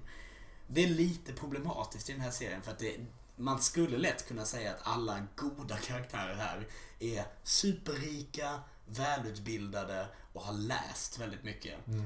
Det 0.68 0.84
är 0.84 0.88
lite 0.88 1.34
problematiskt 1.34 2.10
i 2.10 2.12
den 2.12 2.22
här 2.22 2.32
serien 2.32 2.62
för 2.62 2.72
att 2.72 2.80
det, 2.80 2.98
man 3.36 3.62
skulle 3.62 3.98
lätt 3.98 4.28
kunna 4.28 4.46
säga 4.46 4.72
att 4.72 4.80
alla 4.84 5.28
goda 5.36 5.78
karaktärer 5.78 6.36
här 6.36 6.68
är 7.00 7.26
superrika, 7.44 8.60
välutbildade 8.86 10.08
och 10.34 10.42
har 10.42 10.54
läst 10.54 11.20
väldigt 11.20 11.44
mycket. 11.44 11.88
Mm. 11.88 12.06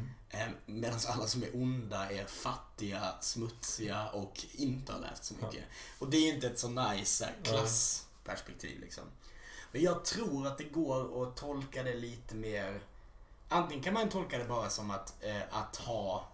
Medan 0.66 1.00
alla 1.08 1.28
som 1.28 1.44
är 1.44 1.56
onda 1.56 2.12
är 2.12 2.26
fattiga, 2.26 3.16
smutsiga 3.22 4.08
och 4.10 4.46
inte 4.54 4.94
har 4.94 5.00
läst 5.00 5.24
så 5.24 5.34
mycket. 5.34 5.64
Och 6.00 6.10
det 6.10 6.18
är 6.18 6.34
inte 6.34 6.48
ett 6.48 6.60
så 6.60 6.70
nice 6.70 7.26
eh, 7.26 7.44
klassperspektiv 7.44 8.80
liksom. 8.80 9.04
Men 9.76 9.84
jag 9.84 10.06
tror 10.06 10.48
att 10.48 10.58
det 10.58 10.64
går 10.64 11.24
att 11.24 11.36
tolka 11.36 11.84
det 11.84 11.94
lite 11.94 12.36
mer... 12.36 12.82
Antingen 13.50 13.84
kan 13.84 13.94
man 13.94 14.10
tolka 14.10 14.38
det 14.38 14.46
bara 14.46 14.70
som 14.70 14.92
att, 14.92 15.24
eh, 15.24 15.42
att 15.52 15.76
ha 15.76 16.28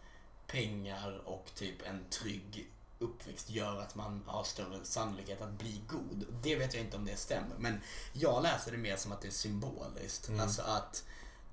pengar 0.47 1.21
och 1.25 1.51
typ 1.56 1.88
en 1.88 2.06
trygg 2.10 2.71
uppväxt 2.99 3.49
gör 3.49 3.80
att 3.80 3.95
man 3.95 4.23
har 4.25 4.43
större 4.43 4.80
sannolikhet 4.84 5.41
att 5.41 5.51
bli 5.51 5.82
god. 5.88 6.25
Det 6.43 6.56
vet 6.56 6.73
jag 6.73 6.84
inte 6.84 6.97
om 6.97 7.06
det 7.06 7.15
stämmer. 7.15 7.56
Men 7.58 7.82
jag 8.13 8.43
läser 8.43 8.71
det 8.71 8.77
mer 8.77 8.95
som 8.95 9.12
att 9.12 9.21
det 9.21 9.27
är 9.27 9.32
symboliskt. 9.32 10.27
Mm. 10.27 10.41
Alltså 10.41 10.62
att 10.62 11.06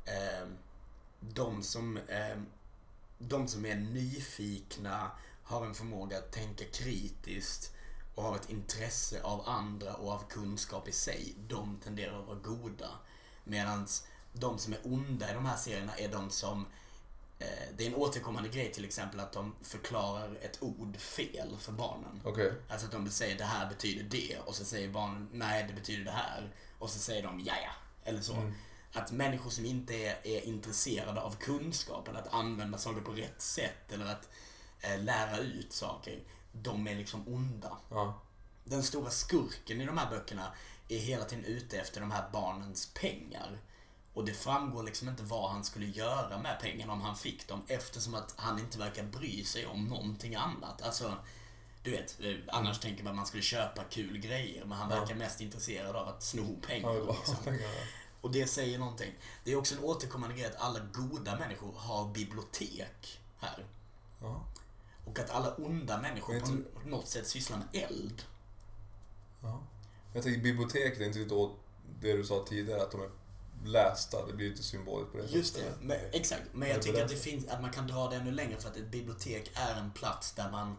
eh, 0.05 0.49
de 1.21 1.63
som 1.63 1.97
eh, 1.97 2.39
de 3.19 3.49
som 3.49 3.67
är 3.67 3.77
nyfikna, 3.77 5.11
har 5.43 5.67
en 5.67 5.75
förmåga 5.75 6.19
att 6.19 6.33
tänka 6.33 6.65
kritiskt 6.65 7.75
och 8.19 8.25
har 8.25 8.37
ett 8.37 8.51
intresse 8.51 9.23
av 9.23 9.49
andra 9.49 9.95
och 9.95 10.13
av 10.13 10.23
kunskap 10.29 10.89
i 10.89 10.93
sig, 10.93 11.35
de 11.49 11.81
tenderar 11.85 12.21
att 12.21 12.27
vara 12.27 12.39
goda. 12.39 12.91
Medan 13.45 13.87
de 14.33 14.59
som 14.59 14.73
är 14.73 14.79
onda 14.85 15.31
i 15.31 15.35
de 15.35 15.47
här 15.47 15.57
serierna 15.57 15.97
är 15.97 16.09
de 16.09 16.31
som 16.31 16.67
eh, 17.39 17.47
det 17.77 17.85
är 17.85 17.89
en 17.89 17.95
återkommande 17.95 18.49
grej 18.49 18.73
till 18.73 18.85
exempel 18.85 19.21
att 19.21 19.33
de 19.33 19.55
förklarar 19.63 20.39
ett 20.43 20.63
ord 20.63 20.97
fel 20.97 21.57
för 21.59 21.73
barnen. 21.73 22.21
Okej. 22.25 22.53
Alltså 22.69 22.87
att 22.87 22.93
de 22.93 23.11
säger 23.11 23.39
det 23.39 23.45
här 23.45 23.69
betyder 23.69 24.05
det 24.05 24.39
och 24.47 24.55
så 24.55 24.65
säger 24.65 24.89
barnen 24.89 25.29
nej 25.33 25.65
det 25.69 25.75
betyder 25.75 26.05
det 26.05 26.11
här. 26.11 26.55
Och 26.79 26.91
så 26.91 26.99
säger 26.99 27.23
de 27.23 27.41
ja 27.41 27.55
ja. 27.63 27.73
Eller 28.05 28.21
så. 28.21 28.35
Mm. 28.35 28.55
Att 28.93 29.13
människor 29.13 29.51
som 29.51 29.65
inte 29.65 29.95
är, 29.95 30.27
är 30.27 30.41
intresserade 30.41 31.21
av 31.21 31.37
kunskapen, 31.37 32.17
att 32.17 32.35
använda 32.35 32.79
saker 32.79 33.01
på 33.01 33.13
rätt 33.13 33.43
sätt 33.43 33.93
eller 33.93 34.07
att 34.07 34.29
eh, 34.81 35.03
lära 35.03 35.39
ut 35.39 35.73
saker, 35.73 36.23
de 36.53 36.87
är 36.89 36.95
liksom 36.95 37.29
onda. 37.29 37.79
Ja. 37.91 38.21
Den 38.65 38.83
stora 38.83 39.11
skurken 39.11 39.81
i 39.81 39.87
de 39.87 39.99
här 39.99 40.11
böckerna 40.11 40.53
är 40.89 40.99
hela 40.99 41.25
tiden 41.25 41.45
ute 41.45 41.79
efter 41.81 42.01
de 42.01 42.11
här 42.11 42.31
barnens 42.33 42.91
pengar. 42.95 43.59
Och 44.15 44.25
det 44.25 44.33
framgår 44.35 44.83
liksom 44.83 45.09
inte 45.09 45.23
vad 45.23 45.51
han 45.51 45.65
skulle 45.65 45.87
göra 45.87 46.39
med 46.39 46.59
pengarna 46.61 46.93
om 46.93 47.01
han 47.01 47.17
fick 47.17 47.49
dem 47.49 47.63
eftersom 47.69 48.15
att 48.15 48.35
han 48.37 48.59
inte 48.59 48.79
verkar 48.79 49.03
bry 49.05 49.45
sig 49.45 49.67
om 49.67 49.85
någonting 49.85 50.35
annat. 50.35 50.83
Alltså, 50.83 51.17
du 51.83 51.91
vet, 51.91 52.21
eh, 52.21 52.35
annars 52.49 52.79
tänker 52.81 53.05
man 53.05 53.11
att 53.11 53.17
man 53.17 53.27
skulle 53.27 53.43
köpa 53.43 53.85
kul 53.85 54.19
grejer 54.19 54.65
men 54.65 54.79
han 54.79 54.91
Ja. 54.91 55.01
verkar 55.01 55.15
mest 55.15 55.41
intresserad 55.41 55.97
av 55.97 56.09
att 56.09 56.23
sno 56.23 56.59
Ja, 56.63 56.67
pengar. 56.69 56.89
var 56.89 57.15
liksom. 57.15 57.59
Och 58.21 58.31
det 58.31 58.47
säger 58.47 58.79
någonting. 58.79 59.13
Det 59.45 59.53
är 59.53 59.57
också 59.57 59.75
en 59.75 59.85
återkommande 59.85 60.37
grej 60.37 60.47
att 60.47 60.61
alla 60.61 60.81
goda 60.93 61.37
människor 61.39 61.73
har 61.77 62.09
bibliotek 62.13 63.21
här. 63.41 63.65
Ja. 64.21 64.45
Och 65.11 65.19
att 65.19 65.31
alla 65.31 65.55
onda 65.55 66.01
människor 66.01 66.41
på 66.41 66.47
inte- 66.49 66.89
något 66.89 67.09
sätt 67.09 67.27
sysslar 67.27 67.59
med 67.59 67.83
eld. 67.83 68.23
Ja. 69.43 69.61
Jag 70.13 70.23
tänker 70.23 70.41
biblioteket 70.41 71.01
är 71.17 71.21
inte 71.21 71.35
åt 71.35 71.59
det 72.01 72.13
du 72.13 72.25
sa 72.25 72.45
tidigare, 72.49 72.83
att 72.83 72.91
de 72.91 73.01
är 73.03 73.11
lästa. 73.65 74.27
Det 74.27 74.33
blir 74.33 74.51
lite 74.51 74.63
symboliskt 74.63 75.13
på 75.13 75.19
det 75.19 75.25
Just 75.25 75.55
det, 75.55 75.61
sättet. 75.61 75.77
men, 75.83 75.97
exakt. 76.13 76.43
Men 76.53 76.69
jag 76.69 76.79
det 76.79 76.83
tycker 76.83 77.05
att, 77.05 77.11
det 77.11 77.17
finns, 77.17 77.49
att 77.49 77.61
man 77.63 77.71
kan 77.73 77.87
dra 77.87 78.09
det 78.11 78.17
ännu 78.17 78.31
längre 78.31 78.61
för 78.61 78.69
att 78.69 78.77
ett 78.77 78.91
bibliotek 78.91 79.51
är 79.55 79.75
en 79.81 79.91
plats 79.91 80.33
där 80.33 80.51
man 80.51 80.77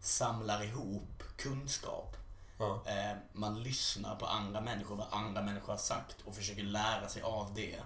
samlar 0.00 0.64
ihop 0.64 1.22
kunskap. 1.36 2.16
Ja. 2.58 2.82
Eh, 2.86 3.16
man 3.32 3.62
lyssnar 3.62 4.16
på 4.16 4.26
andra 4.26 4.60
människor, 4.60 4.96
vad 4.96 5.06
andra 5.10 5.42
människor 5.42 5.72
har 5.72 5.78
sagt 5.78 6.16
och 6.24 6.34
försöker 6.34 6.62
lära 6.62 7.08
sig 7.08 7.22
av 7.22 7.54
det. 7.54 7.76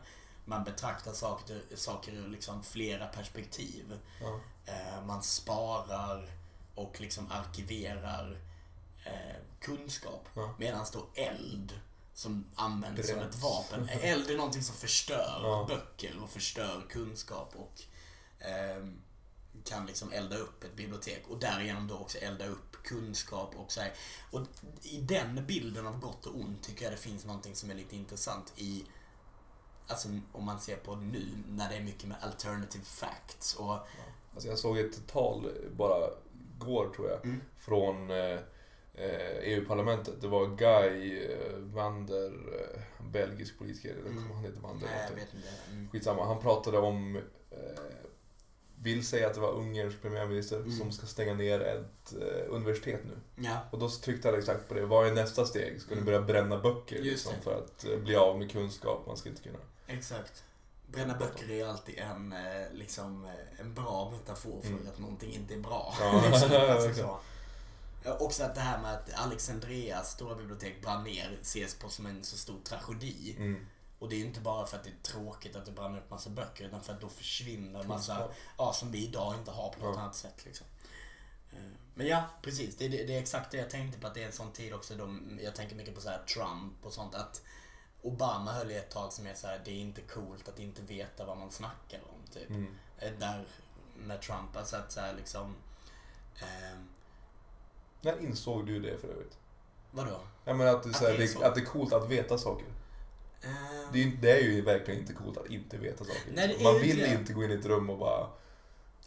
Man 0.44 0.64
betraktar 0.64 1.12
saker, 1.12 1.62
saker 1.74 2.12
ur 2.12 2.28
liksom 2.28 2.62
flera 2.62 3.07
perspektiv. 3.07 3.98
Ja. 4.20 4.40
Eh, 4.66 5.05
man 5.07 5.22
sparar 5.22 6.31
och 6.74 7.00
liksom 7.00 7.31
arkiverar 7.33 8.38
eh, 9.05 9.37
kunskap. 9.61 10.28
Ja. 10.35 10.55
Medan 10.59 10.87
då 10.92 11.07
eld 11.14 11.81
som 12.14 12.44
används 12.55 13.09
som 13.09 13.16
Bränns. 13.18 13.35
ett 13.37 13.42
vapen. 13.42 13.88
Eld 14.02 14.31
är 14.31 14.37
någonting 14.37 14.62
som 14.62 14.74
förstör 14.76 15.40
Ja. 15.42 15.66
böcker 15.68 16.22
och 16.22 16.31
förstör 16.31 16.87
kunskap 16.90 17.52
och 17.57 17.83
ehm, 18.38 19.00
kan 19.64 19.87
liksom 19.87 20.12
elda 20.12 20.37
upp 20.37 20.64
ett 20.64 20.76
bibliotek 20.76 21.22
och 21.28 21.38
därigenom 21.38 21.88
då 21.88 21.98
också 21.98 22.18
elda 22.18 22.46
upp 22.46 22.83
kunskap 22.83 23.55
och 23.57 23.72
så 23.72 23.81
här. 23.81 23.92
Och 24.31 24.40
i 24.83 24.96
den 25.00 25.46
bilden 25.46 25.87
av 25.87 26.00
gott 26.00 26.26
och 26.26 26.35
ont 26.40 26.62
tycker 26.62 26.85
jag 26.85 26.92
det 26.92 26.96
finns 26.96 27.24
någonting 27.24 27.55
som 27.57 27.70
är 27.70 27.74
lite 27.74 27.96
intressant 27.96 28.52
i 28.57 28.85
Alltså 29.87 30.09
om 30.33 30.45
man 30.45 30.61
ser 30.61 30.77
på 30.77 30.97
nu 30.97 31.25
när 31.49 31.68
det 31.68 31.75
är 31.77 31.83
mycket 31.83 32.09
med 32.09 32.16
alternative 32.21 32.85
facts 32.85 33.55
och 33.55 33.77
Alltså 34.35 34.49
jag 34.49 34.59
såg 34.59 34.79
ett 34.79 35.07
tal 35.07 35.51
bara 35.77 36.11
igår 36.61 36.88
tror 36.97 37.11
jag, 37.11 37.25
Mm. 37.25 37.40
från 37.59 38.11
eh, 38.11 38.38
eh, 38.95 39.38
EU-parlamentet. 39.42 40.21
Det 40.21 40.29
var 40.29 40.47
Guy 40.57 41.25
eh, 41.25 41.59
Wander, 41.59 42.27
eh, 42.61 43.05
belgisk 43.12 43.59
politiker, 43.59 43.90
eller 43.90 44.11
Mm. 44.11 44.31
han 44.31 44.45
heter 44.45 44.61
Wander? 44.61 44.87
Nej, 44.87 44.95
jag 44.97 45.03
heter. 45.03 45.14
vet 45.14 45.35
inte. 45.35 45.49
Mm. 45.71 45.88
Skitsamma, 45.90 46.25
han 46.27 46.40
pratade 46.40 46.79
om, 46.79 47.16
eh, 47.51 47.61
vill 48.77 49.07
säga 49.07 49.27
att 49.27 49.35
det 49.35 49.40
var 49.40 49.53
Ungerns 49.53 49.95
premiärminister 50.03 50.57
Mm. 50.57 50.73
som 50.79 50.92
ska 50.92 51.07
stänga 51.07 51.35
ner 51.35 51.61
ett 51.61 52.14
eh, 52.21 52.55
universitet 52.55 53.01
nu. 53.05 53.45
Ja, 53.45 53.59
Och 53.71 53.79
då 53.79 53.88
tryckte 53.88 54.29
han 54.29 54.38
exakt 54.38 54.68
på 54.68 54.75
det, 54.75 54.87
vad 54.87 55.07
är 55.07 55.14
nästa 55.14 55.45
steg? 55.45 55.81
Ska 55.81 55.95
ni 55.95 56.01
börja 56.01 56.23
bränna 56.23 56.59
böcker 56.59 56.97
Mm. 56.97 57.09
Liksom, 57.09 57.33
för 57.42 57.59
att 57.59 57.85
eh, 57.85 57.99
bli 57.99 58.16
av 58.16 58.38
med 58.38 58.51
kunskap? 58.51 59.07
Man 59.07 59.16
ska 59.16 59.29
inte 59.29 59.42
kunna... 59.42 59.59
exakt. 59.92 60.44
Bränna 60.87 61.14
böcker 61.18 61.50
är 61.50 61.66
alltid 61.68 61.98
en, 61.98 62.33
eh, 62.33 62.72
liksom, 62.72 63.24
eh, 63.24 63.61
en 63.61 63.74
bra 63.74 64.11
metafor 64.11 64.61
för 64.62 64.68
Mm. 64.68 64.88
att 64.88 64.98
någonting 64.98 65.33
inte 65.35 65.55
är 65.55 65.59
bra. 65.59 65.94
Ja. 66.00 66.22
liksom, 66.31 66.50
alltså, 66.70 66.94
så. 67.02 67.18
Ja, 68.05 68.16
Också 68.20 68.44
att 68.44 68.55
det 68.55 68.61
här 68.61 68.78
med 68.83 68.94
att 68.94 69.14
Alexandrias 69.14 70.11
stora 70.12 70.35
bibliotek 70.35 70.83
brann 70.83 71.05
ner 71.05 71.38
ses 71.42 71.74
på 71.74 71.88
som 71.88 72.07
en 72.07 72.24
så 72.24 72.37
stor 72.37 72.59
tragedi. 72.64 73.35
Mm. 73.38 73.66
Och 73.98 74.09
det 74.09 74.16
är 74.16 74.18
ju 74.18 74.26
inte 74.26 74.40
bara 74.40 74.66
för 74.66 74.76
att 74.76 74.85
det 74.85 74.90
är 74.90 75.02
tråkigt 75.02 75.57
att 75.57 75.66
det 75.66 75.72
brann 75.72 75.98
upp 75.98 76.11
massa 76.11 76.31
böcker 76.31 76.64
utan 76.64 76.83
för 76.83 76.92
att 76.92 77.00
då 77.00 77.09
försvinner 77.09 77.83
massa, 77.83 78.28
ja, 78.59 78.72
som 78.72 78.90
vi 78.90 79.07
idag 79.09 79.35
inte 79.35 79.50
har 79.50 79.70
på 79.70 79.85
något 79.85 79.98
annat 79.98 80.14
sätt. 80.16 80.44
Liksom. 80.44 80.66
Eh, 81.52 81.59
Men 81.94 82.07
ja, 82.07 82.24
precis. 82.42 82.76
Det, 82.76 82.88
det, 82.88 83.05
det 83.05 83.16
är 83.16 83.20
exakt 83.20 83.50
det 83.50 83.57
jag 83.57 83.70
tänkte 83.70 84.00
på. 84.00 84.07
Att 84.07 84.14
det 84.14 84.22
är 84.22 84.26
en 84.26 84.33
sån 84.33 84.52
tid 84.52 84.74
också 84.74 84.94
då 84.94 85.16
jag 85.40 85.55
tänker 85.55 85.76
mycket 85.76 85.94
på 85.94 86.00
så 86.00 86.09
här 86.09 86.22
Trump 86.24 86.87
och 86.87 86.92
sånt. 86.92 87.14
Att 87.14 87.43
Obama 88.03 88.53
höll 88.53 88.70
i 88.70 88.76
ett 88.76 88.90
tag 88.90 89.12
som 89.12 89.26
är 89.26 89.34
så 89.34 89.46
här, 89.46 89.61
det 89.64 89.70
är 89.70 89.74
inte 89.80 90.00
coolt 90.00 90.48
att 90.48 90.59
inte 90.59 90.82
veta 90.82 91.24
vad 91.26 91.36
man 91.38 91.50
snackar 91.50 92.00
om. 92.00 92.32
Typ. 92.32 92.50
Mm. 92.50 92.74
Eh, 92.98 93.12
Där 93.18 93.44
med 93.96 94.22
Trump, 94.22 94.57
alltså 94.57 94.76
att 94.76 94.92
så 94.92 95.00
här 95.00 95.14
liksom... 95.14 95.55
Eh, 96.36 96.78
När 98.00 98.20
insåg 98.20 98.66
du 98.66 98.80
det 98.80 98.98
för 98.98 99.09
övrigt? 99.09 99.38
vadå? 99.90 100.20
Jag 100.44 100.57
menar 100.57 100.74
att 100.74 100.82
det, 100.82 100.88
är 100.88 100.92
så 100.92 101.05
här, 101.07 101.12
Att 101.12 101.18
det 101.40 101.46
att 101.46 101.55
det 101.55 101.61
är 101.61 101.64
coolt 101.64 101.92
att 101.92 102.09
veta 102.09 102.38
saker. 102.38 102.66
Eh, 103.42 103.50
Det 103.92 103.98
är, 103.98 104.05
ju- 104.05 104.16
det 104.16 104.30
är 104.32 104.40
ju 104.42 104.62
verkligen 104.62 105.00
inte 105.00 105.12
coolt 105.12 105.38
att 105.38 105.46
inte 105.46 105.78
veta 105.78 106.05
saker. 106.05 106.32
Nej, 106.34 106.59
Man 106.64 106.80
vill 106.80 106.98
det. 106.98 107.14
inte 107.14 107.32
gå 107.32 107.44
in 107.44 107.50
i 107.50 107.55
ett 107.55 107.66
rum 107.66 107.90
och 107.90 107.98
bara... 107.98 108.28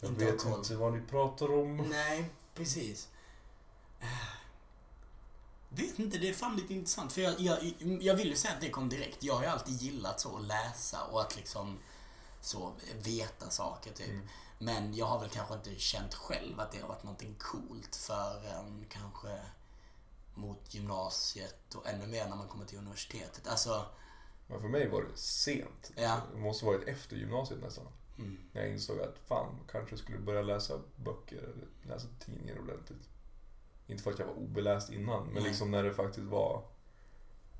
Jag 0.00 0.10
Inte 0.10 0.24
vet 0.24 0.44
inte 0.46 0.74
vad 0.76 0.92
ni 0.92 1.00
pratar 1.00 1.52
om. 1.52 1.76
Nej, 1.76 2.30
precis. 2.54 3.08
Vet 5.76 5.98
inte, 5.98 6.18
det 6.18 6.28
är 6.28 6.32
fan 6.32 6.56
lite 6.56 6.74
intressant. 6.74 7.12
För 7.12 7.20
jag, 7.20 7.40
jag, 7.40 7.58
jag 8.00 8.14
vill 8.14 8.28
ju 8.28 8.36
säga 8.36 8.54
att 8.54 8.60
det 8.60 8.70
kom 8.70 8.88
direkt. 8.88 9.22
Jag 9.22 9.34
har 9.34 9.42
ju 9.42 9.48
alltid 9.48 9.74
gillat 9.82 10.20
så 10.20 10.36
att 10.36 10.44
läsa 10.44 11.04
och 11.04 11.20
att 11.20 11.36
liksom 11.36 11.78
så 12.40 12.72
veta 13.02 13.50
saker 13.50 13.92
typ. 13.92 14.08
Mm. 14.10 14.26
Men 14.58 14.94
jag 14.94 15.06
har 15.06 15.20
väl 15.20 15.28
kanske 15.30 15.54
inte 15.54 15.74
känt 15.78 16.14
själv 16.14 16.60
att 16.60 16.72
det 16.72 16.80
har 16.80 16.88
varit 16.88 17.02
någonting 17.02 17.34
coolt 17.38 17.96
förrän 17.96 18.86
kanske 18.88 19.40
mot 20.34 20.74
gymnasiet 20.74 21.74
och 21.74 21.86
ännu 21.88 22.06
mer 22.06 22.28
när 22.28 22.36
man 22.36 22.48
kommer 22.48 22.64
till 22.64 22.78
universitetet. 22.78 23.48
Alltså, 23.48 23.86
Men 24.46 24.60
för 24.60 24.68
mig 24.68 24.88
var 24.88 25.02
det 25.02 25.16
sent. 25.18 25.90
Ja. 25.96 26.20
Det 26.34 26.38
måste 26.38 26.64
varit 26.64 26.88
efter 26.88 27.16
gymnasiet 27.16 27.60
nästan. 27.60 27.86
mm, 28.18 28.38
När 28.52 28.62
jag 28.62 28.70
insåg 28.70 29.00
att 29.00 29.18
fan, 29.28 29.58
kanske 29.72 29.96
skulle 29.96 30.18
börja 30.18 30.42
läsa 30.42 30.80
böcker 30.96 31.36
eller 31.38 31.66
läsa 31.94 32.06
tidningar 32.24 32.58
ordentligt. 32.58 33.08
Inte 33.86 34.02
för 34.02 34.12
att 34.12 34.18
jag 34.18 34.26
var 34.26 34.34
obeläst 34.34 34.90
innan, 34.90 35.26
men 35.26 35.42
liksom 35.42 35.70
när 35.70 35.82
det 35.82 35.94
faktiskt 35.94 36.26
var... 36.26 36.62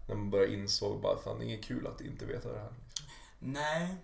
När 0.09 0.15
man 0.15 0.31
började 0.31 0.55
insåg 0.55 1.01
bara, 1.01 1.19
fan 1.19 1.39
det 1.39 1.45
är 1.59 1.63
kul 1.63 1.87
att 1.87 2.01
inte 2.01 2.25
veta 2.27 2.53
det 2.53 2.59
här. 2.59 2.73
Liksom. 2.89 3.07
Nej. 3.39 3.97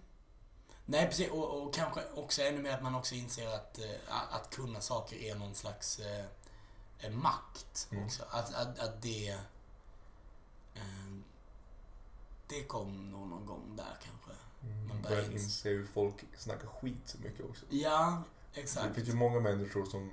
Nej, 0.86 1.06
precis. 1.06 1.30
Och, 1.30 1.62
och 1.62 1.74
kanske 1.74 2.00
också 2.14 2.42
ännu 2.42 2.62
mer 2.62 2.70
att 2.74 2.82
man 2.82 2.94
också 2.94 3.14
inser 3.14 3.48
att, 3.54 3.78
eh, 3.78 4.16
att, 4.30 4.50
kunna 4.54 4.80
saker 4.80 5.16
är 5.16 5.34
någon 5.34 5.54
slags 5.54 5.98
eh, 5.98 6.24
eh, 6.98 7.10
makt 7.10 7.88
Mm. 7.92 8.04
också. 8.04 8.22
Att, 8.30 8.54
att, 8.54 8.78
att 8.78 9.02
det... 9.02 9.28
Eh, 10.74 11.12
det 12.48 12.62
kom 12.64 13.10
nog 13.10 13.28
någon 13.28 13.46
gång 13.46 13.76
där 13.76 13.96
kanske. 14.04 14.30
Man 14.60 14.86
Man 14.88 15.02
börjar 15.02 15.22
ins- 15.22 15.32
inse 15.32 15.68
hur 15.68 15.86
folk 15.86 16.14
snackar 16.38 16.66
skit 16.68 16.96
så 17.04 17.18
mycket 17.18 17.44
också. 17.50 17.66
Ja, 17.70 18.22
Det 18.54 18.60
exakt. 18.60 18.94
finns 18.94 19.08
ju 19.08 19.14
många 19.14 19.40
människor 19.40 19.84
som 19.84 20.10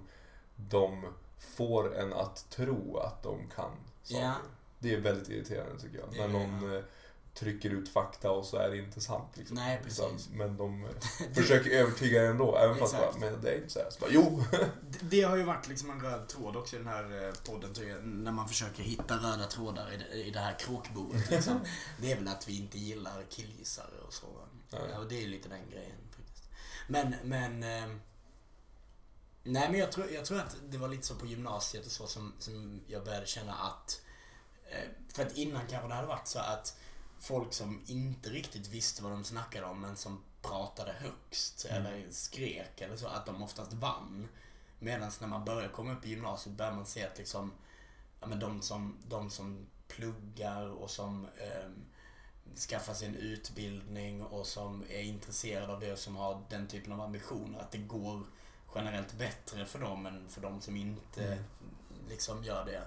de 0.55 1.05
får 1.39 1.97
en 1.97 2.13
att 2.13 2.45
tro 2.49 2.97
att 2.97 3.23
de 3.23 3.39
kan 3.55 3.71
saker. 4.03 4.23
Ja. 4.23 4.33
Det 4.79 4.93
är 4.93 4.99
väldigt 4.99 5.29
irriterande 5.29 5.81
tycker 5.81 5.97
jag. 5.99 6.11
När 6.17 6.23
är- 6.23 6.27
någon 6.27 6.75
eh, 6.75 6.83
trycker 7.33 7.69
ut 7.69 7.89
fakta 7.89 8.31
och 8.31 8.45
så 8.45 8.57
är 8.57 8.69
det 8.69 8.77
inte 8.77 9.01
sant. 9.01 9.27
Liksom. 9.33 9.55
Nej, 9.55 9.79
precis. 9.83 10.29
Men 10.33 10.57
de 10.57 10.83
eh, 10.85 10.89
försöker 11.33 11.69
övertyga 11.71 12.23
en 12.23 12.29
ändå. 12.31 12.55
Även 12.57 12.75
fast 12.77 12.93
bara, 12.93 13.11
men 13.19 13.41
det 13.41 13.49
är 13.51 13.55
inte 13.57 13.69
så 13.69 13.79
här. 13.79 13.89
Så 13.89 13.99
bara, 13.99 14.09
jo! 14.13 14.43
Det- 14.51 14.99
Det 15.01 15.21
har 15.21 15.35
ju 15.37 15.43
varit 15.43 15.67
liksom 15.67 15.89
en 15.91 16.01
röd 16.01 16.27
tråd 16.27 16.55
också 16.55 16.75
i 16.75 16.79
den 16.79 16.87
här 16.87 17.27
eh, 17.27 17.33
podden, 17.51 17.73
tycker 17.73 17.89
jag, 17.89 18.03
när 18.03 18.31
man 18.31 18.47
försöker 18.47 18.83
hitta 18.83 19.15
röda 19.15 19.45
trådar 19.47 19.93
i 19.93 19.97
det, 19.97 20.13
i 20.23 20.31
det 20.31 20.39
här 20.39 20.59
kråkboet. 20.59 21.29
Liksom. 21.31 21.59
Det 22.01 22.11
är 22.11 22.15
väl 22.15 22.27
att 22.27 22.47
vi 22.49 22.57
inte 22.59 22.77
gillar 22.79 23.23
killgissare 23.29 23.99
och 24.07 24.13
så. 24.13 24.25
Ja, 24.69 24.99
och 24.99 25.07
det 25.09 25.23
är 25.23 25.27
lite 25.27 25.49
den 25.49 25.69
grejen 25.71 25.97
faktiskt. 26.17 26.49
Men, 26.87 27.15
men... 27.23 27.63
Eh, 27.63 27.95
nej, 29.43 29.69
men 29.71 29.79
jag 29.79 29.91
tror, 29.91 30.11
jag 30.11 30.25
tror 30.25 30.39
att 30.39 30.55
det 30.69 30.77
var 30.77 30.87
lite 30.87 31.07
så 31.07 31.15
på 31.15 31.25
gymnasiet 31.25 31.85
och 31.85 31.91
så 31.91 32.07
som, 32.07 32.33
som 32.39 32.81
jag 32.87 33.03
började 33.03 33.25
känna 33.25 33.53
att... 33.53 34.01
Eh, 34.69 34.89
för 35.13 35.23
att 35.25 35.37
innan 35.37 35.67
kanske 35.67 35.87
det 35.87 35.93
hade 35.93 36.07
varit 36.07 36.27
så 36.27 36.39
att 36.39 36.77
folk 37.19 37.53
som 37.53 37.81
inte 37.85 38.29
riktigt 38.29 38.67
visste 38.67 39.03
vad 39.03 39.11
de 39.11 39.23
snackade 39.23 39.65
om 39.65 39.81
men 39.81 39.95
som 39.95 40.23
pratade 40.41 40.91
högst 40.91 41.65
Mm. 41.69 41.85
eller 41.85 42.11
skrek 42.11 42.81
eller 42.81 42.97
så, 42.97 43.07
att 43.07 43.25
de 43.25 43.43
oftast 43.43 43.73
vann. 43.73 44.27
Medan 44.79 45.11
när 45.19 45.27
man 45.27 45.45
börjar 45.45 45.69
komma 45.69 45.93
upp 45.93 46.05
i 46.05 46.09
gymnasiet 46.09 46.55
börjar 46.55 46.73
man 46.73 46.85
se 46.85 47.05
att 47.05 47.17
liksom, 47.17 47.51
ja, 48.19 48.27
men 48.27 48.39
de, 48.39 48.61
som, 48.61 48.97
de 49.07 49.29
som 49.29 49.67
pluggar 49.87 50.67
och 50.67 50.89
som 50.89 51.27
ehm, 51.37 51.85
skaffar 52.69 52.93
sig 52.93 53.07
en 53.07 53.15
utbildning 53.15 54.23
och 54.23 54.47
som 54.47 54.83
är 54.89 55.01
intresserade 55.01 55.73
av 55.73 55.79
det 55.79 55.91
och 55.91 55.99
som 55.99 56.15
har 56.15 56.43
den 56.49 56.67
typen 56.67 56.93
av 56.93 57.01
ambitioner, 57.01 57.59
att 57.59 57.71
det 57.71 57.77
går 57.77 58.23
generellt 58.75 59.13
bättre 59.13 59.65
för 59.65 59.79
dem 59.79 60.05
än 60.05 60.29
för 60.29 60.41
de 60.41 60.61
som 60.61 60.75
inte 60.77 61.23
Mm. 61.27 61.43
liksom 62.09 62.43
gör 62.43 62.65
det. 62.65 62.83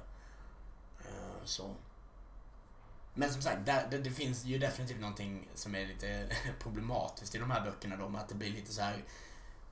Eh, 1.00 1.44
så. 1.44 1.74
Men 3.14 3.32
som 3.32 3.42
sagt, 3.42 3.66
där, 3.66 3.86
det, 3.90 3.98
det 3.98 4.10
finns 4.10 4.44
ju 4.44 4.58
definitivt 4.58 5.00
någonting 5.00 5.48
som 5.54 5.74
är 5.74 5.86
lite 5.86 6.36
problematiskt 6.58 7.34
i 7.34 7.38
de 7.38 7.50
här 7.50 7.60
böckerna 7.64 7.96
då, 7.96 8.08
med 8.08 8.20
att 8.20 8.28
det 8.28 8.34
blir 8.34 8.50
lite 8.50 8.72
så 8.72 8.82
här. 8.82 9.04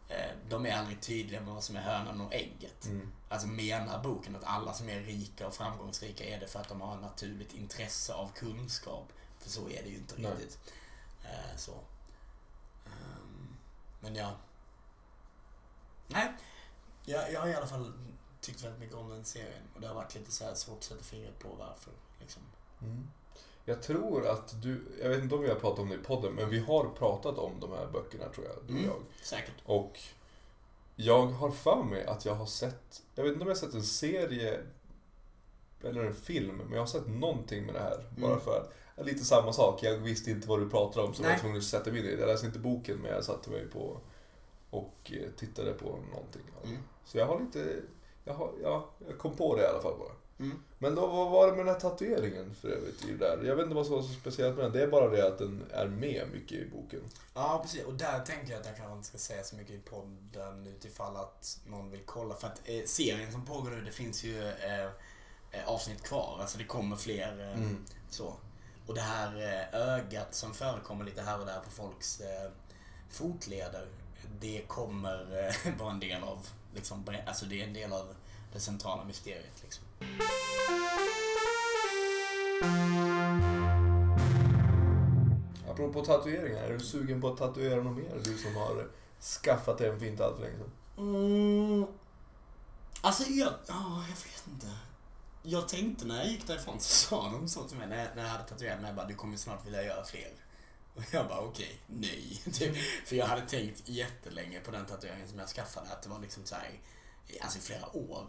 eh, 0.08 0.30
De 0.48 0.66
är 0.66 0.72
aldrig 0.76 1.00
tydliga 1.00 1.40
med 1.40 1.54
vad 1.54 1.64
som 1.64 1.76
är 1.76 1.80
hönan 1.80 2.20
och 2.20 2.34
ägget. 2.34 2.86
Mm. 2.86 3.12
Alltså 3.28 3.46
menar 3.48 4.02
boken 4.02 4.36
att 4.36 4.44
alla 4.44 4.72
som 4.72 4.88
är 4.88 5.00
rika 5.00 5.46
och 5.46 5.54
framgångsrika 5.54 6.24
är 6.24 6.40
det 6.40 6.46
för 6.46 6.60
att 6.60 6.68
de 6.68 6.80
har 6.80 6.94
ett 6.94 7.02
naturligt 7.02 7.52
intresse 7.54 8.14
av 8.14 8.32
kunskap? 8.34 9.12
För 9.38 9.50
så 9.50 9.60
är 9.68 9.82
det 9.82 9.88
ju 9.88 9.96
inte 9.96 10.14
Nej. 10.18 10.30
riktigt. 10.30 10.58
Eh, 11.24 11.56
så. 11.56 11.72
Ehm, 12.86 13.56
men 14.00 14.14
ja. 14.14 14.36
Nej. 16.12 16.32
Jag, 17.04 17.32
jag 17.32 17.40
har 17.40 17.48
i 17.48 17.54
alla 17.54 17.66
fall 17.66 17.92
tyckt 18.40 18.64
väldigt 18.64 18.80
mycket 18.80 18.96
om 18.96 19.08
den 19.10 19.24
serien. 19.24 19.62
Och 19.74 19.80
det 19.80 19.86
har 19.88 19.94
varit 19.94 20.14
lite 20.14 20.32
så 20.32 20.44
här 20.44 20.54
svårt 20.54 20.78
att 20.78 20.84
sätta 20.84 21.02
fingret 21.04 21.38
på 21.38 21.48
varför. 21.58 21.92
Liksom. 22.20 22.42
Mm. 22.82 23.08
Jag 23.64 23.82
tror 23.82 24.26
att 24.26 24.62
du, 24.62 24.84
jag 25.02 25.08
vet 25.08 25.22
inte 25.22 25.34
om 25.34 25.42
vi 25.42 25.48
har 25.48 25.54
pratat 25.56 25.78
om 25.78 25.88
det 25.88 25.94
i 25.94 25.98
podden, 25.98 26.32
men 26.32 26.48
vi 26.50 26.58
har 26.58 26.84
pratat 26.98 27.38
om 27.38 27.60
de 27.60 27.72
här 27.72 27.86
böckerna 27.92 28.28
tror 28.28 28.46
jag, 28.46 28.56
du 28.66 28.72
och 28.74 28.78
Mm. 28.78 28.84
jag. 28.84 28.96
Säkert. 29.26 29.54
Och 29.64 29.98
jag 30.96 31.26
har 31.26 31.50
för 31.50 31.82
mig 31.82 32.06
att 32.06 32.24
jag 32.24 32.34
har 32.34 32.46
sett, 32.46 33.02
jag 33.14 33.24
vet 33.24 33.32
inte 33.32 33.42
om 33.42 33.48
jag 33.48 33.56
har 33.56 33.60
sett 33.60 33.74
en 33.74 33.82
serie 33.82 34.60
eller 35.82 36.04
en 36.04 36.14
film, 36.14 36.56
men 36.56 36.72
jag 36.72 36.78
har 36.80 36.86
sett 36.86 37.06
någonting 37.08 37.66
med 37.66 37.74
det 37.74 37.80
här. 37.80 38.08
Bara 38.16 38.30
Mm. 38.32 38.44
för 38.44 38.70
att, 38.96 39.06
lite 39.06 39.24
samma 39.24 39.52
sak, 39.52 39.82
jag 39.82 39.96
visste 39.98 40.30
inte 40.30 40.48
vad 40.48 40.60
du 40.60 40.70
pratar 40.70 41.02
om 41.02 41.14
så 41.14 41.22
jag 41.22 41.26
Nej. 41.28 41.36
var 41.36 41.40
tvungen 41.40 41.58
att 41.58 41.64
sätta 41.64 41.90
mig 41.90 42.00
in 42.00 42.06
i 42.06 42.14
det. 42.14 42.20
Jag 42.20 42.26
läste 42.28 42.46
inte 42.46 42.58
boken, 42.58 42.96
men 42.98 43.10
jag 43.10 43.24
satte 43.24 43.50
mig 43.50 43.66
på 43.68 44.00
och 44.70 45.12
eh, 45.12 45.30
tittade 45.36 45.72
på 45.72 45.84
någonting. 45.86 46.42
Mm. 46.64 46.78
Så 47.04 47.18
jag 47.18 47.26
har 47.26 47.40
lite, 47.40 47.76
jag, 48.24 48.34
har, 48.34 48.52
ja, 48.62 48.90
jag 49.08 49.18
kom 49.18 49.36
på 49.36 49.56
det 49.56 49.62
i 49.62 49.66
alla 49.66 49.82
fall 49.82 49.98
bara. 49.98 50.12
Mm. 50.38 50.62
Men 50.78 50.94
då, 50.94 51.06
vad 51.06 51.30
var 51.30 51.46
det 51.46 51.52
med 51.56 51.66
den 51.66 51.74
här 51.74 51.80
tatueringen 51.80 52.54
för 52.54 52.68
övrigt 52.68 53.04
i 53.04 53.12
det 53.12 53.18
där? 53.18 53.42
Jag 53.44 53.56
vet 53.56 53.62
inte 53.62 53.74
vad 53.74 53.86
som 53.86 53.94
var 53.94 54.02
så 54.02 54.12
speciellt 54.12 54.56
med 54.56 54.64
den. 54.64 54.72
Det 54.72 54.82
är 54.82 54.86
bara 54.88 55.08
det 55.08 55.26
att 55.26 55.38
den 55.38 55.64
är 55.72 55.86
med 55.86 56.28
mycket 56.32 56.58
i 56.58 56.70
boken. 56.70 57.00
Ja, 57.34 57.60
precis. 57.62 57.84
Och 57.84 57.94
där 57.94 58.20
tänker 58.20 58.52
jag 58.52 58.60
att 58.60 58.66
jag 58.66 58.76
kanske 58.76 58.94
inte 58.94 59.08
ska 59.08 59.18
säga 59.18 59.42
så 59.44 59.56
mycket 59.56 59.74
i 59.74 59.78
podden 59.78 60.66
utifall 60.66 61.16
att 61.16 61.58
någon 61.66 61.90
vill 61.90 62.00
kolla. 62.06 62.34
För 62.34 62.46
att 62.46 62.60
eh, 62.64 62.84
serien 62.86 63.32
som 63.32 63.46
pågår 63.46 63.70
nu, 63.70 63.80
det 63.80 63.90
finns 63.92 64.24
ju 64.24 64.48
eh, 64.48 64.84
eh, 65.50 65.68
avsnitt 65.68 66.02
kvar. 66.02 66.38
Alltså 66.40 66.58
det 66.58 66.64
kommer 66.64 66.96
fler 66.96 67.40
eh, 67.40 67.54
Mm. 67.62 67.84
så. 68.10 68.34
Och 68.86 68.94
det 68.94 69.00
här 69.00 69.36
eh, 69.72 69.80
ögat 69.94 70.34
som 70.34 70.54
förekommer 70.54 71.04
lite 71.04 71.22
här 71.22 71.40
och 71.40 71.46
där 71.46 71.60
på 71.60 71.70
folks 71.70 72.22
fotleder, 73.10 73.86
det 74.40 74.68
kommer 74.68 75.46
eh, 75.46 75.72
vara 75.78 75.90
en 75.90 76.00
del 76.00 76.22
av, 76.22 76.46
liksom, 76.74 77.04
alltså 77.26 77.46
det 77.46 77.60
är 77.60 77.66
en 77.66 77.74
del 77.74 77.92
av 77.92 78.14
det 78.52 78.60
centrala 78.60 79.04
mysteriet. 79.04 79.62
Liksom. 79.62 79.84
Apropå 85.70 86.04
tatueringar, 86.04 86.62
är 86.62 86.72
du 86.72 86.80
sugen 86.80 87.20
på 87.20 87.28
att 87.28 87.36
tatuera 87.36 87.82
något 87.82 87.96
mer? 87.96 88.20
Du 88.24 88.38
som 88.38 88.56
har 88.56 88.88
skaffat 89.42 89.78
dig 89.78 89.88
en 89.88 90.00
fint 90.00 90.20
allt 90.20 90.36
för 90.36 90.42
länge 90.42 90.58
sedan. 90.58 90.70
Mm. 90.98 91.86
Alltså 93.00 93.22
jag, 93.22 93.52
ja, 93.66 94.04
jag 94.08 94.16
vet 94.16 94.46
inte. 94.52 94.66
Jag 95.42 95.68
tänkte 95.68 96.06
när 96.06 96.16
jag 96.16 96.26
gick 96.26 96.46
därifrån 96.46 96.80
så 96.80 96.88
sa 96.88 97.30
de 97.30 97.48
så 97.48 97.64
till 97.64 97.76
mig 97.76 97.86
när 97.86 97.98
jag, 97.98 98.08
när 98.16 98.22
jag 98.22 98.30
hade 98.30 98.44
tatuerat 98.44 98.80
mig, 98.80 98.92
bara, 98.92 99.06
du 99.06 99.14
kommer 99.14 99.36
snart 99.36 99.66
vilja 99.66 99.82
göra 99.82 100.04
fler. 100.04 100.30
Och 100.94 101.02
jag 101.10 101.28
bara 101.28 101.40
okej, 101.40 101.80
nej. 101.86 102.42
Typ. 102.52 102.76
För 103.06 103.16
jag 103.16 103.26
hade 103.26 103.46
tänkt 103.46 103.88
jättelänge 103.88 104.60
på 104.60 104.70
den 104.70 104.86
tatueringen 104.86 105.28
som 105.28 105.38
jag 105.38 105.48
skaffade, 105.48 105.86
att 105.92 106.02
det 106.02 106.08
var 106.08 106.20
liksom 106.20 106.44
så 106.44 106.54
här, 106.54 106.80
alltså 107.40 107.58
i 107.58 107.60
flera 107.60 107.96
år. 107.96 108.26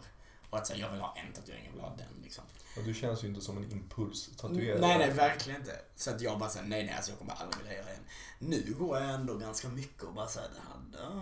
Och 0.50 0.58
att 0.58 0.66
säga 0.66 0.78
jag 0.78 0.92
vill 0.92 1.00
ha 1.00 1.14
en 1.16 1.32
tatuering, 1.32 1.64
jag 1.64 1.72
vill 1.72 1.80
ha 1.80 1.96
den 1.96 2.22
liksom. 2.22 2.44
Och 2.76 2.82
du 2.82 2.94
känns 2.94 3.24
ju 3.24 3.28
inte 3.28 3.40
som 3.40 3.56
en 3.56 3.72
impulstatuerare. 3.72 4.80
Nej, 4.80 4.98
nej, 4.98 5.10
verkligen 5.10 5.60
inte. 5.60 5.80
Så 5.96 6.10
att 6.10 6.20
jag 6.20 6.38
bara 6.38 6.50
säger 6.50 6.66
nej, 6.66 6.84
nej, 6.84 6.94
alltså 6.94 7.10
jag 7.10 7.18
kommer 7.18 7.32
aldrig 7.32 7.58
vilja 7.58 7.78
göra 7.78 7.90
en. 7.90 8.04
Nu 8.38 8.74
går 8.78 8.98
jag 8.98 9.10
ändå 9.14 9.34
ganska 9.34 9.68
mycket 9.68 10.02
och 10.02 10.14
bara 10.14 10.28
säger 10.28 10.48
det 10.48 10.60
hade 10.60 11.12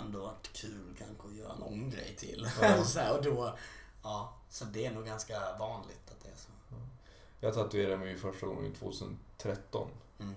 ändå 0.00 0.20
varit 0.20 0.52
kul 0.52 0.96
kanske 0.98 1.28
att 1.28 1.34
göra 1.34 1.56
någon 1.56 1.90
grej 1.90 2.14
till. 2.16 2.48
Ja. 2.60 2.84
så 2.84 3.00
här, 3.00 3.18
och 3.18 3.24
då, 3.24 3.58
ja, 4.02 4.34
så 4.50 4.64
det 4.64 4.86
är 4.86 4.90
nog 4.90 5.06
ganska 5.06 5.56
vanligt 5.58 6.10
att 6.10 6.20
det 6.22 6.28
är 6.28 6.36
så. 6.36 6.50
Jag 7.40 7.54
tatuerade 7.54 7.96
mig 7.96 8.16
första 8.16 8.46
gången 8.46 8.74
2013. 8.74 9.88
Mm. 10.20 10.34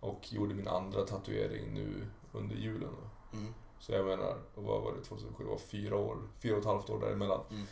Och 0.00 0.32
gjorde 0.32 0.54
min 0.54 0.68
andra 0.68 1.06
tatuering 1.06 1.74
nu 1.74 2.06
under 2.32 2.56
julen. 2.56 2.96
Mm. 3.32 3.54
Så 3.80 3.92
jag 3.92 4.06
menar, 4.06 4.38
vad 4.54 4.82
var 4.82 4.92
det 4.92 5.04
2007? 5.04 5.44
Det 5.44 5.50
var 5.50 5.58
fyra 5.58 5.96
år, 5.96 6.18
fyra 6.42 6.54
och 6.54 6.60
ett 6.60 6.66
halvt 6.66 6.90
år 6.90 7.00
däremellan. 7.00 7.40
Mm. 7.50 7.66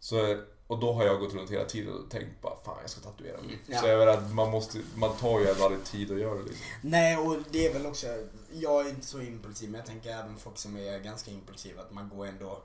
Så, 0.00 0.42
och 0.66 0.78
då 0.78 0.92
har 0.92 1.04
jag 1.04 1.20
gått 1.20 1.34
runt 1.34 1.50
hela 1.50 1.64
tiden 1.64 1.94
och 1.94 2.10
tänkt 2.10 2.42
bara 2.42 2.56
fan 2.64 2.78
jag 2.80 2.90
ska 2.90 3.00
tatuera 3.00 3.36
mig. 3.36 3.44
Mm, 3.44 3.58
ja. 3.66 3.80
Så 3.80 3.86
jag 3.86 3.98
menar, 3.98 4.20
man, 4.20 4.50
måste, 4.50 4.78
man 4.94 5.16
tar 5.16 5.40
ju 5.40 5.48
ändå 5.48 5.64
aldrig 5.64 5.84
tid 5.84 6.12
att 6.12 6.18
göra 6.20 6.34
det 6.34 6.42
liksom. 6.42 6.66
Nej, 6.82 7.16
och 7.16 7.36
det 7.50 7.66
är 7.66 7.72
väl 7.72 7.86
också, 7.86 8.06
jag 8.52 8.86
är 8.86 8.90
inte 8.90 9.06
så 9.06 9.20
impulsiv, 9.20 9.70
men 9.70 9.78
jag 9.78 9.86
tänker 9.86 10.10
även 10.10 10.36
folk 10.36 10.58
som 10.58 10.76
är 10.76 10.98
ganska 10.98 11.30
impulsiva, 11.30 11.82
att 11.82 11.92
man 11.92 12.08
går 12.08 12.26
ändå, 12.26 12.62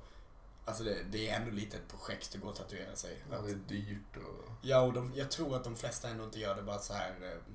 alltså 0.65 0.83
det, 0.83 0.97
det 1.11 1.29
är 1.29 1.35
ändå 1.35 1.51
lite 1.51 1.77
ett 1.77 1.87
projekt 1.87 2.35
att 2.35 2.41
gå 2.41 2.47
och 2.47 2.55
tatuera 2.55 2.95
sig. 2.95 3.17
Ja, 3.31 3.37
det 3.41 3.51
är 3.51 3.79
dyrt 3.79 4.17
och... 4.17 4.51
Ja, 4.61 4.81
och 4.81 4.93
de, 4.93 5.11
jag 5.15 5.31
tror 5.31 5.55
att 5.55 5.63
de 5.63 5.75
flesta 5.75 6.09
ändå 6.09 6.23
inte 6.23 6.39
gör 6.39 6.55
det 6.55 6.61
bara 6.61 6.79
så 6.79 6.93
här 6.93 7.15
eh, 7.21 7.53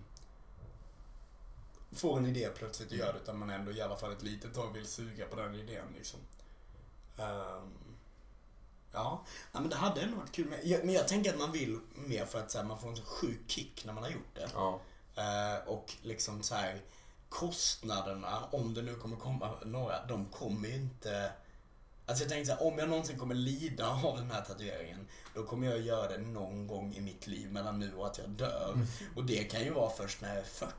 får 1.93 2.19
en 2.19 2.27
idé 2.27 2.49
plötsligt 2.55 2.91
och 2.91 2.97
gör 2.97 3.13
det, 3.13 3.19
utan 3.19 3.39
man 3.39 3.51
ändå 3.51 3.73
i 3.73 3.81
alla 3.81 3.97
fall 3.97 4.13
ett 4.13 4.23
litet 4.23 4.55
tag 4.55 4.73
vill 4.73 4.87
suga 4.87 5.27
på 5.27 5.37
den 5.37 5.55
idén 5.55 5.85
liksom. 5.97 6.21
Ehm, 7.19 7.97
ja, 8.93 9.25
ja, 9.53 9.61
men 9.61 9.69
det 9.69 9.77
hade 9.77 10.01
ändå 10.01 10.17
varit 10.17 10.33
kul. 10.33 10.47
Men 10.47 10.59
jag, 10.63 10.85
men 10.85 10.95
jag 10.95 11.09
tänker 11.09 11.33
att 11.33 11.39
man 11.39 11.53
vill 11.53 11.79
mer 11.95 12.25
för 12.25 12.39
att 12.39 12.51
så 12.51 12.59
här, 12.59 12.65
man 12.65 12.79
får 12.81 12.89
en 12.89 12.97
så 12.97 13.03
sjuk 13.03 13.41
kick 13.47 13.85
när 13.85 13.93
man 13.93 14.03
har 14.03 14.11
gjort 14.11 14.35
det. 14.35 14.51
Ja. 14.55 14.81
Eh, 15.15 15.69
och 15.69 15.93
liksom 16.03 16.43
så 16.43 16.55
här 16.55 16.81
kostnaderna, 17.29 18.45
om 18.51 18.75
det 18.75 18.83
nu 18.83 18.95
kommer 18.95 19.17
komma 19.17 19.51
några, 19.65 20.07
de 20.07 20.27
kommer 20.27 20.69
ju 20.69 20.75
inte... 20.75 21.33
Alltså 22.07 22.25
jag 22.25 22.31
tänker 22.31 22.45
så 22.45 22.53
här, 22.53 22.67
om 22.67 22.79
jag 22.79 22.89
någonsin 22.89 23.19
kommer 23.19 23.35
lida 23.35 23.89
av 23.89 24.17
den 24.17 24.31
här 24.31 24.43
tatueringen, 24.43 25.09
då 25.35 25.45
kommer 25.45 25.67
jag 25.67 25.81
göra 25.81 26.09
det 26.09 26.19
någon 26.19 26.67
gång 26.67 26.95
i 26.95 27.01
mitt 27.01 27.27
liv 27.27 27.53
mellan 27.53 27.79
nu 27.79 27.95
och 27.95 28.07
att 28.07 28.19
jag 28.19 28.29
dör. 28.29 28.75
Och 29.17 29.25
det 29.25 29.45
kan 29.45 29.65
ju 29.65 29.71
vara 29.71 29.91
först 29.91 30.21
när 30.21 30.29
jag 30.29 30.39
är 30.39 30.43
40. 30.43 30.73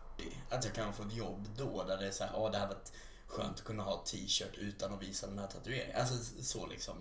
Att 0.49 0.65
jag 0.65 0.73
kan 0.73 0.93
få 0.93 1.03
ett 1.03 1.13
jobb 1.13 1.47
då, 1.57 1.83
där 1.83 1.97
det 1.97 2.07
är 2.07 2.11
så 2.11 2.23
här, 2.23 2.31
åh 2.35 2.51
det 2.51 2.57
hade 2.57 2.73
varit 2.73 2.91
skönt 3.27 3.57
att 3.57 3.63
kunna 3.63 3.83
ha 3.83 4.03
t-shirt 4.05 4.55
utan 4.57 4.93
att 4.93 5.01
visa 5.01 5.27
den 5.27 5.39
här 5.39 5.47
tatueringen. 5.47 5.95
Alltså 6.01 6.43
så 6.43 6.67
liksom. 6.67 6.95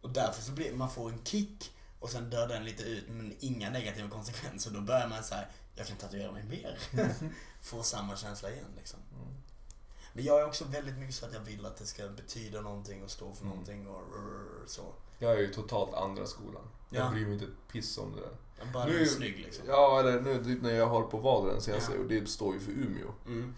Och 0.00 0.10
därför 0.10 0.42
så 0.42 0.52
blir 0.52 0.72
man 0.72 0.90
får 0.90 1.10
en 1.12 1.24
kick 1.24 1.72
och 2.00 2.10
sen 2.10 2.30
dör 2.30 2.48
den 2.48 2.64
lite 2.64 2.82
ut 2.82 3.08
men 3.08 3.36
inga 3.40 3.70
negativa 3.70 4.08
konsekvenser. 4.10 4.70
Då 4.70 4.80
börjar 4.80 5.08
man 5.08 5.24
så 5.24 5.34
här, 5.34 5.48
jag 5.74 5.86
kan 5.86 5.96
tatuera 5.96 6.32
mig 6.32 6.44
mer. 6.44 6.78
Få 7.62 7.82
samma 7.82 8.16
känsla 8.16 8.50
igen 8.50 8.72
liksom. 8.76 8.98
Mm. 9.14 9.34
Men 10.12 10.24
jag 10.24 10.40
är 10.40 10.46
också 10.46 10.64
väldigt 10.64 10.98
mycket 10.98 11.14
så 11.14 11.26
att 11.26 11.32
jag 11.32 11.40
vill 11.40 11.66
att 11.66 11.76
det 11.76 11.86
ska 11.86 12.08
betyda 12.08 12.60
någonting 12.60 13.04
och 13.04 13.10
stå 13.10 13.32
för 13.32 13.42
Mm. 13.42 13.48
någonting 13.50 13.88
och 13.88 14.02
så. 14.66 14.92
Jag 15.18 15.32
är 15.32 15.38
ju 15.38 15.52
totalt 15.54 15.94
andra 15.94 16.26
skolan. 16.26 16.62
Ja. 16.90 16.98
Jag 16.98 17.10
bryr 17.12 17.24
mig 17.24 17.32
inte 17.32 17.44
ett 17.44 17.72
piss 17.72 17.98
om 17.98 18.12
det 18.16 18.20
där. 18.20 18.36
Bara 18.72 18.84
Nu- 18.86 19.06
snygg 19.06 19.38
liksom. 19.38 19.64
Ja, 19.68 20.00
eller 20.00 20.20
nu 20.20 20.44
typ 20.44 20.62
när 20.62 20.70
jag 20.74 20.86
har 20.86 21.02
på 21.02 21.16
Vadren 21.18 21.60
jag 21.66 21.76
Ja. 21.76 21.98
och 22.02 22.08
det 22.08 22.28
står 22.28 22.54
ju 22.54 22.60
för 22.60 22.72
Umeå. 22.72 23.08
Mm. 23.26 23.54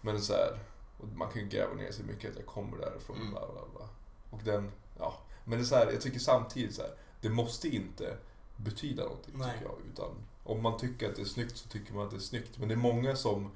Men 0.00 0.20
så 0.20 0.32
här, 0.32 0.58
och 1.00 1.08
man 1.08 1.30
kan 1.30 1.42
ju 1.42 1.48
gräva 1.48 1.74
ner 1.74 1.92
sig 1.92 2.04
mycket 2.04 2.30
att 2.30 2.36
jag 2.36 2.46
kommer 2.46 2.78
därifrån. 2.78 3.16
Mm. 3.16 3.30
Bla, 3.30 3.40
bla, 3.52 3.62
bla. 3.76 3.88
Och 4.30 4.40
den, 4.44 4.70
ja. 4.98 5.14
Men 5.44 5.58
det 5.58 5.62
är 5.64 5.66
så 5.66 5.74
här, 5.74 5.92
jag 5.92 6.00
tycker 6.00 6.18
samtidigt 6.18 6.74
så 6.74 6.82
här, 6.82 6.90
det 7.20 7.28
måste 7.30 7.68
inte 7.68 8.16
betyda 8.56 9.02
någonting 9.04 9.34
Nej. 9.38 9.52
tycker 9.52 9.64
jag. 9.64 9.76
Utan 9.92 10.10
om 10.44 10.62
man 10.62 10.78
tycker 10.78 11.08
att 11.10 11.16
det 11.16 11.22
är 11.22 11.26
snyggt 11.26 11.56
så 11.56 11.68
tycker 11.68 11.94
man 11.94 12.04
att 12.04 12.10
det 12.10 12.16
är 12.16 12.20
snyggt. 12.20 12.58
Men 12.58 12.68
det 12.68 12.74
är 12.74 12.76
många 12.76 13.16
som 13.16 13.50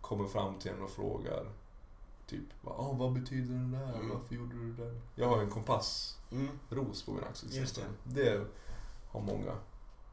kommer 0.00 0.28
fram 0.28 0.58
till 0.58 0.70
en 0.70 0.82
och 0.82 0.90
frågar 0.90 1.46
Typ, 2.26 2.44
ah, 2.64 2.92
vad 2.92 3.12
betyder 3.12 3.54
den 3.54 3.70
där? 3.72 3.94
Mm. 3.94 4.08
Varför 4.08 4.34
gjorde 4.34 4.54
du 4.54 4.72
det 4.72 4.84
där? 4.84 5.00
Jag 5.14 5.28
har 5.28 5.38
en 5.42 5.50
kompassros 5.50 6.18
Mm. 6.32 6.48
på 7.06 7.12
min 7.12 7.24
axel. 7.30 7.54
Just 7.54 7.78
exempel. 7.78 7.94
det 8.04 8.44
har 9.10 9.20
många. 9.20 9.52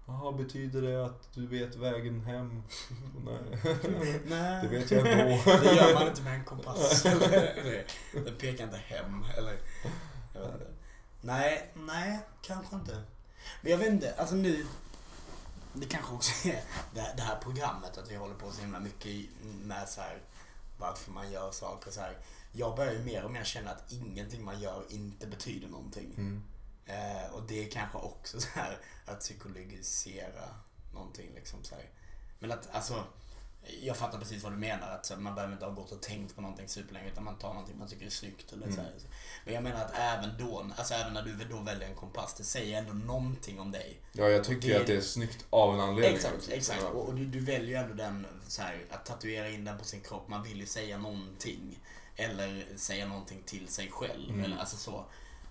Jaha, 0.06 0.32
betyder 0.32 0.82
det 0.82 1.06
att 1.06 1.34
du 1.34 1.48
vet 1.48 1.76
vägen 1.76 2.22
hem? 2.22 2.64
Nej. 3.26 3.60
Nej. 4.26 4.64
Det 4.64 4.68
vet 4.68 4.92
jag 4.92 5.08
ändå. 5.08 5.42
Det 5.46 5.76
gör 5.76 5.94
man 5.94 6.08
inte 6.08 6.22
med 6.22 6.36
en 6.36 6.44
kompass. 6.44 7.06
eller, 7.06 7.86
den 8.14 8.36
pekar 8.36 8.64
inte 8.64 8.78
hem. 8.78 9.26
Eller, 9.38 9.58
jag 10.34 10.42
vet 10.42 10.54
inte. 10.54 10.68
Nej, 11.22 11.72
nej, 11.74 12.20
kanske 12.42 12.76
inte. 12.76 13.04
Men 13.62 13.72
jag 13.72 13.78
vet 13.78 13.90
inte, 13.90 14.14
alltså 14.18 14.36
nu. 14.36 14.66
Det 15.74 15.86
kanske 15.86 16.14
också 16.14 16.48
är 16.48 16.62
det, 16.94 17.22
här 17.22 17.38
programmet, 17.42 17.98
att 17.98 18.12
vi 18.12 18.16
håller 18.16 18.36
på 18.36 18.52
så 18.52 18.62
himla 18.62 18.80
mycket 18.80 19.30
med 19.64 19.90
så 19.90 20.02
här, 20.02 20.22
varför 20.78 21.12
man 21.12 21.32
gör 21.32 21.52
saker 21.52 21.92
så 21.92 22.02
här. 22.02 22.18
Jag 22.52 22.76
börjar 22.76 22.94
ju 22.94 23.00
mer 23.00 23.24
och 23.24 23.32
mer 23.32 23.44
känna 23.44 23.72
att 23.72 23.92
ingenting 23.92 24.46
man 24.46 24.60
gör 24.60 24.84
inte 24.90 25.28
betyder 25.28 25.68
någonting. 25.68 26.14
Mm. 26.18 26.44
Eh, 26.86 27.34
och 27.34 27.42
det 27.48 27.66
är 27.68 27.72
kanske 27.72 27.98
också 27.98 28.40
så 28.42 28.48
här 28.56 28.78
att 29.06 29.20
psykologisera 29.20 30.50
någonting 30.94 31.32
liksom 31.36 31.64
så 31.64 31.76
här. 31.76 31.90
Men 32.40 32.52
att 32.52 32.70
alltså, 32.76 33.04
jag 33.82 33.98
fattar 33.98 34.20
precis 34.20 34.44
vad 34.44 34.52
du 34.52 34.58
menar. 34.58 34.90
Att 34.92 35.06
så, 35.06 35.16
man 35.16 35.36
behöver 35.36 35.54
inte 35.54 35.66
ha 35.66 35.72
gått 35.74 35.92
och 35.92 36.02
tänkt 36.02 36.36
på 36.36 36.42
någonting 36.42 36.68
superlänge 36.68 37.10
utan 37.12 37.24
man 37.24 37.38
tar 37.38 37.54
någonting 37.54 37.78
man 37.80 37.88
tycker 37.88 38.06
är 38.06 38.10
snyggt. 38.10 38.54
Eller 38.54 38.72
så 38.72 38.82
här. 38.82 38.94
Men 39.46 39.54
jag 39.54 39.64
menar 39.64 39.86
att 39.86 39.92
även 39.96 40.38
då, 40.40 40.66
alltså 40.78 40.94
även 40.94 41.14
när 41.14 41.22
du 41.24 41.36
då 41.50 41.60
väljer 41.60 41.90
en 41.90 41.96
kompass, 41.96 42.34
det 42.34 42.44
säger 42.44 42.78
ändå 42.78 42.94
någonting 42.94 43.60
om 43.60 43.72
dig. 43.72 44.02
Ja, 44.12 44.30
jag 44.30 44.44
tycker 44.44 44.70
Det- 44.70 44.82
att 44.82 44.88
det 44.88 44.96
är 44.96 45.02
snyggt 45.02 45.46
av 45.50 45.74
en 45.74 45.80
anledning. 45.80 46.16
Exakt, 46.16 46.50
exakt. 46.50 46.84
Och, 46.84 47.08
och 47.08 47.16
du, 47.16 47.26
du 47.26 47.40
väljer 47.40 47.68
ju 47.70 47.76
ändå 47.76 47.94
den, 47.94 48.28
så 48.48 48.62
här, 48.62 48.86
att 48.92 49.06
tatuera 49.06 49.50
in 49.50 49.66
den 49.66 49.78
på 49.78 49.86
sin 49.86 50.02
kropp. 50.02 50.28
Man 50.28 50.44
vill 50.44 50.60
ju 50.60 50.66
säga 50.66 50.98
någonting. 50.98 51.80
Eller 52.16 52.66
säga 52.76 53.08
någonting 53.08 53.42
till 53.46 53.68
sig 53.68 53.92
själv. 53.92 54.30
Mm. 54.30 54.44
Eller, 54.44 54.58
alltså 54.58 54.78
så. 54.78 55.06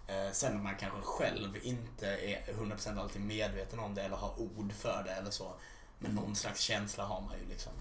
Eh, 0.06 0.32
sen 0.32 0.56
om 0.56 0.62
man 0.62 0.74
kanske 0.80 1.00
själv 1.02 1.56
inte 1.62 2.06
är 2.06 2.52
100% 2.52 2.98
alltid 3.00 3.22
medveten 3.22 3.78
om 3.78 3.94
det 3.94 4.02
eller 4.02 4.16
har 4.16 4.40
ord 4.40 4.72
för 4.72 5.02
det 5.06 5.10
eller 5.12 5.30
så. 5.30 5.52
Men 5.98 6.14
någon 6.14 6.36
slags 6.36 6.60
känsla 6.60 7.04
har 7.04 7.20
man 7.20 7.34
ju 7.42 7.46
liksom. 7.48 7.72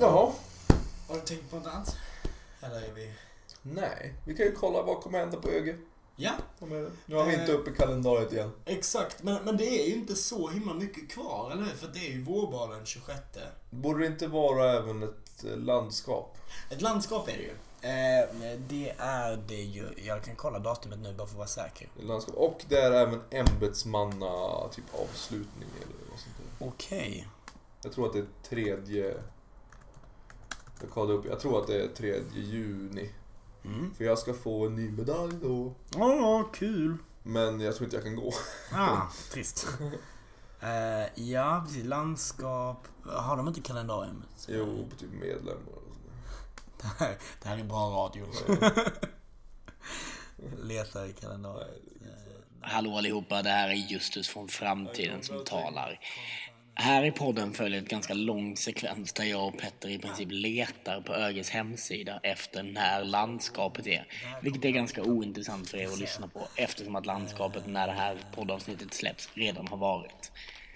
Jaha. 0.00 0.32
Har 1.08 1.14
du 1.14 1.20
tänkt 1.20 1.50
på 1.50 1.56
något 1.56 1.66
annat? 1.66 1.96
Eller 2.60 2.76
är 2.76 2.92
vi... 2.94 3.12
Nej, 3.62 4.14
vi 4.26 4.36
kan 4.36 4.46
ju 4.46 4.52
kolla 4.52 4.82
vad 4.82 5.00
kommer 5.00 5.18
hända 5.18 5.40
på 5.40 5.48
ÖG. 5.50 5.76
Ja? 6.16 6.32
Nu 7.06 7.14
har 7.16 7.24
vi 7.24 7.34
Eh. 7.34 7.40
inte 7.40 7.52
uppe 7.52 7.70
kalendariet 7.70 8.32
igen. 8.32 8.52
exakt. 8.64 9.22
Men, 9.22 9.44
men 9.44 9.56
det 9.56 9.64
är 9.82 9.86
ju 9.86 9.94
inte 9.94 10.14
så 10.14 10.48
himla 10.48 10.74
mycket 10.74 11.10
kvar, 11.10 11.50
eller 11.50 11.62
hur? 11.62 11.70
För 11.72 11.86
det 11.88 11.98
är 11.98 12.10
ju 12.12 12.22
vårbalen 12.24 12.86
26. 12.86 13.18
Borde 13.70 14.00
det 14.00 14.06
inte 14.06 14.26
vara 14.26 14.72
även 14.72 15.02
ett 15.02 15.21
eh, 15.44 15.56
landskap? 15.56 16.38
Ett 16.70 16.80
landskap 16.80 17.28
är 17.28 17.32
det 17.32 17.42
ju. 17.42 17.54
Eh, 17.82 18.28
det 18.68 18.94
är 18.98 19.36
det 19.48 19.62
ju. 19.62 19.88
Jag 19.96 20.24
kan 20.24 20.36
kolla 20.36 20.58
datumet 20.58 20.98
nu 20.98 21.14
bara 21.14 21.26
för 21.26 21.34
att 21.34 21.38
vara 21.38 21.48
säker. 21.48 21.88
Ett 21.98 22.04
landskap. 22.04 22.34
Och 22.34 22.64
det 22.68 22.78
är 22.78 22.92
även 22.92 23.20
ämbetsmanna 23.30 24.68
typ 24.72 24.84
avslutning 24.94 25.68
eller 25.76 26.10
vad 26.10 26.18
sånt 26.18 26.36
där. 26.58 26.66
Okej. 26.68 27.28
Jag 27.82 27.92
tror 27.92 28.06
att 28.06 28.12
det 28.12 28.18
är 28.18 28.26
tredje... 28.48 29.14
Jag 30.80 30.90
kollade 30.90 31.12
upp, 31.12 31.24
jag 31.26 31.40
tror 31.40 31.60
att 31.60 31.66
det 31.66 31.82
är 31.82 31.88
tredje 31.88 32.42
juni. 32.42 33.10
Mm. 33.64 33.94
För 33.94 34.04
jag 34.04 34.18
ska 34.18 34.34
få 34.34 34.66
en 34.66 34.74
ny 34.74 34.90
medalj 34.90 35.34
då. 35.42 35.74
Åh, 35.96 36.42
kul. 36.52 36.96
Men 37.22 37.60
jag 37.60 37.76
tror 37.76 37.84
inte 37.84 37.96
jag 37.96 38.04
kan 38.04 38.16
gå. 38.16 38.32
Ah, 38.72 39.00
trist. 39.32 39.66
Eh, 40.62 41.24
ja, 41.30 41.62
precis. 41.66 41.84
Landskap. 41.84 42.88
Har 43.04 43.36
de 43.36 43.48
inte 43.48 43.60
kalendarium? 43.60 44.24
Jo, 44.48 44.88
på 44.90 44.96
typ 44.96 45.10
medlemmar 45.12 45.72
och 45.72 45.96
sådär. 45.96 46.96
Det 46.98 47.04
här, 47.04 47.16
det 47.42 47.48
här 47.48 47.58
är 47.58 47.64
bra 47.64 47.90
radio. 47.90 48.26
Letar 50.62 51.06
i 51.06 51.12
kalendarium. 51.12 51.82
Hallå 52.60 52.96
allihopa, 52.96 53.42
det 53.42 53.50
här 53.50 53.68
är 53.68 53.74
Justus 53.74 54.28
från 54.28 54.48
framtiden 54.48 55.22
som 55.22 55.44
talar. 55.44 56.00
Här 56.74 57.04
i 57.04 57.10
podden 57.12 57.52
följer 57.52 57.82
ett 57.82 57.88
ganska 57.88 58.14
lång 58.14 58.56
sekvens 58.56 59.12
där 59.12 59.24
jag 59.24 59.46
och 59.46 59.58
Petter 59.58 59.88
i 59.88 59.98
princip 59.98 60.28
letar 60.30 61.00
på 61.00 61.14
ÖGEs 61.14 61.50
hemsida 61.50 62.20
efter 62.22 62.62
när 62.62 63.04
landskapet 63.04 63.86
är. 63.86 64.06
Vilket 64.42 64.64
är 64.64 64.70
ganska 64.70 65.02
ointressant 65.02 65.70
för 65.70 65.78
er 65.78 65.86
att 65.86 65.98
lyssna 65.98 66.28
på 66.28 66.48
eftersom 66.56 66.96
att 66.96 67.06
landskapet 67.06 67.66
när 67.66 67.86
det 67.86 67.92
här 67.92 68.18
poddavsnittet 68.34 68.94
släpps 68.94 69.28
redan 69.34 69.68
har 69.68 69.76
varit. 69.76 70.32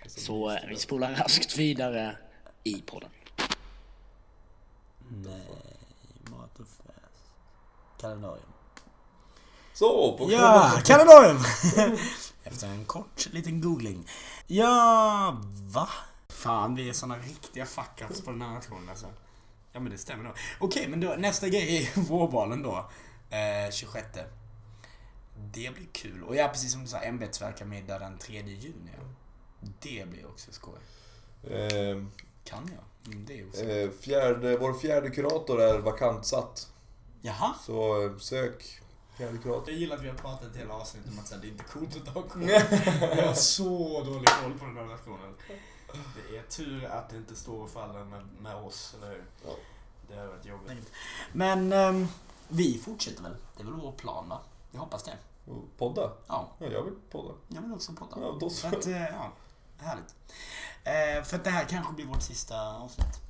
Så 0.06 0.50
eh, 0.50 0.58
vi 0.68 0.76
spolar 0.76 1.14
raskt 1.14 1.56
vidare 1.56 2.16
i 2.64 2.74
podden. 2.74 3.10
Nej, 5.08 5.40
Matofest. 6.30 7.30
Kalendarium. 8.00 8.46
Så, 9.74 10.18
på 10.18 10.32
Ja, 10.32 10.72
kalendarium! 10.84 11.38
Efter 12.46 12.68
en 12.68 12.84
kort 12.84 13.28
liten 13.32 13.60
googling. 13.60 14.08
Ja, 14.46 15.40
va? 15.72 15.88
Fan, 16.28 16.74
vi 16.74 16.88
är 16.88 16.92
såna 16.92 17.18
riktiga 17.18 17.64
fuck-ups 17.64 18.24
på 18.24 18.30
den 18.30 18.42
här 18.42 18.50
nationen 18.50 18.88
alltså. 18.88 19.06
Ja 19.72 19.80
men 19.80 19.92
det 19.92 19.98
stämmer 19.98 20.24
då. 20.24 20.34
Okej, 20.60 20.88
men 20.88 21.00
då, 21.00 21.14
nästa 21.18 21.48
grej 21.48 21.76
är 21.96 22.00
vårbalen 22.08 22.62
då. 22.62 22.90
Eh, 23.30 23.70
26. 23.72 24.06
Det 25.52 25.74
blir 25.74 25.86
kul. 25.92 26.22
Och 26.22 26.36
ja, 26.36 26.48
precis 26.48 26.72
som 26.72 26.80
du 26.82 26.88
sa, 26.88 26.98
ämbetsverkarmiddag 26.98 27.98
den 27.98 28.18
3 28.18 28.42
juni. 28.42 28.90
Ja. 28.96 29.02
Det 29.80 30.08
blir 30.08 30.26
också 30.26 30.52
skoj. 30.52 30.78
Eh, 31.50 32.02
Kan 32.44 32.70
jag? 32.74 33.12
Mm, 33.12 33.24
det 33.26 33.40
är 33.40 33.48
också. 33.48 33.62
eh, 33.64 33.90
fjärde, 33.90 34.56
vår 34.58 34.74
fjärde 34.74 35.10
kurator 35.10 35.60
är 35.62 35.78
vakantsatt. 35.78 36.68
Jaha? 37.22 37.54
Så 37.66 38.04
eh, 38.06 38.16
sök 38.18 38.80
fjärde 39.16 39.38
kurator. 39.38 39.70
Jag 39.70 39.78
gillar 39.78 39.96
att 39.96 40.02
vi 40.02 40.08
har 40.08 40.16
pratat 40.16 40.50
ett 40.50 40.56
hela 40.56 40.74
avsnitt 40.74 41.04
om 41.08 41.18
att 41.18 41.30
här, 41.30 41.38
det 41.38 41.46
är 41.46 41.50
inte 41.50 41.64
coolt 41.64 41.96
att 41.96 42.14
ha 42.14 42.22
koll. 42.22 42.48
Jag 42.48 43.26
har 43.26 43.34
så 43.34 44.02
dålig 44.04 44.28
koll 44.42 44.58
på 44.58 44.64
den 44.64 44.76
här 44.76 44.84
nationen. 44.84 45.34
Det 46.30 46.36
är 46.38 46.42
tur 46.42 46.84
att 46.84 47.08
det 47.10 47.16
inte 47.16 47.36
står 47.36 47.62
och 47.62 47.70
faller 47.70 48.04
med, 48.04 48.26
med 48.40 48.56
oss, 48.56 48.94
eller 48.98 49.08
hur? 49.10 49.24
Ja. 49.44 49.50
Det 50.08 50.16
har 50.16 50.26
varit 50.26 50.44
jobbigt. 50.46 50.92
Men 51.32 51.72
ehm, 51.72 52.06
vi 52.48 52.78
fortsätter 52.78 53.22
väl? 53.22 53.36
Det 53.56 53.62
är 53.62 53.64
väl 53.64 53.74
vår 53.74 53.92
plan 53.92 54.28
va? 54.28 54.40
Jag 54.72 54.80
hoppas 54.80 55.02
det. 55.02 55.16
Podda? 55.78 56.12
Ja, 56.26 56.48
Ja, 56.58 56.66
jag 56.66 56.82
vill 56.82 56.94
podda. 57.10 57.34
jag 57.48 57.62
vill 57.62 57.72
också 57.72 57.92
podda. 57.92 58.16
Ja, 58.20 58.36
då 58.40 58.50
så. 58.50 58.68
För 58.68 58.76
att, 58.76 58.86
eh, 58.86 59.02
ja, 59.02 59.32
härligt. 59.78 60.14
Eh, 60.84 61.24
för 61.24 61.36
att 61.36 61.44
det 61.44 61.50
här 61.50 61.64
kanske 61.64 61.92
blir 61.92 62.06
vårt 62.06 62.22
sista 62.22 62.76
avsnitt. 62.76 63.20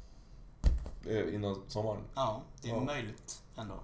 Eh, 1.07 1.35
innan 1.35 1.63
sommaren. 1.69 2.01
Ja, 2.15 2.43
det 2.63 2.71
är 2.71 2.75
Ja. 2.75 2.81
möjligt 2.81 3.43
ändå. 3.57 3.75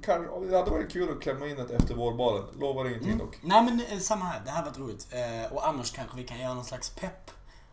Det 0.00 0.56
hade 0.56 0.70
varit 0.70 0.92
kul 0.92 1.10
att 1.16 1.22
klämma 1.22 1.46
in 1.46 1.58
ett 1.58 1.70
efter 1.70 1.94
vårbalen. 1.94 2.44
Lovar 2.58 2.86
ingenting 2.88 3.12
Mm. 3.12 3.26
dock. 3.26 3.38
Nej 3.42 3.64
men 3.64 3.80
eh, 3.80 3.98
samma 3.98 4.24
här, 4.24 4.42
det 4.44 4.50
här 4.50 4.64
var 4.64 4.72
roligt. 4.72 5.08
Eh, 5.10 5.52
och 5.52 5.68
annars 5.68 5.90
kanske 5.92 6.16
vi 6.16 6.24
kan 6.24 6.40
göra 6.40 6.54
någon 6.54 6.64
slags 6.64 6.90
pepp 6.90 7.30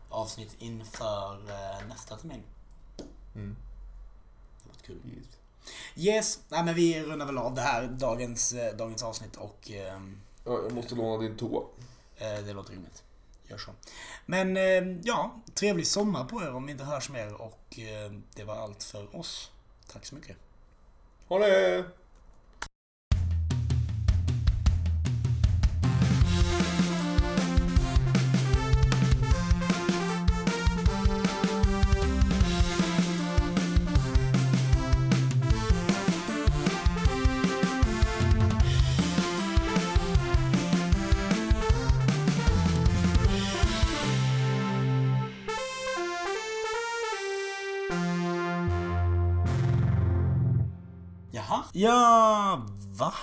avsnitt 0.10 0.56
inför 0.60 1.34
eh, 1.50 1.88
nästa 1.88 2.18
termin. 2.18 2.44
Mm. 3.36 3.56
Det 4.64 4.70
var 4.70 4.76
kul. 4.88 5.00
Yes. 5.18 5.26
Yes, 5.96 6.40
nej 6.50 6.64
men 6.64 6.76
vi 6.76 7.04
rundar 7.04 7.26
väl 7.26 7.38
av 7.38 7.54
det 7.56 7.62
här, 7.62 7.88
dagens, 7.88 8.54
eh, 8.54 8.76
dagens 8.76 9.04
avsnitt 9.04 9.36
och 9.36 9.72
ehm, 9.72 10.22
Ja, 10.46 10.52
jag 10.64 10.72
måste 10.72 10.96
låna 10.96 11.22
din 11.22 11.38
toa. 11.38 11.64
eh, 12.18 12.40
det 12.46 12.54
låter 12.54 12.72
rimligt. 12.74 13.04
Gör 13.48 13.58
så. 13.58 13.72
Men 14.26 14.58
eh, 14.58 14.98
ja, 15.04 15.36
trevlig 15.54 15.88
sommar 15.88 16.26
på 16.26 16.42
er 16.42 16.54
om 16.54 16.66
vi 16.66 16.72
inte 16.72 16.84
hörs 16.84 17.10
mer 17.10 17.42
och 17.42 17.80
det 18.36 18.44
var 18.44 18.56
allt 18.56 18.84
för 18.84 19.16
oss. 19.16 19.52
Tack 19.92 20.06
så 20.06 20.16
mycket. 20.16 20.38
Ha 21.28 21.40
det! 21.40 21.86
Ja, 51.80 52.60
va? 53.00 53.14